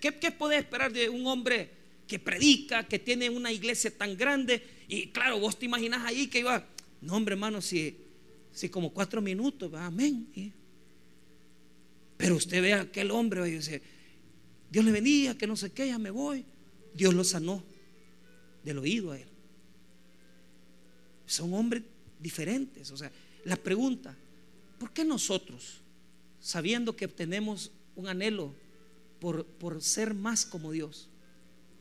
¿Qué, 0.00 0.18
¿Qué 0.18 0.30
puede 0.30 0.56
esperar 0.56 0.92
de 0.92 1.08
un 1.08 1.26
hombre 1.26 1.70
que 2.06 2.18
predica, 2.18 2.86
que 2.88 2.98
tiene 2.98 3.30
una 3.30 3.52
iglesia 3.52 3.96
tan 3.96 4.16
grande? 4.16 4.62
Y 4.88 5.08
claro, 5.08 5.38
vos 5.38 5.58
te 5.58 5.66
imaginas 5.66 6.04
ahí 6.04 6.26
que 6.26 6.40
iba, 6.40 6.66
no 7.00 7.14
hombre 7.14 7.34
hermano, 7.34 7.60
si, 7.60 7.96
si 8.52 8.68
como 8.68 8.92
cuatro 8.92 9.20
minutos, 9.20 9.72
amén. 9.74 10.28
Pero 12.16 12.36
usted 12.36 12.62
ve 12.62 12.72
a 12.74 12.82
aquel 12.82 13.10
hombre 13.10 13.46
y 13.48 13.52
dice, 13.52 13.82
Dios 14.70 14.84
le 14.84 14.92
bendiga, 14.92 15.36
que 15.36 15.46
no 15.46 15.56
sé 15.56 15.72
qué, 15.72 15.88
ya 15.88 15.98
me 15.98 16.10
voy. 16.10 16.44
Dios 16.94 17.12
lo 17.14 17.24
sanó 17.24 17.62
del 18.64 18.78
oído 18.78 19.12
a 19.12 19.18
él. 19.18 19.28
Son 21.26 21.52
hombres 21.54 21.82
diferentes. 22.20 22.90
O 22.90 22.96
sea, 22.96 23.10
la 23.44 23.56
pregunta, 23.56 24.16
¿por 24.78 24.92
qué 24.92 25.04
nosotros, 25.04 25.80
sabiendo 26.40 26.96
que 26.96 27.08
tenemos 27.08 27.72
un 27.96 28.08
anhelo 28.08 28.54
por, 29.20 29.44
por 29.44 29.82
ser 29.82 30.14
más 30.14 30.44
como 30.44 30.72
Dios, 30.72 31.08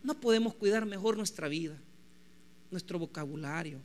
no 0.03 0.19
podemos 0.19 0.55
cuidar 0.55 0.85
mejor 0.85 1.15
nuestra 1.15 1.47
vida, 1.47 1.79
nuestro 2.71 2.99
vocabulario, 2.99 3.79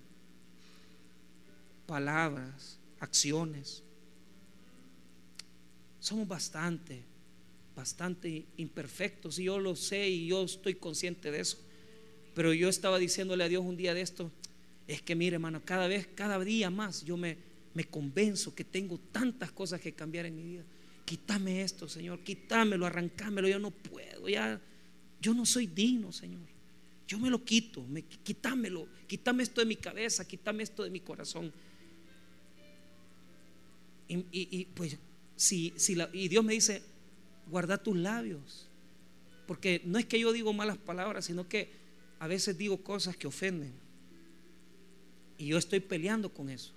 palabras, 1.87 2.79
acciones? 3.01 3.83
Somos 6.01 6.29
bastante, 6.29 7.03
bastante 7.75 8.47
imperfectos 8.57 9.39
y 9.39 9.45
yo 9.45 9.59
lo 9.59 9.77
sé 9.77 10.09
y 10.09 10.27
yo 10.29 10.45
estoy 10.45 10.75
consciente 10.75 11.31
de 11.31 11.41
eso. 11.41 11.59
Pero 12.35 12.53
yo 12.53 12.69
estaba 12.69 12.99
diciéndole 12.99 13.45
a 13.45 13.49
Dios 13.49 13.65
un 13.65 13.77
día 13.77 13.95
de 13.95 14.01
esto, 14.01 14.31
es 14.87 15.03
que 15.03 15.15
mire 15.15 15.35
hermano, 15.35 15.63
cada 15.65 15.89
vez, 15.89 16.09
cada 16.15 16.39
día 16.39 16.71
más 16.71 17.05
yo 17.05 17.17
me, 17.17 17.37
me 17.75 17.85
convenzo 17.85 18.55
que 18.55 18.65
tengo 18.65 18.99
tantas 19.13 19.53
cosas 19.53 19.81
que 19.81 19.93
cambiar 19.93 20.27
en 20.27 20.37
mi 20.37 20.43
vida. 20.43 20.65
Quítame 21.05 21.63
esto, 21.63 21.89
Señor, 21.89 22.21
quítamelo, 22.21 22.85
arrancámelo, 22.85 23.49
yo 23.49 23.59
no 23.59 23.71
puedo, 23.71 24.29
ya, 24.29 24.61
yo 25.21 25.35
no 25.35 25.47
soy 25.47 25.67
digno, 25.67 26.13
Señor. 26.13 26.47
Yo 27.07 27.19
me 27.19 27.31
lo 27.31 27.43
quito, 27.43 27.83
me, 27.85 28.03
quítamelo, 28.03 28.87
quítame 29.07 29.43
esto 29.43 29.63
de 29.63 29.67
mi 29.67 29.77
cabeza, 29.77 30.29
quítame 30.29 30.63
esto 30.63 30.85
de 30.85 30.91
mi 30.91 31.01
corazón. 31.01 31.51
Y, 34.11 34.67
pues, 34.75 34.99
si, 35.39 35.73
si 35.77 35.95
la, 35.95 36.11
y 36.13 36.27
Dios 36.29 36.45
me 36.45 36.53
dice, 36.53 36.83
guarda 37.49 37.81
tus 37.81 37.97
labios, 37.97 38.69
porque 39.47 39.81
no 39.85 39.99
es 39.99 40.05
que 40.05 40.19
yo 40.19 40.33
digo 40.33 40.53
malas 40.53 40.77
palabras, 40.77 41.25
sino 41.25 41.49
que 41.49 41.71
a 42.19 42.27
veces 42.27 42.59
digo 42.59 42.83
cosas 42.83 43.17
que 43.17 43.29
ofenden. 43.29 43.73
Y 45.39 45.47
yo 45.47 45.59
estoy 45.59 45.79
peleando 45.79 46.35
con 46.35 46.51
eso. 46.51 46.73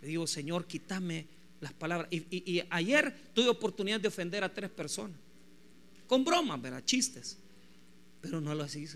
Le 0.00 0.08
digo, 0.08 0.26
Señor, 0.26 0.66
quítame 0.66 1.26
las 1.60 1.74
palabras. 1.74 2.08
Y, 2.10 2.62
ayer 2.70 3.14
tuve 3.34 3.48
oportunidad 3.48 4.00
de 4.00 4.08
ofender 4.08 4.42
a 4.42 4.52
tres 4.52 4.70
personas. 4.70 5.18
Con 6.06 6.24
bromas, 6.24 6.60
¿verdad? 6.62 6.82
Chistes. 6.84 7.36
Pero 8.22 8.40
no 8.40 8.54
lo 8.54 8.66
sea, 8.66 8.88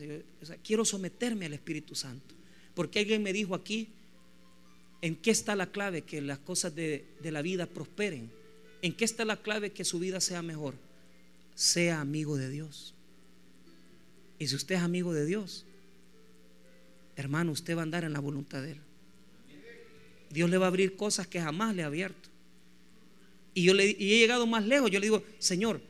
quiero 0.64 0.86
someterme 0.86 1.46
al 1.46 1.52
Espíritu 1.52 1.94
Santo. 1.94 2.34
Porque 2.74 3.00
alguien 3.00 3.22
me 3.22 3.34
dijo 3.34 3.54
aquí, 3.54 3.90
¿en 5.02 5.16
qué 5.16 5.30
está 5.30 5.54
la 5.54 5.70
clave 5.70 6.02
que 6.02 6.22
las 6.22 6.38
cosas 6.38 6.74
de, 6.74 7.04
de 7.22 7.30
la 7.30 7.42
vida 7.42 7.66
prosperen? 7.66 8.41
¿En 8.82 8.92
qué 8.92 9.04
está 9.04 9.24
la 9.24 9.36
clave 9.36 9.70
que 9.70 9.84
su 9.84 10.00
vida 10.00 10.20
sea 10.20 10.42
mejor? 10.42 10.74
Sea 11.54 12.00
amigo 12.00 12.36
de 12.36 12.50
Dios. 12.50 12.94
Y 14.38 14.48
si 14.48 14.56
usted 14.56 14.74
es 14.74 14.80
amigo 14.82 15.14
de 15.14 15.24
Dios, 15.24 15.64
hermano, 17.14 17.52
usted 17.52 17.76
va 17.76 17.80
a 17.80 17.84
andar 17.84 18.02
en 18.02 18.12
la 18.12 18.18
voluntad 18.18 18.60
de 18.60 18.72
Él. 18.72 18.78
Dios 20.30 20.50
le 20.50 20.58
va 20.58 20.66
a 20.66 20.68
abrir 20.68 20.96
cosas 20.96 21.28
que 21.28 21.40
jamás 21.40 21.76
le 21.76 21.84
ha 21.84 21.86
abierto. 21.86 22.28
Y 23.54 23.64
yo 23.64 23.74
le, 23.74 23.90
he 23.90 24.18
llegado 24.18 24.46
más 24.46 24.66
lejos. 24.66 24.90
Yo 24.90 24.98
le 24.98 25.06
digo, 25.06 25.22
Señor, 25.38 25.80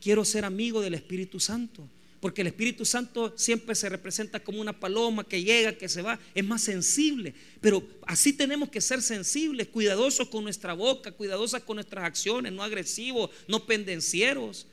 quiero 0.00 0.24
ser 0.24 0.44
amigo 0.44 0.80
del 0.80 0.94
Espíritu 0.94 1.38
Santo. 1.38 1.86
Porque 2.22 2.40
el 2.40 2.46
Espíritu 2.46 2.86
Santo 2.86 3.34
siempre 3.36 3.74
se 3.74 3.90
representa 3.90 4.40
como 4.40 4.62
una 4.62 4.80
paloma 4.80 5.24
que 5.24 5.42
llega, 5.42 5.76
que 5.76 5.90
se 5.90 6.00
va, 6.00 6.18
es 6.34 6.44
más 6.44 6.62
sensible. 6.62 7.34
Pero 7.60 7.86
así 8.06 8.32
tenemos 8.32 8.70
que 8.70 8.80
ser 8.80 9.02
sensibles, 9.02 9.68
cuidadosos 9.68 10.28
con 10.28 10.44
nuestra 10.44 10.72
boca, 10.72 11.12
cuidadosos 11.12 11.60
con 11.64 11.74
nuestras 11.74 12.04
acciones, 12.04 12.52
no 12.52 12.62
agresivos, 12.62 13.28
no 13.46 13.66
pendencieros, 13.66 14.66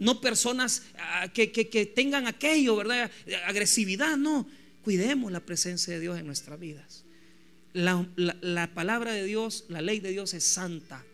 no 0.00 0.20
personas 0.20 0.82
ah, 0.98 1.28
que, 1.32 1.52
que 1.52 1.86
tengan 1.86 2.26
aquello, 2.26 2.74
¿verdad? 2.74 3.08
Agresividad, 3.46 4.16
no. 4.16 4.48
Cuidemos 4.82 5.30
la 5.30 5.40
presencia 5.40 5.94
de 5.94 6.00
Dios 6.00 6.18
en 6.18 6.26
nuestras 6.26 6.58
vidas 6.58 7.04
la, 7.74 8.70
palabra 8.72 9.12
de 9.12 9.24
Dios, 9.24 9.64
la 9.68 9.82
ley 9.82 10.00
de 10.00 10.10
Dios 10.10 10.32
es 10.34 10.44
santa. 10.44 11.04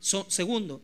segundo, 0.00 0.82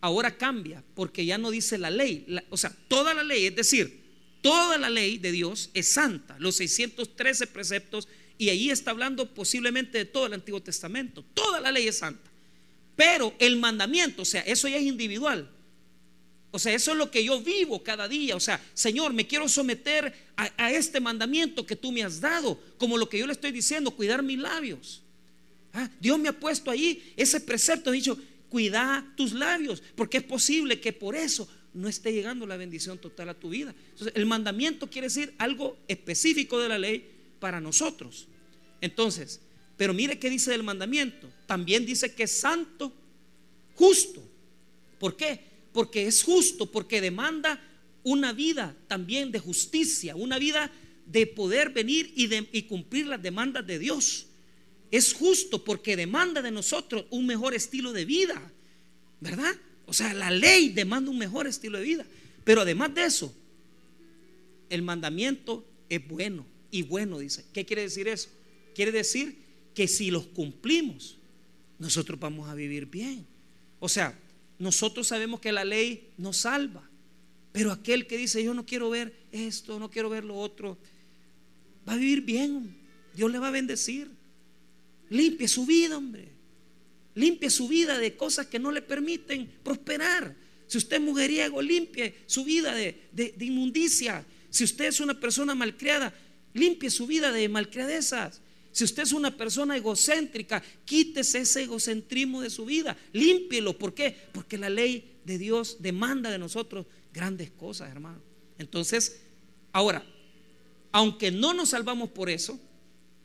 ahora 0.00 0.36
cambia 0.36 0.82
porque 0.94 1.24
ya 1.24 1.38
no 1.38 1.50
dice 1.50 1.78
la 1.78 1.90
ley, 1.90 2.26
o 2.50 2.56
sea, 2.56 2.74
toda 2.88 3.14
la 3.14 3.22
ley, 3.22 3.46
es 3.46 3.56
decir, 3.56 4.00
toda 4.42 4.78
la 4.78 4.90
ley 4.90 5.18
de 5.18 5.32
Dios 5.32 5.70
es 5.74 5.88
santa, 5.88 6.36
los 6.38 6.56
613 6.56 7.46
preceptos, 7.48 8.08
y 8.38 8.48
ahí 8.48 8.70
está 8.70 8.92
hablando 8.92 9.34
posiblemente 9.34 9.98
de 9.98 10.04
todo 10.06 10.26
el 10.26 10.32
Antiguo 10.32 10.62
Testamento, 10.62 11.24
toda 11.34 11.60
la 11.60 11.70
ley 11.70 11.88
es 11.88 11.98
santa. 11.98 12.30
Pero 12.96 13.34
el 13.38 13.56
mandamiento, 13.56 14.22
o 14.22 14.24
sea, 14.24 14.42
eso 14.42 14.68
ya 14.68 14.76
es 14.76 14.82
individual. 14.82 15.48
O 16.50 16.58
sea, 16.58 16.74
eso 16.74 16.92
es 16.92 16.98
lo 16.98 17.10
que 17.10 17.24
yo 17.24 17.40
vivo 17.40 17.82
cada 17.82 18.08
día. 18.08 18.34
O 18.34 18.40
sea, 18.40 18.60
Señor, 18.74 19.12
me 19.12 19.26
quiero 19.26 19.48
someter 19.48 20.12
a, 20.36 20.72
este 20.72 21.00
mandamiento 21.00 21.64
que 21.64 21.76
tú 21.76 21.92
me 21.92 22.02
has 22.02 22.20
dado, 22.20 22.60
como 22.76 22.98
lo 22.98 23.08
que 23.08 23.18
yo 23.18 23.26
le 23.26 23.32
estoy 23.32 23.52
diciendo, 23.52 23.92
cuidar 23.92 24.22
mis 24.22 24.38
labios. 24.38 25.02
Ah, 25.72 25.88
Dios 26.00 26.18
me 26.18 26.28
ha 26.28 26.32
puesto 26.32 26.70
ahí 26.70 27.12
ese 27.16 27.40
precepto, 27.40 27.90
ha 27.90 27.92
dicho, 27.92 28.18
cuida 28.50 29.10
tus 29.16 29.32
labios, 29.32 29.82
porque 29.94 30.18
es 30.18 30.24
posible 30.24 30.80
que 30.80 30.92
por 30.92 31.16
eso 31.16 31.48
no 31.72 31.88
esté 31.88 32.12
llegando 32.12 32.46
la 32.46 32.58
bendición 32.58 32.98
total 32.98 33.30
a 33.30 33.34
tu 33.34 33.48
vida. 33.48 33.74
Entonces, 33.92 34.12
el 34.14 34.26
mandamiento 34.26 34.90
quiere 34.90 35.06
decir 35.06 35.32
algo 35.38 35.78
específico 35.88 36.58
de 36.58 36.68
la 36.68 36.78
ley 36.78 37.08
para 37.38 37.60
nosotros. 37.60 38.26
Entonces, 38.82 39.40
pero 39.78 39.94
mire 39.94 40.18
qué 40.18 40.28
dice 40.28 40.50
del 40.50 40.62
mandamiento. 40.62 41.30
También 41.46 41.86
dice 41.86 42.14
que 42.14 42.24
es 42.24 42.32
santo, 42.32 42.92
justo. 43.74 44.22
¿Por 44.98 45.16
qué? 45.16 45.48
porque 45.72 46.06
es 46.06 46.22
justo, 46.22 46.70
porque 46.70 47.00
demanda 47.00 47.60
una 48.02 48.32
vida 48.32 48.76
también 48.88 49.30
de 49.30 49.38
justicia, 49.38 50.16
una 50.16 50.38
vida 50.38 50.70
de 51.06 51.26
poder 51.26 51.70
venir 51.70 52.12
y, 52.16 52.26
de, 52.26 52.66
cumplir 52.66 53.06
las 53.06 53.22
demandas 53.22 53.66
de 53.66 53.78
Dios. 53.78 54.26
Es 54.90 55.12
justo 55.12 55.64
porque 55.64 55.96
demanda 55.96 56.42
de 56.42 56.50
nosotros 56.50 57.04
un 57.10 57.26
mejor 57.26 57.54
estilo 57.54 57.92
de 57.92 58.04
vida, 58.04 58.52
¿verdad? 59.20 59.54
O 59.86 59.92
sea, 59.92 60.12
la 60.14 60.30
ley 60.30 60.70
demanda 60.70 61.10
un 61.10 61.18
mejor 61.18 61.46
estilo 61.46 61.78
de 61.78 61.84
vida. 61.84 62.06
Pero 62.44 62.62
además 62.62 62.94
de 62.94 63.04
eso, 63.04 63.34
el 64.68 64.82
mandamiento 64.82 65.66
es 65.88 66.06
bueno 66.06 66.46
y 66.70 66.82
bueno, 66.82 67.18
dice. 67.18 67.44
¿Qué 67.52 67.64
quiere 67.66 67.82
decir 67.82 68.08
eso? 68.08 68.28
Quiere 68.74 68.92
decir 68.92 69.36
que 69.74 69.88
si 69.88 70.10
los 70.10 70.26
cumplimos, 70.26 71.18
nosotros 71.78 72.18
vamos 72.18 72.48
a 72.48 72.54
vivir 72.54 72.86
bien. 72.86 73.26
O 73.78 73.88
sea, 73.88 74.18
nosotros 74.58 75.08
sabemos 75.08 75.40
que 75.40 75.52
la 75.52 75.64
ley 75.64 76.12
nos 76.18 76.38
salva, 76.38 76.88
pero 77.52 77.72
aquel 77.72 78.06
que 78.06 78.16
dice, 78.16 78.44
yo 78.44 78.54
no 78.54 78.66
quiero 78.66 78.90
ver 78.90 79.14
esto, 79.32 79.78
no 79.78 79.90
quiero 79.90 80.10
ver 80.10 80.24
lo 80.24 80.36
otro, 80.36 80.78
va 81.88 81.94
a 81.94 81.96
vivir 81.96 82.20
bien, 82.20 82.76
Dios 83.14 83.30
le 83.32 83.38
va 83.38 83.48
a 83.48 83.52
bendecir. 83.52 84.10
Limpie 85.10 85.48
su 85.48 85.66
vida, 85.66 85.98
hombre. 85.98 86.28
Limpie 87.14 87.50
su 87.50 87.68
vida 87.68 87.98
de 87.98 88.16
cosas 88.16 88.46
que 88.46 88.58
no 88.58 88.72
le 88.72 88.80
permiten 88.80 89.50
prosperar. 89.62 90.34
Si 90.66 90.78
usted 90.78 90.96
es 90.96 91.02
mujeriego, 91.02 91.60
limpie 91.60 92.14
su 92.26 92.44
vida 92.44 92.72
de, 92.74 93.34
inmundicia. 93.40 94.24
Si 94.48 94.64
usted 94.64 94.86
es 94.86 95.00
una 95.00 95.18
persona 95.18 95.54
malcriada, 95.54 96.14
limpie 96.54 96.90
su 96.90 97.06
vida 97.08 97.32
de 97.32 97.48
malcriadezas. 97.48 98.40
Si 98.70 98.84
usted 98.84 99.02
es 99.02 99.12
una 99.12 99.36
persona 99.36 99.76
egocéntrica, 99.76 100.62
quítese 100.84 101.40
ese 101.40 101.64
egocentrismo 101.64 102.40
de 102.40 102.50
su 102.50 102.64
vida, 102.64 102.96
límpielo. 103.12 103.76
¿Por 103.76 103.94
qué? 103.94 104.16
Porque 104.32 104.56
la 104.56 104.70
ley 104.70 105.18
de 105.24 105.38
Dios 105.38 105.78
demanda 105.80 106.30
de 106.30 106.38
nosotros 106.38 106.86
grandes 107.12 107.50
cosas, 107.50 107.90
hermano. 107.90 108.22
Entonces, 108.58 109.22
ahora, 109.72 110.04
aunque 110.92 111.32
no 111.32 111.52
nos 111.52 111.70
salvamos 111.70 112.10
por 112.10 112.30
eso, 112.30 112.60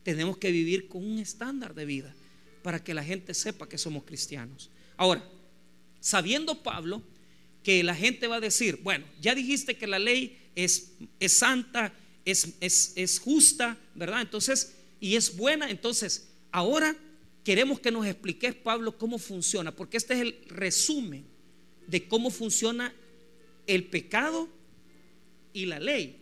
tenemos 0.06 0.38
que 0.38 0.52
vivir 0.52 0.86
con 0.86 1.04
un 1.04 1.18
estándar 1.18 1.74
de 1.74 1.84
vida 1.84 2.14
para 2.62 2.84
que 2.84 2.94
la 2.94 3.02
gente 3.02 3.34
sepa 3.34 3.68
que 3.68 3.76
somos 3.76 4.04
cristianos. 4.04 4.70
Ahora, 4.96 5.28
sabiendo 5.98 6.62
Pablo 6.62 7.02
que 7.64 7.82
la 7.82 7.92
gente 7.92 8.28
va 8.28 8.36
a 8.36 8.40
decir, 8.40 8.78
bueno, 8.84 9.04
ya 9.20 9.34
dijiste 9.34 9.76
que 9.76 9.88
la 9.88 9.98
ley 9.98 10.38
es, 10.54 10.92
es 11.18 11.32
santa, 11.32 11.92
es, 12.24 12.54
es, 12.60 12.92
es 12.94 13.18
justa, 13.18 13.76
¿verdad? 13.96 14.20
Entonces, 14.20 14.76
y 15.00 15.16
es 15.16 15.36
buena. 15.36 15.68
Entonces, 15.70 16.28
ahora 16.52 16.96
queremos 17.42 17.80
que 17.80 17.90
nos 17.90 18.06
expliques, 18.06 18.54
Pablo, 18.54 18.96
cómo 18.96 19.18
funciona, 19.18 19.74
porque 19.74 19.96
este 19.96 20.14
es 20.14 20.20
el 20.20 20.38
resumen 20.46 21.24
de 21.88 22.06
cómo 22.06 22.30
funciona 22.30 22.94
el 23.66 23.82
pecado 23.86 24.48
y 25.52 25.66
la 25.66 25.80
ley. 25.80 26.20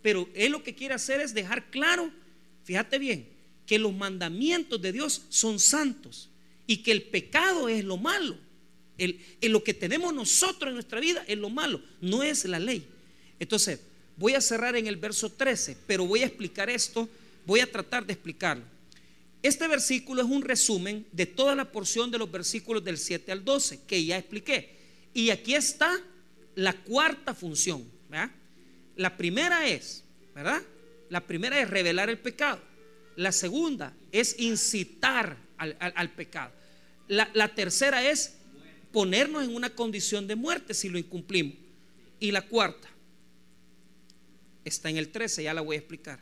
Pero 0.00 0.28
él 0.32 0.52
lo 0.52 0.62
que 0.62 0.76
quiere 0.76 0.94
hacer 0.94 1.20
es 1.20 1.34
dejar 1.34 1.72
claro, 1.72 2.12
fíjate 2.66 2.98
bien, 2.98 3.26
que 3.64 3.78
los 3.78 3.94
mandamientos 3.94 4.80
de 4.82 4.92
Dios 4.92 5.22
son 5.30 5.58
santos 5.58 6.28
y 6.66 6.78
que 6.78 6.92
el 6.92 7.02
pecado 7.02 7.70
es 7.70 7.82
lo 7.82 7.96
malo. 7.96 8.36
El, 8.98 9.18
lo 9.40 9.64
que 9.64 9.72
tenemos 9.72 10.12
nosotros 10.12 10.68
en 10.68 10.74
nuestra 10.74 11.00
vida 11.00 11.24
es 11.26 11.38
lo 11.38 11.48
malo, 11.48 11.80
no 12.02 12.22
es 12.22 12.44
la 12.44 12.58
ley. 12.58 12.86
Entonces, 13.40 13.80
voy 14.16 14.34
a 14.34 14.40
cerrar 14.42 14.76
en 14.76 14.86
el 14.86 14.96
verso 14.96 15.32
13, 15.32 15.78
pero 15.86 16.06
voy 16.06 16.22
a 16.22 16.26
explicar 16.26 16.68
esto 16.68 17.08
Voy 17.46 17.60
a 17.60 17.70
tratar 17.70 18.04
de 18.04 18.12
explicarlo. 18.12 18.64
Este 19.40 19.68
versículo 19.68 20.22
es 20.22 20.28
un 20.28 20.42
resumen 20.42 21.06
de 21.12 21.26
toda 21.26 21.54
la 21.54 21.70
porción 21.70 22.10
de 22.10 22.18
los 22.18 22.30
versículos 22.30 22.82
del 22.82 22.98
7 22.98 23.30
al 23.30 23.44
12 23.44 23.82
que 23.86 24.04
ya 24.04 24.18
expliqué. 24.18 24.76
Y 25.14 25.30
aquí 25.30 25.54
está 25.54 25.96
la 26.56 26.72
cuarta 26.72 27.34
función. 27.34 27.88
La 28.96 29.16
primera 29.16 29.68
es, 29.68 30.02
¿verdad? 30.34 30.60
La 31.08 31.26
primera 31.26 31.60
es 31.60 31.68
revelar 31.68 32.10
el 32.10 32.18
pecado. 32.18 32.60
La 33.16 33.32
segunda 33.32 33.94
es 34.12 34.38
incitar 34.38 35.36
al, 35.56 36.10
pecado. 36.10 36.52
La, 37.08 37.30
la 37.34 37.54
tercera 37.54 38.08
es 38.08 38.36
ponernos 38.92 39.44
en 39.44 39.54
una 39.54 39.70
condición 39.70 40.26
de 40.26 40.36
muerte 40.36 40.74
si 40.74 40.88
lo 40.88 40.98
incumplimos. 40.98 41.54
Y 42.18 42.30
la 42.30 42.42
cuarta 42.42 42.88
está 44.64 44.90
en 44.90 44.96
el 44.96 45.08
13, 45.08 45.44
ya 45.44 45.54
la 45.54 45.60
voy 45.60 45.76
a 45.76 45.78
explicar. 45.78 46.18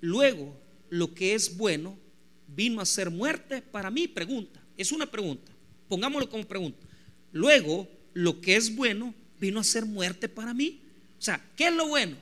Luego, 0.00 0.56
lo 0.90 1.14
que 1.14 1.34
es 1.34 1.56
bueno 1.56 1.98
vino 2.46 2.80
a 2.80 2.86
ser 2.86 3.10
muerte 3.10 3.62
para 3.62 3.90
mí, 3.90 4.08
pregunta. 4.08 4.62
Es 4.76 4.92
una 4.92 5.10
pregunta. 5.10 5.52
Pongámoslo 5.88 6.28
como 6.28 6.44
pregunta. 6.44 6.86
Luego, 7.32 7.88
lo 8.14 8.40
que 8.40 8.56
es 8.56 8.74
bueno 8.74 9.14
vino 9.40 9.60
a 9.60 9.64
ser 9.64 9.84
muerte 9.84 10.28
para 10.28 10.54
mí. 10.54 10.80
O 11.18 11.22
sea, 11.22 11.42
¿qué 11.56 11.68
es 11.68 11.72
lo 11.74 11.88
bueno? 11.88 12.16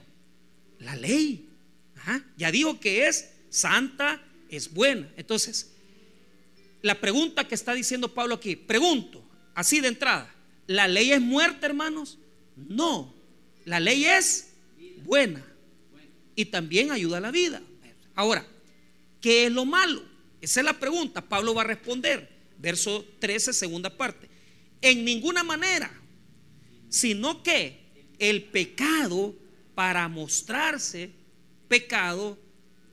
La 0.79 0.95
ley. 0.95 1.49
Ya 2.37 2.51
dijo 2.51 2.79
que 2.79 3.07
es 3.07 3.29
santa, 3.49 4.21
es 4.49 4.73
buena. 4.73 5.09
Entonces, 5.17 5.71
la 6.81 6.99
pregunta 6.99 7.47
que 7.47 7.55
está 7.55 7.73
diciendo 7.73 8.13
Pablo 8.13 8.35
aquí, 8.35 8.55
pregunto, 8.55 9.23
así 9.53 9.79
de 9.79 9.89
entrada, 9.89 10.33
¿la 10.67 10.87
ley 10.87 11.11
es 11.11 11.21
muerte, 11.21 11.65
hermanos? 11.65 12.17
No, 12.55 13.13
la 13.65 13.79
ley 13.79 14.05
es 14.05 14.53
buena 15.03 15.45
y 16.35 16.45
también 16.45 16.91
ayuda 16.91 17.17
a 17.17 17.21
la 17.21 17.31
vida. 17.31 17.61
Ahora, 18.15 18.45
¿qué 19.19 19.45
es 19.45 19.51
lo 19.51 19.65
malo? 19.65 20.03
Esa 20.41 20.61
es 20.61 20.65
la 20.65 20.79
pregunta. 20.79 21.21
Pablo 21.21 21.53
va 21.53 21.61
a 21.61 21.65
responder. 21.65 22.29
Verso 22.57 23.05
13, 23.19 23.53
segunda 23.53 23.95
parte. 23.95 24.29
En 24.81 25.05
ninguna 25.05 25.43
manera, 25.43 25.91
sino 26.89 27.43
que 27.43 27.79
el 28.19 28.43
pecado, 28.43 29.35
para 29.75 30.07
mostrarse 30.07 31.11
pecado, 31.71 32.37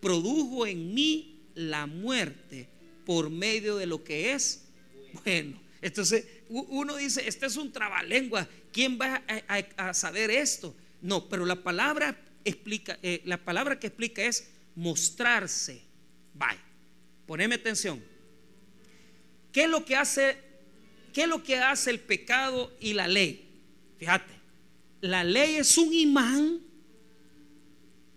produjo 0.00 0.64
en 0.64 0.94
mí 0.94 1.42
la 1.56 1.88
muerte 1.88 2.68
por 3.04 3.28
medio 3.28 3.76
de 3.76 3.86
lo 3.86 4.04
que 4.04 4.32
es 4.32 4.68
bueno. 5.24 5.60
Entonces, 5.82 6.24
uno 6.48 6.94
dice, 6.94 7.26
este 7.26 7.46
es 7.46 7.56
un 7.56 7.72
trabalengua, 7.72 8.48
¿quién 8.72 8.96
va 8.96 9.20
a, 9.76 9.94
saber 9.94 10.30
esto? 10.30 10.76
No, 11.02 11.28
pero 11.28 11.44
la 11.44 11.60
palabra 11.60 12.16
explica, 12.44 13.00
eh, 13.02 13.20
la 13.24 13.44
palabra 13.44 13.80
que 13.80 13.88
explica 13.88 14.22
es 14.22 14.48
mostrarse. 14.76 15.82
Vaya, 16.34 16.62
poneme 17.26 17.56
atención. 17.56 18.00
¿Qué 19.50 19.64
es 19.64 19.70
lo 19.70 19.84
que 19.84 19.96
hace, 19.96 20.36
qué 21.12 21.22
es 21.22 21.28
lo 21.28 21.42
que 21.42 21.56
hace 21.56 21.90
el 21.90 21.98
pecado 21.98 22.72
y 22.78 22.92
la 22.92 23.08
ley? 23.08 23.44
Fíjate, 23.98 24.34
la 25.00 25.24
ley 25.24 25.56
es 25.56 25.76
un 25.78 25.92
imán 25.92 26.60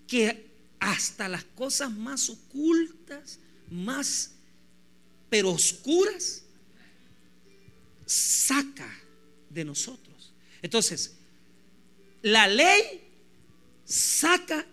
que 0.08 0.51
hasta 0.82 1.30
las 1.30 1.44
cosas 1.44 1.92
más 1.92 2.28
ocultas, 2.30 3.40
más 3.70 4.32
pero 5.30 5.52
oscuras, 5.52 6.44
saca 8.06 8.92
de 9.50 9.64
nosotros. 9.64 10.34
Entonces, 10.62 11.16
la 12.24 12.48
ley 12.48 12.82
saca 13.86 14.66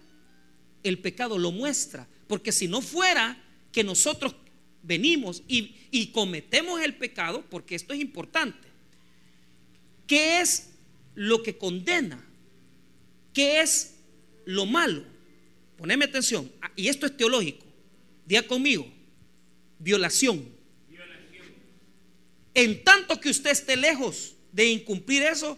el 0.82 0.98
pecado, 0.98 1.38
lo 1.38 1.52
muestra, 1.52 2.08
porque 2.26 2.52
si 2.52 2.68
no 2.68 2.80
fuera 2.80 3.40
que 3.70 3.84
nosotros 3.84 4.34
venimos 4.82 5.42
y, 5.46 5.76
y 5.90 6.06
cometemos 6.08 6.80
el 6.80 6.96
pecado, 6.96 7.44
porque 7.50 7.74
esto 7.74 7.92
es 7.92 8.00
importante, 8.00 8.66
¿qué 10.06 10.40
es 10.40 10.70
lo 11.14 11.42
que 11.42 11.58
condena? 11.58 12.24
¿Qué 13.34 13.60
es 13.60 13.96
lo 14.46 14.64
malo? 14.64 15.17
Poneme 15.78 16.06
atención, 16.06 16.50
y 16.74 16.88
esto 16.88 17.06
es 17.06 17.16
teológico, 17.16 17.64
día 18.26 18.44
conmigo, 18.46 18.92
violación. 19.78 20.44
En 22.52 22.82
tanto 22.82 23.20
que 23.20 23.30
usted 23.30 23.50
esté 23.50 23.76
lejos 23.76 24.34
de 24.50 24.66
incumplir 24.66 25.22
eso, 25.22 25.56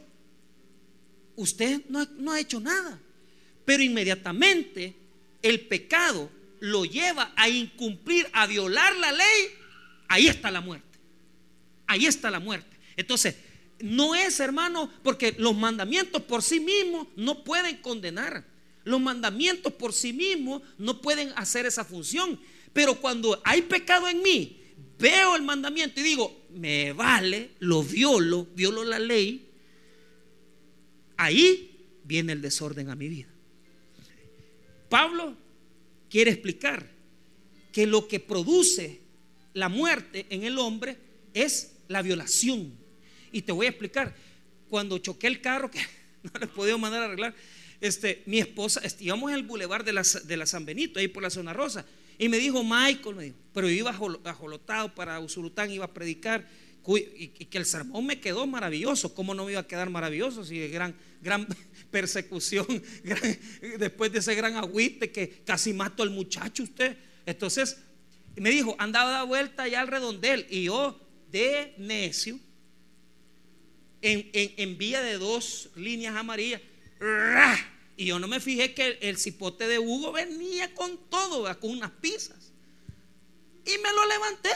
usted 1.36 1.80
no, 1.88 2.32
ha 2.32 2.38
hecho 2.38 2.60
nada. 2.60 3.00
Pero 3.64 3.82
inmediatamente 3.82 4.94
el 5.40 5.60
pecado 5.62 6.30
lo 6.60 6.84
lleva 6.84 7.32
a 7.34 7.48
incumplir, 7.48 8.28
a 8.34 8.46
violar 8.46 8.94
la 8.96 9.12
ley, 9.12 9.48
ahí 10.08 10.26
está 10.26 10.50
la 10.50 10.60
muerte. 10.60 10.98
Ahí 11.86 12.04
está 12.04 12.30
la 12.30 12.40
muerte. 12.40 12.76
Entonces, 12.94 13.36
no 13.80 14.14
es, 14.14 14.38
hermano, 14.38 14.92
porque 15.02 15.34
los 15.38 15.56
mandamientos 15.56 16.20
por 16.24 16.42
sí 16.42 16.60
mismos 16.60 17.08
no 17.16 17.42
pueden 17.42 17.78
condenar. 17.78 18.49
Los 18.90 19.00
mandamientos 19.00 19.72
por 19.72 19.92
sí 19.92 20.12
mismos 20.12 20.62
no 20.78 21.00
pueden 21.00 21.32
hacer 21.36 21.64
esa 21.64 21.84
función. 21.84 22.38
Pero 22.72 23.00
cuando 23.00 23.40
hay 23.44 23.62
pecado 23.62 24.08
en 24.08 24.22
mí, 24.22 24.60
veo 24.98 25.36
el 25.36 25.42
mandamiento 25.42 26.00
y 26.00 26.02
digo, 26.02 26.46
me 26.50 26.92
vale, 26.92 27.50
lo 27.60 27.82
violo, 27.82 28.46
violo 28.54 28.84
la 28.84 28.98
ley, 28.98 29.48
ahí 31.16 31.70
viene 32.04 32.32
el 32.32 32.42
desorden 32.42 32.90
a 32.90 32.96
mi 32.96 33.08
vida. 33.08 33.28
Pablo 34.88 35.36
quiere 36.08 36.32
explicar 36.32 36.84
que 37.72 37.86
lo 37.86 38.08
que 38.08 38.18
produce 38.18 39.00
la 39.54 39.68
muerte 39.68 40.26
en 40.30 40.42
el 40.42 40.58
hombre 40.58 40.96
es 41.32 41.76
la 41.88 42.02
violación. 42.02 42.72
Y 43.32 43.42
te 43.42 43.52
voy 43.52 43.66
a 43.66 43.70
explicar, 43.70 44.14
cuando 44.68 44.98
choqué 44.98 45.28
el 45.28 45.40
carro, 45.40 45.70
que 45.70 45.80
no 46.22 46.32
le 46.40 46.46
podido 46.48 46.78
mandar 46.78 47.02
a 47.02 47.04
arreglar, 47.06 47.34
este, 47.80 48.22
mi 48.26 48.38
esposa, 48.38 48.82
íbamos 48.98 49.30
en 49.30 49.36
el 49.36 49.42
bulevar 49.44 49.84
de 49.84 49.92
la, 49.92 50.02
de 50.02 50.36
la 50.36 50.46
San 50.46 50.64
Benito, 50.64 50.98
ahí 50.98 51.08
por 51.08 51.22
la 51.22 51.30
zona 51.30 51.52
rosa, 51.52 51.86
y 52.18 52.28
me 52.28 52.38
dijo, 52.38 52.62
Michael, 52.62 53.16
me 53.16 53.24
dijo, 53.24 53.36
pero 53.54 53.68
yo 53.68 53.74
iba 53.74 53.90
ajolotado 54.24 54.94
para 54.94 55.18
Usurután, 55.20 55.70
iba 55.70 55.86
a 55.86 55.94
predicar, 55.94 56.46
y, 56.86 57.28
que 57.28 57.58
el 57.58 57.66
sermón 57.66 58.06
me 58.06 58.20
quedó 58.20 58.46
maravilloso. 58.46 59.14
¿Cómo 59.14 59.34
no 59.34 59.44
me 59.44 59.52
iba 59.52 59.60
a 59.60 59.66
quedar 59.66 59.90
maravilloso 59.90 60.44
si 60.44 60.66
gran, 60.68 60.94
gran 61.20 61.46
persecución, 61.90 62.66
después 63.78 64.12
de 64.12 64.18
ese 64.18 64.34
gran 64.34 64.56
agüite 64.56 65.10
que 65.10 65.42
casi 65.44 65.72
mató 65.72 66.02
al 66.02 66.10
muchacho 66.10 66.62
usted? 66.62 66.96
Entonces 67.26 67.78
me 68.36 68.50
dijo, 68.50 68.74
andaba 68.78 69.10
da 69.10 69.22
vuelta 69.24 69.64
allá 69.64 69.80
al 69.80 69.88
redondel, 69.88 70.46
y 70.50 70.64
yo 70.64 70.98
de 71.30 71.74
necio, 71.78 72.38
en, 74.02 74.30
en 74.32 74.78
vía 74.78 75.02
de 75.02 75.18
dos 75.18 75.70
líneas 75.76 76.16
amarillas, 76.16 76.62
y 77.96 78.06
yo 78.06 78.18
no 78.18 78.28
me 78.28 78.40
fijé 78.40 78.74
que 78.74 78.98
el, 79.00 79.16
cipote 79.18 79.66
de 79.66 79.78
Hugo 79.78 80.12
venía 80.12 80.74
con 80.74 80.98
todo, 81.08 81.58
con 81.60 81.70
unas 81.70 81.90
pizzas. 81.90 82.52
Y 83.64 83.78
me 83.78 83.92
lo 83.92 84.06
levanté. 84.06 84.50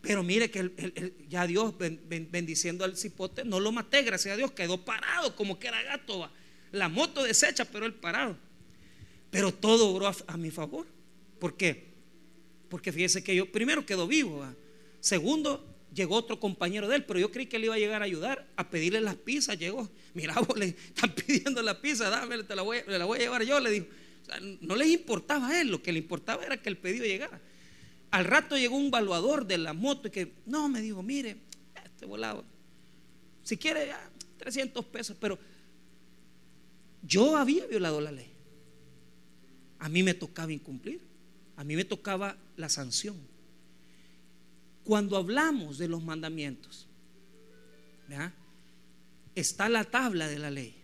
Pero 0.00 0.22
mire 0.22 0.50
que 0.50 1.12
ya 1.28 1.46
Dios 1.46 1.74
bendiciendo 1.78 2.84
al 2.84 2.96
cipote, 2.96 3.44
no 3.44 3.60
lo 3.60 3.70
maté, 3.70 4.02
gracias 4.02 4.34
a 4.34 4.36
Dios, 4.36 4.50
quedó 4.52 4.84
parado 4.84 5.36
como 5.36 5.58
que 5.58 5.68
era 5.68 5.82
gato. 5.82 6.30
La 6.72 6.88
moto 6.88 7.22
deshecha, 7.22 7.64
pero 7.64 7.86
él 7.86 7.94
parado. 7.94 8.36
Pero 9.30 9.52
todo 9.52 9.88
obró 9.88 10.12
a, 10.26 10.36
mi 10.36 10.50
favor. 10.50 10.86
¿Por 11.38 11.56
qué? 11.56 11.94
Porque 12.68 12.92
fíjese 12.92 13.22
que 13.22 13.34
yo 13.34 13.50
primero 13.50 13.86
quedó 13.86 14.06
vivo. 14.06 14.44
Segundo, 15.00 15.71
llegó 15.94 16.16
otro 16.16 16.40
compañero 16.40 16.88
de 16.88 16.96
él, 16.96 17.04
pero 17.04 17.18
yo 17.18 17.30
creí 17.30 17.46
que 17.46 17.56
él 17.56 17.64
iba 17.64 17.74
a 17.74 17.78
llegar 17.78 18.02
a 18.02 18.04
ayudar, 18.04 18.46
a 18.56 18.68
pedirle 18.70 19.00
las 19.00 19.16
pizzas. 19.16 19.58
Llegó, 19.58 19.90
mira, 20.14 20.34
vos 20.34 20.58
le 20.58 20.66
están 20.66 21.14
pidiendo 21.26 21.62
la 21.62 21.80
pizza, 21.80 22.10
dame, 22.10 22.42
te 22.42 22.56
la 22.56 22.62
voy, 22.62 22.78
la 22.86 23.04
voy 23.04 23.18
a 23.18 23.22
llevar 23.22 23.42
yo. 23.44 23.60
Le 23.60 23.70
dijo, 23.70 23.86
no 24.60 24.76
les 24.76 24.88
importaba 24.88 25.48
a 25.48 25.60
él, 25.60 25.68
lo 25.68 25.82
que 25.82 25.92
le 25.92 25.98
importaba 25.98 26.44
era 26.44 26.56
que 26.60 26.68
el 26.68 26.78
pedido 26.78 27.04
llegara. 27.04 27.40
Al 28.10 28.24
rato 28.24 28.56
llegó 28.56 28.76
un 28.76 28.90
valuador 28.90 29.46
de 29.46 29.58
la 29.58 29.72
moto 29.72 30.08
y 30.08 30.10
que, 30.10 30.32
no, 30.46 30.68
me 30.68 30.80
dijo, 30.80 31.02
mire, 31.02 31.36
este 31.84 32.06
volado, 32.06 32.44
si 33.42 33.56
quiere, 33.56 33.90
300 34.38 34.84
pesos, 34.86 35.16
pero 35.18 35.38
yo 37.02 37.36
había 37.36 37.66
violado 37.66 38.00
la 38.00 38.12
ley. 38.12 38.30
A 39.78 39.88
mí 39.88 40.02
me 40.02 40.14
tocaba 40.14 40.52
incumplir, 40.52 41.00
a 41.56 41.64
mí 41.64 41.74
me 41.74 41.84
tocaba 41.84 42.36
la 42.56 42.68
sanción. 42.68 43.31
Cuando 44.84 45.16
hablamos 45.16 45.78
de 45.78 45.88
los 45.88 46.02
mandamientos, 46.02 46.86
está 49.34 49.68
la 49.68 49.84
tabla 49.84 50.28
de 50.28 50.38
la 50.38 50.50
ley. 50.50 50.74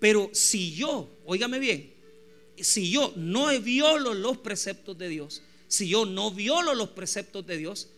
Pero 0.00 0.30
si 0.32 0.74
yo, 0.74 1.08
óigame 1.26 1.58
bien, 1.58 1.92
si 2.58 2.90
yo 2.90 3.12
no 3.16 3.48
violo 3.60 4.14
los 4.14 4.38
preceptos 4.38 4.98
de 4.98 5.08
Dios, 5.08 5.42
si 5.68 5.88
yo 5.88 6.04
no 6.04 6.30
violo 6.30 6.74
los 6.74 6.90
preceptos 6.90 7.46
de 7.46 7.56
Dios, 7.56 7.88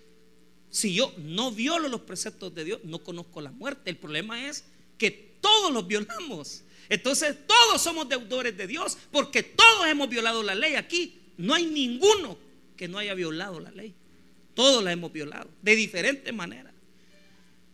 si 0.70 0.94
yo 0.94 1.14
no 1.18 1.50
violo 1.50 1.88
los 1.88 2.02
preceptos 2.02 2.54
de 2.54 2.64
Dios, 2.64 2.80
no 2.84 2.98
conozco 3.02 3.40
la 3.40 3.52
muerte. 3.52 3.90
El 3.90 3.96
problema 3.96 4.48
es 4.48 4.64
que 4.98 5.10
todos 5.40 5.72
los 5.72 5.86
violamos. 5.86 6.62
Entonces 6.88 7.36
todos 7.46 7.80
somos 7.80 8.08
deudores 8.08 8.56
de 8.56 8.66
Dios 8.66 8.98
porque 9.10 9.42
todos 9.42 9.86
hemos 9.86 10.08
violado 10.08 10.42
la 10.42 10.54
ley. 10.54 10.74
Aquí 10.74 11.20
no 11.36 11.54
hay 11.54 11.66
ninguno 11.66 12.36
que 12.76 12.88
no 12.88 12.98
haya 12.98 13.14
violado 13.14 13.60
la 13.60 13.70
ley. 13.70 13.94
Todos 14.54 14.82
la 14.82 14.92
hemos 14.92 15.12
violado, 15.12 15.50
de 15.62 15.76
diferentes 15.76 16.32
maneras. 16.32 16.72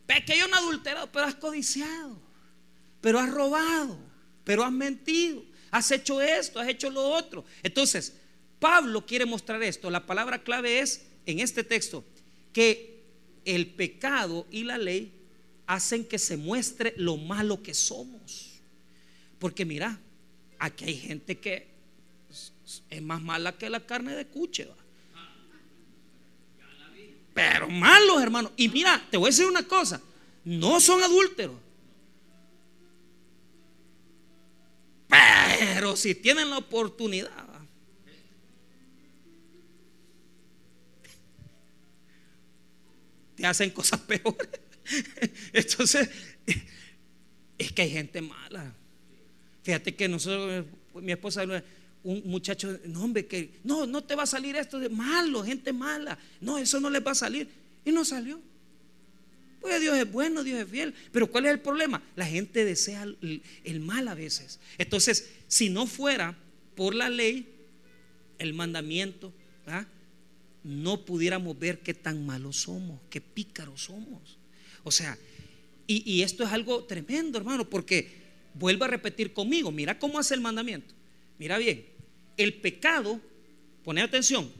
Pequeño 0.05 0.47
no 0.47 0.57
adulterado, 0.57 1.11
pero 1.11 1.25
has 1.25 1.35
codiciado, 1.35 2.19
pero 2.99 3.19
has 3.19 3.31
robado, 3.31 3.97
pero 4.43 4.63
has 4.63 4.71
mentido, 4.71 5.43
has 5.69 5.89
hecho 5.91 6.21
esto, 6.21 6.59
has 6.59 6.67
hecho 6.67 6.89
lo 6.89 7.03
otro. 7.03 7.45
Entonces, 7.63 8.17
Pablo 8.59 9.05
quiere 9.05 9.25
mostrar 9.25 9.63
esto. 9.63 9.89
La 9.89 10.05
palabra 10.05 10.43
clave 10.43 10.79
es 10.79 11.07
en 11.25 11.39
este 11.39 11.63
texto 11.63 12.03
que 12.53 13.03
el 13.45 13.67
pecado 13.67 14.45
y 14.51 14.63
la 14.63 14.77
ley 14.77 15.13
hacen 15.65 16.05
que 16.05 16.19
se 16.19 16.37
muestre 16.37 16.93
lo 16.97 17.17
malo 17.17 17.63
que 17.63 17.73
somos. 17.73 18.61
Porque 19.39 19.65
mira, 19.65 19.99
aquí 20.59 20.85
hay 20.85 20.97
gente 20.97 21.39
que 21.39 21.71
es 22.89 23.01
más 23.01 23.21
mala 23.21 23.57
que 23.57 23.69
la 23.69 23.85
carne 23.85 24.15
de 24.15 24.27
cuche. 24.27 24.67
Pero 27.41 27.67
malos, 27.67 28.21
hermanos. 28.21 28.51
Y 28.55 28.69
mira, 28.69 29.03
te 29.09 29.17
voy 29.17 29.27
a 29.27 29.31
decir 29.31 29.47
una 29.47 29.63
cosa. 29.63 29.99
No 30.45 30.79
son 30.79 31.01
adúlteros. 31.01 31.55
Pero 35.07 35.95
si 35.95 36.13
tienen 36.13 36.51
la 36.51 36.59
oportunidad. 36.59 37.31
Te 43.35 43.45
hacen 43.47 43.71
cosas 43.71 43.99
peores. 44.07 44.49
Entonces, 45.51 46.09
es 47.57 47.71
que 47.71 47.81
hay 47.81 47.89
gente 47.89 48.21
mala. 48.21 48.71
Fíjate 49.63 49.95
que 49.95 50.07
nosotros, 50.07 50.65
mi 50.93 51.11
esposa, 51.11 51.43
un 52.03 52.23
muchacho, 52.25 52.79
no 52.85 53.03
hombre, 53.03 53.27
que 53.27 53.59
no, 53.63 53.85
no 53.85 54.03
te 54.03 54.15
va 54.15 54.23
a 54.23 54.27
salir 54.27 54.55
esto 54.55 54.79
de 54.79 54.89
malo, 54.89 55.43
gente 55.43 55.71
mala. 55.71 56.17
No, 56.39 56.57
eso 56.57 56.79
no 56.79 56.89
les 56.89 57.05
va 57.05 57.11
a 57.11 57.15
salir. 57.15 57.47
Y 57.85 57.91
no 57.91 58.03
salió. 58.03 58.39
Pues 59.59 59.79
Dios 59.79 59.95
es 59.95 60.11
bueno, 60.11 60.43
Dios 60.43 60.59
es 60.59 60.67
fiel. 60.67 60.93
Pero 61.11 61.29
¿cuál 61.29 61.45
es 61.45 61.51
el 61.51 61.59
problema? 61.59 62.01
La 62.15 62.25
gente 62.25 62.65
desea 62.65 63.03
el, 63.03 63.79
mal 63.79 64.07
a 64.07 64.15
veces. 64.15 64.59
Entonces, 64.77 65.29
si 65.47 65.69
no 65.69 65.85
fuera 65.85 66.35
por 66.75 66.95
la 66.95 67.09
ley, 67.09 67.47
el 68.39 68.53
mandamiento, 68.55 69.31
¿ah? 69.67 69.85
no 70.63 71.05
pudiéramos 71.05 71.57
ver 71.59 71.79
qué 71.79 71.93
tan 71.93 72.25
malos 72.25 72.61
somos, 72.61 72.99
qué 73.11 73.21
pícaros 73.21 73.83
somos. 73.83 74.39
O 74.83 74.89
sea, 74.89 75.15
y, 75.85 76.11
y 76.11 76.23
esto 76.23 76.43
es 76.43 76.49
algo 76.49 76.85
tremendo, 76.85 77.37
hermano, 77.37 77.69
porque 77.69 78.21
vuelvo 78.55 78.85
a 78.85 78.87
repetir 78.87 79.31
conmigo, 79.33 79.71
mira 79.71 79.99
cómo 79.99 80.17
hace 80.17 80.33
el 80.33 80.41
mandamiento. 80.41 80.95
Mira 81.37 81.57
bien, 81.57 81.85
el 82.43 82.53
pecado, 82.55 83.19
pone 83.83 84.01
atención, 84.01 84.51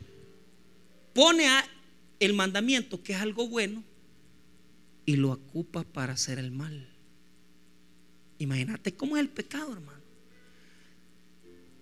pone 1.14 1.48
a 1.48 1.66
el 2.20 2.34
mandamiento 2.34 3.02
que 3.04 3.14
es 3.14 3.20
algo 3.20 3.48
bueno 3.48 3.84
y 5.06 5.16
lo 5.16 5.32
ocupa 5.32 5.84
para 5.84 6.14
hacer 6.14 6.40
el 6.40 6.52
mal. 6.52 6.88
Imagínate 8.38 8.94
cómo 8.94 9.18
es 9.18 9.22
el 9.22 9.30
pecado, 9.30 9.74
hermano. 9.74 10.02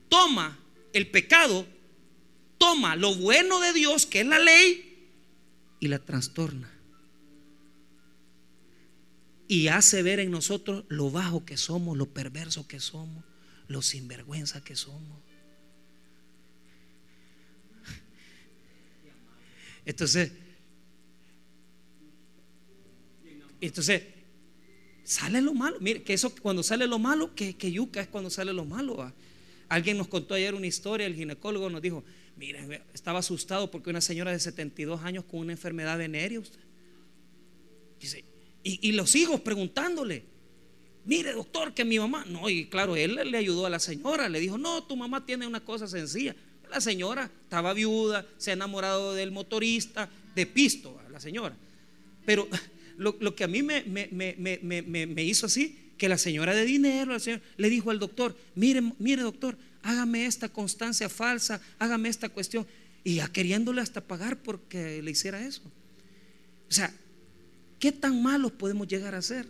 Toma 0.09 0.57
el 0.93 1.07
pecado, 1.07 1.65
toma 2.57 2.95
lo 2.95 3.15
bueno 3.15 3.59
de 3.59 3.73
Dios, 3.73 4.05
que 4.05 4.21
es 4.21 4.25
la 4.25 4.39
ley, 4.39 4.89
y 5.79 5.87
la 5.87 5.99
trastorna. 5.99 6.69
Y 9.47 9.67
hace 9.67 10.03
ver 10.03 10.19
en 10.19 10.31
nosotros 10.31 10.85
lo 10.89 11.09
bajo 11.09 11.45
que 11.45 11.57
somos, 11.57 11.97
lo 11.97 12.07
perverso 12.07 12.67
que 12.67 12.79
somos, 12.79 13.23
lo 13.67 13.81
sinvergüenza 13.81 14.63
que 14.63 14.75
somos. 14.75 15.28
Entonces, 19.85 20.31
entonces, 23.61 24.03
sale 25.03 25.41
lo 25.41 25.53
malo. 25.53 25.77
Mire, 25.79 26.03
que 26.03 26.13
eso 26.13 26.33
cuando 26.41 26.63
sale 26.63 26.87
lo 26.87 26.99
malo, 26.99 27.35
que, 27.35 27.55
que 27.55 27.71
yuca 27.71 28.01
es 28.01 28.07
cuando 28.07 28.29
sale 28.29 28.53
lo 28.53 28.65
malo. 28.65 29.11
Alguien 29.67 29.97
nos 29.97 30.07
contó 30.07 30.33
ayer 30.33 30.55
una 30.55 30.67
historia, 30.67 31.05
el 31.05 31.15
ginecólogo 31.15 31.69
nos 31.69 31.81
dijo, 31.81 32.03
mire, 32.37 32.83
estaba 32.93 33.19
asustado 33.19 33.69
porque 33.69 33.89
una 33.89 34.01
señora 34.01 34.31
de 34.31 34.39
72 34.39 35.03
años 35.03 35.25
con 35.25 35.41
una 35.41 35.51
enfermedad 35.51 35.97
venérea, 35.97 36.39
usted. 36.39 36.59
Dice, 37.99 38.23
y, 38.63 38.87
y, 38.87 38.93
los 38.93 39.13
hijos 39.15 39.41
preguntándole, 39.41 40.23
mire 41.05 41.33
doctor, 41.33 41.73
que 41.73 41.83
mi 41.83 41.99
mamá, 41.99 42.25
no, 42.25 42.49
y 42.49 42.67
claro, 42.67 42.95
él 42.95 43.19
le 43.25 43.37
ayudó 43.37 43.65
a 43.65 43.69
la 43.69 43.79
señora, 43.79 44.29
le 44.29 44.39
dijo, 44.39 44.57
no, 44.57 44.83
tu 44.83 44.95
mamá 44.95 45.25
tiene 45.25 45.45
una 45.45 45.59
cosa 45.59 45.87
sencilla. 45.87 46.35
La 46.69 46.81
señora 46.81 47.29
estaba 47.43 47.73
viuda, 47.73 48.25
se 48.37 48.51
ha 48.51 48.53
enamorado 48.53 49.13
del 49.13 49.31
motorista, 49.31 50.09
de 50.35 50.45
pisto, 50.45 50.99
la 51.11 51.19
señora. 51.19 51.55
Pero 52.25 52.47
lo, 52.97 53.35
que 53.35 53.43
a 53.43 53.47
mí 53.47 53.63
me, 53.63 55.23
hizo 55.23 55.45
así, 55.45 55.77
que 55.97 56.09
la 56.09 56.17
señora 56.17 56.53
de 56.53 56.65
dinero 56.65 57.15
le 57.57 57.69
dijo 57.69 57.91
al 57.91 57.99
doctor, 57.99 58.35
mire, 58.55 58.81
mire 58.99 59.21
doctor, 59.21 59.57
hágame 59.83 60.25
esta 60.25 60.49
constancia 60.49 61.09
falsa, 61.09 61.61
hágame 61.77 62.09
esta 62.09 62.29
cuestión. 62.29 62.65
Y 63.03 63.15
ya 63.15 63.27
queriéndole 63.27 63.81
hasta 63.81 64.01
pagar 64.01 64.37
porque 64.37 65.01
le 65.01 65.11
hiciera 65.11 65.45
eso. 65.45 65.61
O 66.69 66.71
sea, 66.71 66.93
¿qué 67.79 67.91
tan 67.91 68.21
malos 68.21 68.51
podemos 68.51 68.87
llegar 68.87 69.15
a 69.15 69.21
ser? 69.21 69.47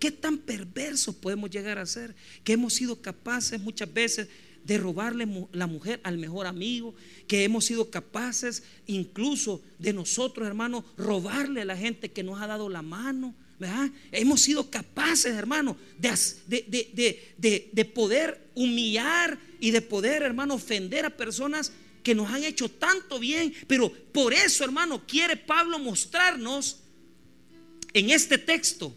¿Qué 0.00 0.10
tan 0.10 0.38
perversos 0.38 1.14
podemos 1.14 1.50
llegar 1.50 1.78
a 1.78 1.86
ser? 1.86 2.14
Que 2.42 2.54
hemos 2.54 2.72
sido 2.72 3.00
capaces 3.00 3.60
muchas 3.60 3.92
veces 3.92 4.28
de 4.64 4.78
robarle 4.78 5.26
la 5.52 5.66
mujer 5.66 6.00
al 6.04 6.18
mejor 6.18 6.46
amigo, 6.46 6.94
que 7.26 7.44
hemos 7.44 7.64
sido 7.64 7.90
capaces 7.90 8.62
incluso 8.86 9.62
de 9.78 9.92
nosotros, 9.92 10.46
hermanos, 10.46 10.84
robarle 10.96 11.62
a 11.62 11.64
la 11.64 11.76
gente 11.76 12.10
que 12.10 12.22
nos 12.22 12.40
ha 12.40 12.46
dado 12.46 12.68
la 12.68 12.82
mano. 12.82 13.34
¿verdad? 13.58 13.90
Hemos 14.10 14.40
sido 14.40 14.70
capaces, 14.70 15.34
hermano, 15.34 15.76
de, 15.98 17.22
de, 17.36 17.84
poder 17.84 18.40
humillar 18.54 19.38
y 19.60 19.70
de 19.70 19.82
poder, 19.82 20.22
hermano, 20.22 20.54
ofender 20.54 21.04
a 21.04 21.14
personas 21.14 21.70
que 22.02 22.14
nos 22.14 22.30
han 22.30 22.42
hecho 22.42 22.70
tanto 22.70 23.18
bien. 23.18 23.52
Pero 23.66 23.92
por 24.12 24.32
eso, 24.32 24.64
hermano, 24.64 25.06
quiere 25.06 25.36
Pablo 25.36 25.78
mostrarnos 25.78 26.78
en 27.92 28.08
este 28.08 28.38
texto 28.38 28.94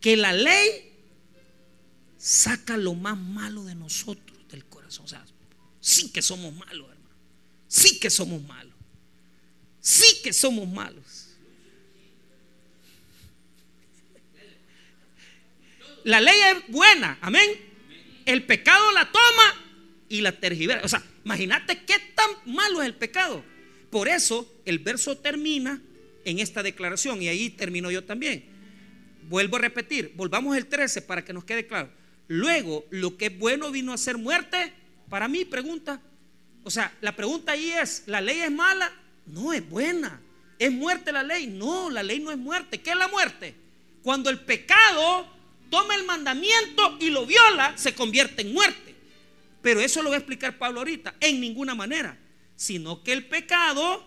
que 0.00 0.16
la 0.16 0.32
ley 0.32 0.89
saca 2.20 2.76
lo 2.76 2.94
más 2.94 3.16
malo 3.16 3.64
de 3.64 3.74
nosotros 3.74 4.38
del 4.50 4.66
corazón. 4.66 5.06
O 5.06 5.08
sea, 5.08 5.24
sí 5.80 6.12
que 6.12 6.20
somos 6.20 6.54
malos, 6.54 6.90
hermano. 6.90 7.16
Sí 7.66 7.98
que 7.98 8.10
somos 8.10 8.42
malos. 8.42 8.74
Sí 9.80 10.20
que 10.22 10.32
somos 10.32 10.68
malos. 10.68 11.28
La 16.04 16.20
ley 16.20 16.38
es 16.52 16.72
buena, 16.72 17.18
amén. 17.22 17.48
El 18.26 18.44
pecado 18.44 18.92
la 18.92 19.10
toma 19.10 19.64
y 20.10 20.20
la 20.20 20.38
tergiversa. 20.38 20.84
O 20.84 20.88
sea, 20.88 21.02
imagínate 21.24 21.84
qué 21.84 21.94
tan 22.14 22.54
malo 22.54 22.82
es 22.82 22.86
el 22.86 22.94
pecado. 22.94 23.42
Por 23.90 24.08
eso 24.08 24.60
el 24.66 24.78
verso 24.78 25.16
termina 25.16 25.80
en 26.24 26.38
esta 26.38 26.62
declaración 26.62 27.22
y 27.22 27.28
ahí 27.28 27.48
termino 27.48 27.90
yo 27.90 28.04
también. 28.04 28.44
Vuelvo 29.28 29.56
a 29.56 29.60
repetir, 29.60 30.12
volvamos 30.16 30.56
el 30.56 30.66
13 30.66 31.02
para 31.02 31.24
que 31.24 31.32
nos 31.32 31.44
quede 31.44 31.66
claro. 31.66 31.99
Luego, 32.30 32.86
lo 32.90 33.16
que 33.16 33.26
es 33.26 33.36
bueno 33.40 33.72
vino 33.72 33.92
a 33.92 33.98
ser 33.98 34.16
muerte. 34.16 34.72
Para 35.08 35.26
mí, 35.26 35.44
pregunta. 35.44 36.00
O 36.62 36.70
sea, 36.70 36.96
la 37.00 37.16
pregunta 37.16 37.50
ahí 37.50 37.72
es, 37.72 38.04
¿la 38.06 38.20
ley 38.20 38.38
es 38.38 38.52
mala? 38.52 38.92
No, 39.26 39.52
es 39.52 39.68
buena. 39.68 40.20
¿Es 40.56 40.70
muerte 40.70 41.10
la 41.10 41.24
ley? 41.24 41.48
No, 41.48 41.90
la 41.90 42.04
ley 42.04 42.20
no 42.20 42.30
es 42.30 42.38
muerte. 42.38 42.80
¿Qué 42.80 42.90
es 42.90 42.96
la 42.96 43.08
muerte? 43.08 43.56
Cuando 44.04 44.30
el 44.30 44.38
pecado 44.38 45.26
toma 45.70 45.96
el 45.96 46.04
mandamiento 46.04 46.98
y 47.00 47.10
lo 47.10 47.26
viola, 47.26 47.76
se 47.76 47.96
convierte 47.96 48.42
en 48.42 48.52
muerte. 48.52 48.94
Pero 49.60 49.80
eso 49.80 50.00
lo 50.00 50.10
va 50.10 50.14
a 50.14 50.18
explicar 50.20 50.56
Pablo 50.56 50.78
ahorita. 50.78 51.16
En 51.18 51.40
ninguna 51.40 51.74
manera. 51.74 52.16
Sino 52.54 53.02
que 53.02 53.12
el 53.12 53.26
pecado, 53.26 54.04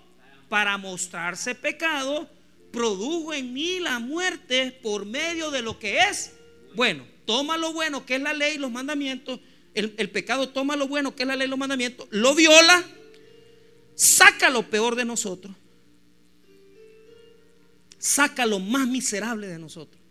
para 0.47 0.77
mostrarse 0.77 1.55
pecado, 1.55 2.29
produjo 2.71 3.33
en 3.33 3.51
mí 3.51 3.81
la 3.81 3.99
muerte 3.99 4.79
por 4.81 5.05
medio 5.05 5.51
de 5.51 5.61
lo 5.61 5.77
que 5.77 5.99
es 5.99 6.31
bueno 6.73 7.12
toma 7.25 7.57
lo 7.57 7.73
bueno 7.73 8.05
que 8.05 8.15
es 8.15 8.21
la 8.21 8.33
ley, 8.33 8.57
los 8.57 8.71
mandamientos, 8.71 9.39
el, 9.73 10.09
pecado 10.09 10.49
toma 10.49 10.75
lo 10.75 10.87
bueno 10.87 11.15
que 11.15 11.23
es 11.23 11.27
la 11.27 11.35
ley, 11.35 11.47
los 11.47 11.57
mandamientos, 11.57 12.07
lo 12.11 12.35
viola, 12.35 12.83
saca 13.95 14.49
lo 14.49 14.69
peor 14.69 14.95
de 14.95 15.05
nosotros, 15.05 15.55
saca 17.97 18.45
lo 18.45 18.59
más 18.59 18.87
miserable 18.87 19.47
de 19.47 19.59
nosotros. 19.59 20.01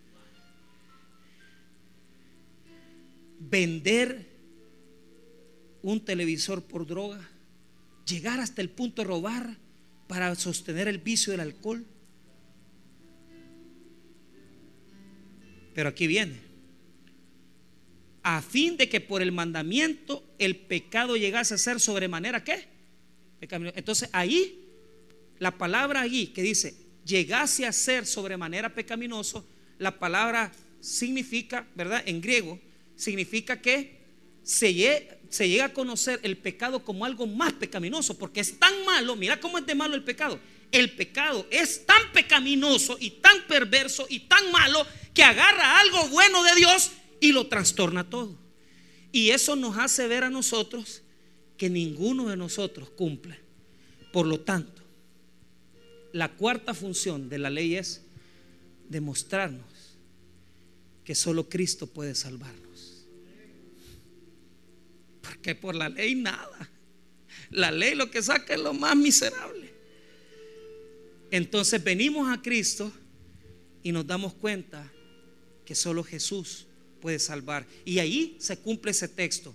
Vender 3.39 4.25
un 5.81 5.99
televisor 6.03 6.63
por 6.63 6.87
droga, 6.87 7.29
llegar 8.07 8.39
hasta 8.39 8.61
el 8.61 8.69
punto 8.69 9.01
de 9.01 9.07
robar 9.07 9.57
para 10.07 10.33
sostener 10.35 10.87
el 10.87 10.97
vicio 10.97 11.31
del 11.31 11.41
alcohol. 11.41 11.85
Pero 15.73 15.89
aquí 15.89 16.07
viene 16.07 16.52
a 18.23 18.41
fin 18.41 18.77
de 18.77 18.89
que 18.89 19.01
por 19.01 19.21
el 19.21 19.31
mandamiento 19.31 20.23
el 20.39 20.55
pecado 20.55 21.17
llegase 21.17 21.53
a 21.53 21.57
ser 21.57 21.79
sobremanera 21.79 22.43
qué? 22.43 22.67
Entonces 23.41 24.09
ahí, 24.13 24.65
la 25.39 25.57
palabra 25.57 26.01
allí 26.01 26.27
que 26.27 26.41
dice 26.41 26.75
llegase 27.05 27.65
a 27.65 27.73
ser 27.73 28.05
sobremanera 28.05 28.73
pecaminoso, 28.73 29.45
la 29.77 29.99
palabra 29.99 30.51
significa, 30.79 31.67
¿verdad? 31.75 32.01
En 32.05 32.21
griego, 32.21 32.59
significa 32.95 33.61
que 33.61 34.01
se, 34.43 34.73
llega 34.73 35.65
a 35.65 35.73
conocer 35.73 36.19
el 36.23 36.37
pecado 36.37 36.83
como 36.83 37.05
algo 37.05 37.27
más 37.27 37.53
pecaminoso, 37.53 38.17
porque 38.17 38.39
es 38.39 38.59
tan 38.59 38.85
malo, 38.85 39.15
mira 39.15 39.39
cómo 39.39 39.57
es 39.57 39.65
de 39.65 39.75
malo 39.75 39.95
el 39.95 40.03
pecado. 40.03 40.39
El 40.71 40.91
pecado 40.91 41.45
es 41.51 41.85
tan 41.85 42.11
pecaminoso 42.13 42.97
y 42.99 43.11
tan 43.11 43.45
perverso 43.47 44.07
y 44.09 44.21
tan 44.21 44.51
malo 44.51 44.85
que 45.13 45.23
agarra 45.23 45.79
algo 45.79 46.07
bueno 46.07 46.43
de 46.43 46.55
Dios 46.55 46.91
y 47.23 47.31
lo 47.31 47.47
trastorna 47.47 48.09
todo. 48.09 48.35
Y 49.13 49.29
eso 49.29 49.55
nos 49.55 49.77
hace 49.77 50.09
ver 50.09 50.25
a 50.25 50.29
nosotros 50.29 51.03
que 51.55 51.69
ninguno 51.69 52.27
de 52.27 52.35
nosotros 52.35 52.89
cumple. 52.89 53.39
Por 54.11 54.27
lo 54.27 54.41
tanto, 54.41 54.81
la 56.11 56.33
cuarta 56.33 56.73
función 56.73 57.29
de 57.29 57.37
la 57.37 57.49
ley 57.49 57.75
es 57.77 58.01
demostrarnos 58.89 59.95
que 61.05 61.15
solo 61.15 61.47
Cristo 61.47 61.87
puede 61.87 62.13
salvarnos. 62.13 63.05
Porque 65.21 65.55
por 65.55 65.75
la 65.75 65.87
ley 65.87 66.15
nada. 66.15 66.69
La 67.51 67.71
ley 67.71 67.95
lo 67.95 68.11
que 68.11 68.21
saca 68.21 68.53
es 68.53 68.59
lo 68.59 68.73
más 68.73 68.97
miserable. 68.97 69.73
Entonces 71.31 71.81
venimos 71.81 72.29
a 72.29 72.41
Cristo 72.41 72.91
y 73.81 73.93
nos 73.93 74.05
damos 74.05 74.33
cuenta 74.33 74.91
que 75.63 75.73
solo 75.73 76.03
Jesús 76.03 76.67
puede 77.03 77.19
salvar. 77.19 77.67
Y 77.83 77.99
ahí 77.99 78.37
se 78.39 78.57
cumple 78.57 78.91
ese 78.91 79.09
texto 79.09 79.53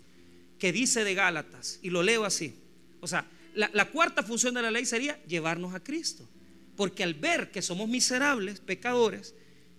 que 0.58 0.70
dice 0.70 1.02
de 1.02 1.14
Gálatas, 1.14 1.78
y 1.82 1.88
lo 1.88 2.02
leo 2.02 2.26
así. 2.26 2.54
O 3.00 3.08
sea, 3.08 3.26
la, 3.54 3.70
la, 3.72 3.86
cuarta 3.86 4.22
función 4.22 4.52
de 4.54 4.60
la 4.60 4.70
ley 4.70 4.84
sería 4.84 5.18
llevarnos 5.24 5.74
a 5.74 5.80
Cristo. 5.80 6.28
Porque 6.76 7.02
al 7.02 7.14
ver 7.14 7.50
que 7.50 7.62
somos 7.62 7.88
miserables, 7.88 8.60
pecadores, 8.60 9.34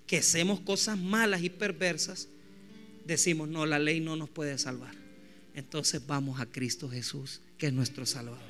que 0.08 0.18
hacemos 0.18 0.62
cosas 0.62 0.98
malas 0.98 1.44
y 1.44 1.52
perversas, 1.52 2.28
decimos, 3.06 3.48
no, 3.48 3.68
la 3.68 3.78
ley 3.78 4.00
no 4.00 4.16
nos 4.16 4.30
puede 4.30 4.58
salvar. 4.58 4.96
Entonces 5.54 6.02
vamos 6.08 6.40
a 6.40 6.48
Cristo 6.48 6.90
Jesús, 6.90 7.42
que 7.60 7.68
es 7.68 7.74
nuestro 7.74 8.08
Salvador. 8.08 8.50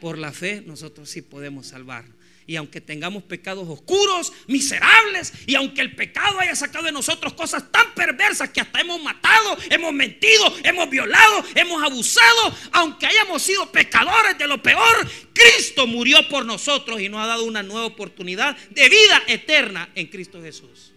Por 0.00 0.18
la 0.18 0.30
fe 0.30 0.62
nosotros 0.64 1.10
sí 1.10 1.20
podemos 1.20 1.66
salvarnos. 1.66 2.14
Y 2.46 2.56
aunque 2.56 2.80
tengamos 2.80 3.22
pecados 3.22 3.68
oscuros, 3.68 4.32
miserables, 4.46 5.32
y 5.46 5.54
aunque 5.54 5.80
el 5.80 5.94
pecado 5.94 6.40
haya 6.40 6.54
sacado 6.56 6.84
de 6.84 6.92
nosotros 6.92 7.34
cosas 7.34 7.70
tan 7.70 7.94
perversas 7.94 8.50
que 8.50 8.60
hasta 8.60 8.80
hemos 8.80 9.02
matado, 9.02 9.56
hemos 9.70 9.92
mentido, 9.92 10.54
hemos 10.64 10.90
violado, 10.90 11.44
hemos 11.54 11.82
abusado, 11.82 12.56
aunque 12.72 13.06
hayamos 13.06 13.42
sido 13.42 13.70
pecadores 13.70 14.36
de 14.38 14.46
lo 14.46 14.62
peor, 14.62 15.08
Cristo 15.32 15.86
murió 15.86 16.28
por 16.28 16.44
nosotros 16.44 17.00
y 17.00 17.08
nos 17.08 17.20
ha 17.20 17.26
dado 17.26 17.44
una 17.44 17.62
nueva 17.62 17.86
oportunidad 17.86 18.56
de 18.70 18.88
vida 18.88 19.22
eterna 19.26 19.90
en 19.94 20.06
Cristo 20.08 20.42
Jesús. 20.42 20.92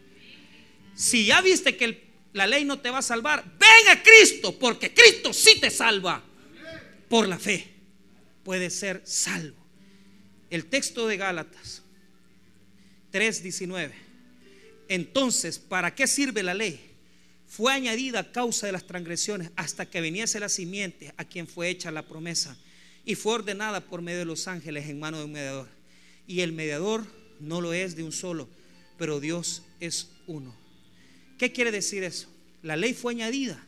Si 0.95 1.25
ya 1.25 1.41
viste 1.41 1.75
que 1.75 2.05
la 2.33 2.47
ley 2.47 2.65
no 2.65 2.79
te 2.79 2.89
va 2.89 2.99
a 2.99 3.01
salvar, 3.01 3.43
ven 3.57 3.89
a 3.89 4.01
Cristo, 4.03 4.57
porque 4.57 4.93
Cristo 4.93 5.33
sí 5.33 5.59
te 5.59 5.69
salva 5.69 6.23
por 7.07 7.27
la 7.27 7.37
fe. 7.37 7.73
Puede 8.43 8.69
ser 8.69 9.01
salvo. 9.05 9.64
El 10.49 10.65
texto 10.65 11.07
de 11.07 11.17
Gálatas 11.17 11.81
3:19. 13.11 13.93
Entonces, 14.87 15.57
¿para 15.57 15.95
qué 15.95 16.07
sirve 16.07 16.43
la 16.43 16.53
ley? 16.53 16.79
Fue 17.47 17.73
añadida 17.73 18.19
a 18.19 18.31
causa 18.31 18.65
de 18.65 18.73
las 18.73 18.85
transgresiones 18.85 19.51
hasta 19.55 19.89
que 19.89 20.01
viniese 20.01 20.39
la 20.39 20.49
simiente 20.49 21.13
a 21.17 21.25
quien 21.25 21.47
fue 21.47 21.69
hecha 21.69 21.91
la 21.91 22.07
promesa 22.07 22.57
y 23.05 23.15
fue 23.15 23.33
ordenada 23.33 23.81
por 23.81 24.01
medio 24.01 24.19
de 24.19 24.25
los 24.25 24.47
ángeles 24.47 24.89
en 24.89 24.99
mano 24.99 25.19
de 25.19 25.25
un 25.25 25.31
mediador. 25.31 25.69
Y 26.27 26.41
el 26.41 26.53
mediador 26.53 27.05
no 27.39 27.61
lo 27.61 27.73
es 27.73 27.95
de 27.95 28.03
un 28.03 28.11
solo, 28.11 28.49
pero 28.97 29.19
Dios 29.19 29.63
es 29.79 30.09
uno. 30.27 30.55
¿Qué 31.37 31.51
quiere 31.51 31.71
decir 31.71 32.03
eso? 32.03 32.29
La 32.63 32.75
ley 32.75 32.93
fue 32.93 33.13
añadida 33.13 33.63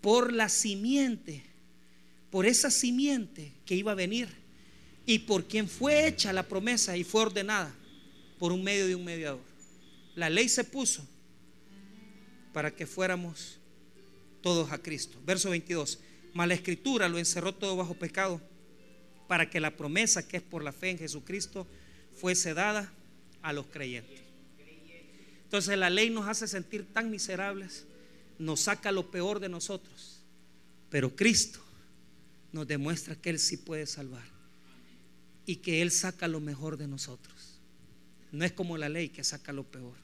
por 0.00 0.32
la 0.32 0.48
simiente, 0.48 1.42
por 2.30 2.46
esa 2.46 2.70
simiente 2.70 3.52
que 3.64 3.76
iba 3.76 3.92
a 3.92 3.96
venir 3.96 4.39
y 5.10 5.18
por 5.18 5.48
quien 5.48 5.68
fue 5.68 6.06
hecha 6.06 6.32
la 6.32 6.46
promesa 6.46 6.96
y 6.96 7.02
fue 7.02 7.22
ordenada 7.22 7.74
por 8.38 8.52
un 8.52 8.62
medio 8.62 8.86
de 8.86 8.94
un 8.94 9.04
mediador. 9.04 9.42
La 10.14 10.30
ley 10.30 10.48
se 10.48 10.62
puso 10.62 11.04
para 12.52 12.70
que 12.70 12.86
fuéramos 12.86 13.58
todos 14.40 14.70
a 14.70 14.78
Cristo. 14.78 15.18
Verso 15.26 15.50
22. 15.50 15.98
Mas 16.32 16.46
la 16.46 16.54
escritura 16.54 17.08
lo 17.08 17.18
encerró 17.18 17.52
todo 17.52 17.74
bajo 17.74 17.94
pecado 17.94 18.40
para 19.26 19.50
que 19.50 19.58
la 19.58 19.76
promesa 19.76 20.28
que 20.28 20.36
es 20.36 20.44
por 20.44 20.62
la 20.62 20.70
fe 20.70 20.90
en 20.90 20.98
Jesucristo 20.98 21.66
fuese 22.14 22.54
dada 22.54 22.92
a 23.42 23.52
los 23.52 23.66
creyentes. 23.66 24.20
Entonces 25.42 25.76
la 25.76 25.90
ley 25.90 26.10
nos 26.10 26.28
hace 26.28 26.46
sentir 26.46 26.86
tan 26.92 27.10
miserables, 27.10 27.84
nos 28.38 28.60
saca 28.60 28.92
lo 28.92 29.10
peor 29.10 29.40
de 29.40 29.48
nosotros, 29.48 30.22
pero 30.88 31.16
Cristo 31.16 31.58
nos 32.52 32.68
demuestra 32.68 33.16
que 33.16 33.30
Él 33.30 33.40
sí 33.40 33.56
puede 33.56 33.86
salvar 33.86 34.38
y 35.50 35.56
que 35.56 35.82
Él 35.82 35.90
saca 35.90 36.28
lo 36.28 36.38
mejor 36.38 36.76
de 36.76 36.86
nosotros. 36.86 37.58
No 38.30 38.44
es 38.44 38.52
como 38.52 38.78
la 38.78 38.88
ley 38.88 39.08
que 39.08 39.24
saca 39.24 39.52
lo 39.52 39.64
peor. 39.64 39.96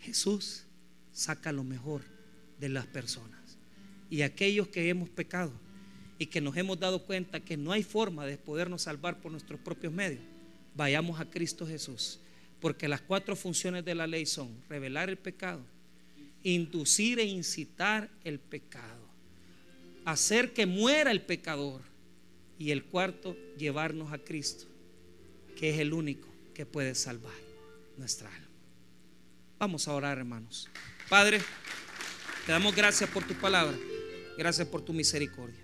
Jesús 0.00 0.64
saca 1.14 1.50
lo 1.50 1.64
mejor 1.64 2.02
de 2.60 2.68
las 2.68 2.86
personas. 2.86 3.40
Y 4.10 4.20
aquellos 4.20 4.68
que 4.68 4.86
hemos 4.90 5.08
pecado 5.08 5.50
y 6.18 6.26
que 6.26 6.42
nos 6.42 6.58
hemos 6.58 6.78
dado 6.78 7.06
cuenta 7.06 7.40
que 7.40 7.56
no 7.56 7.72
hay 7.72 7.82
forma 7.82 8.26
de 8.26 8.36
podernos 8.36 8.82
salvar 8.82 9.18
por 9.22 9.32
nuestros 9.32 9.58
propios 9.60 9.94
medios, 9.94 10.20
vayamos 10.76 11.18
a 11.18 11.24
Cristo 11.24 11.66
Jesús. 11.66 12.20
Porque 12.60 12.86
las 12.86 13.00
cuatro 13.00 13.36
funciones 13.36 13.82
de 13.82 13.94
la 13.94 14.06
ley 14.06 14.26
son 14.26 14.50
revelar 14.68 15.08
el 15.08 15.16
pecado, 15.16 15.62
inducir 16.42 17.18
e 17.18 17.24
incitar 17.24 18.10
el 18.24 18.38
pecado, 18.38 19.08
hacer 20.04 20.52
que 20.52 20.66
muera 20.66 21.12
el 21.12 21.22
pecador 21.22 21.93
y 22.58 22.70
el 22.70 22.84
cuarto, 22.84 23.36
llevarnos 23.58 24.12
a 24.12 24.18
Cristo, 24.18 24.66
que 25.56 25.70
es 25.70 25.78
el 25.78 25.92
único 25.92 26.28
que 26.54 26.66
puede 26.66 26.94
salvar 26.94 27.32
nuestra 27.96 28.32
alma. 28.32 28.48
Vamos 29.58 29.88
a 29.88 29.92
orar, 29.92 30.18
hermanos. 30.18 30.68
Padre, 31.08 31.40
te 32.46 32.52
damos 32.52 32.74
gracias 32.74 33.08
por 33.10 33.24
tu 33.24 33.34
palabra, 33.34 33.76
gracias 34.36 34.66
por 34.68 34.82
tu 34.82 34.92
misericordia. 34.92 35.60